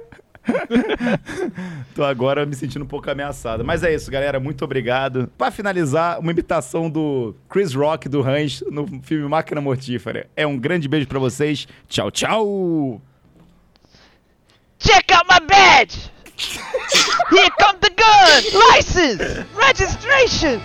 tô 1.95 2.03
agora 2.03 2.45
me 2.45 2.55
sentindo 2.55 2.83
um 2.83 2.87
pouco 2.87 3.09
ameaçado. 3.09 3.63
Mas 3.63 3.83
é 3.83 3.93
isso, 3.93 4.09
galera. 4.09 4.39
Muito 4.39 4.63
obrigado. 4.63 5.29
Pra 5.37 5.51
finalizar, 5.51 6.19
uma 6.19 6.31
imitação 6.31 6.89
do 6.89 7.35
Chris 7.49 7.73
Rock 7.73 8.07
do 8.09 8.21
Hans 8.21 8.63
no 8.69 8.87
filme 9.03 9.27
Máquina 9.27 9.61
Mortífera. 9.61 10.27
É 10.35 10.45
um 10.45 10.57
grande 10.57 10.87
beijo 10.87 11.07
pra 11.07 11.19
vocês. 11.19 11.67
Tchau, 11.87 12.11
tchau! 12.11 13.01
Check 14.79 15.11
out 15.11 15.25
my 15.27 15.39
badge! 15.47 16.11
Here 17.31 17.49
come 17.59 17.79
the 17.79 17.89
gun! 17.89 18.43
License! 18.75 19.45
Registration! 19.55 20.61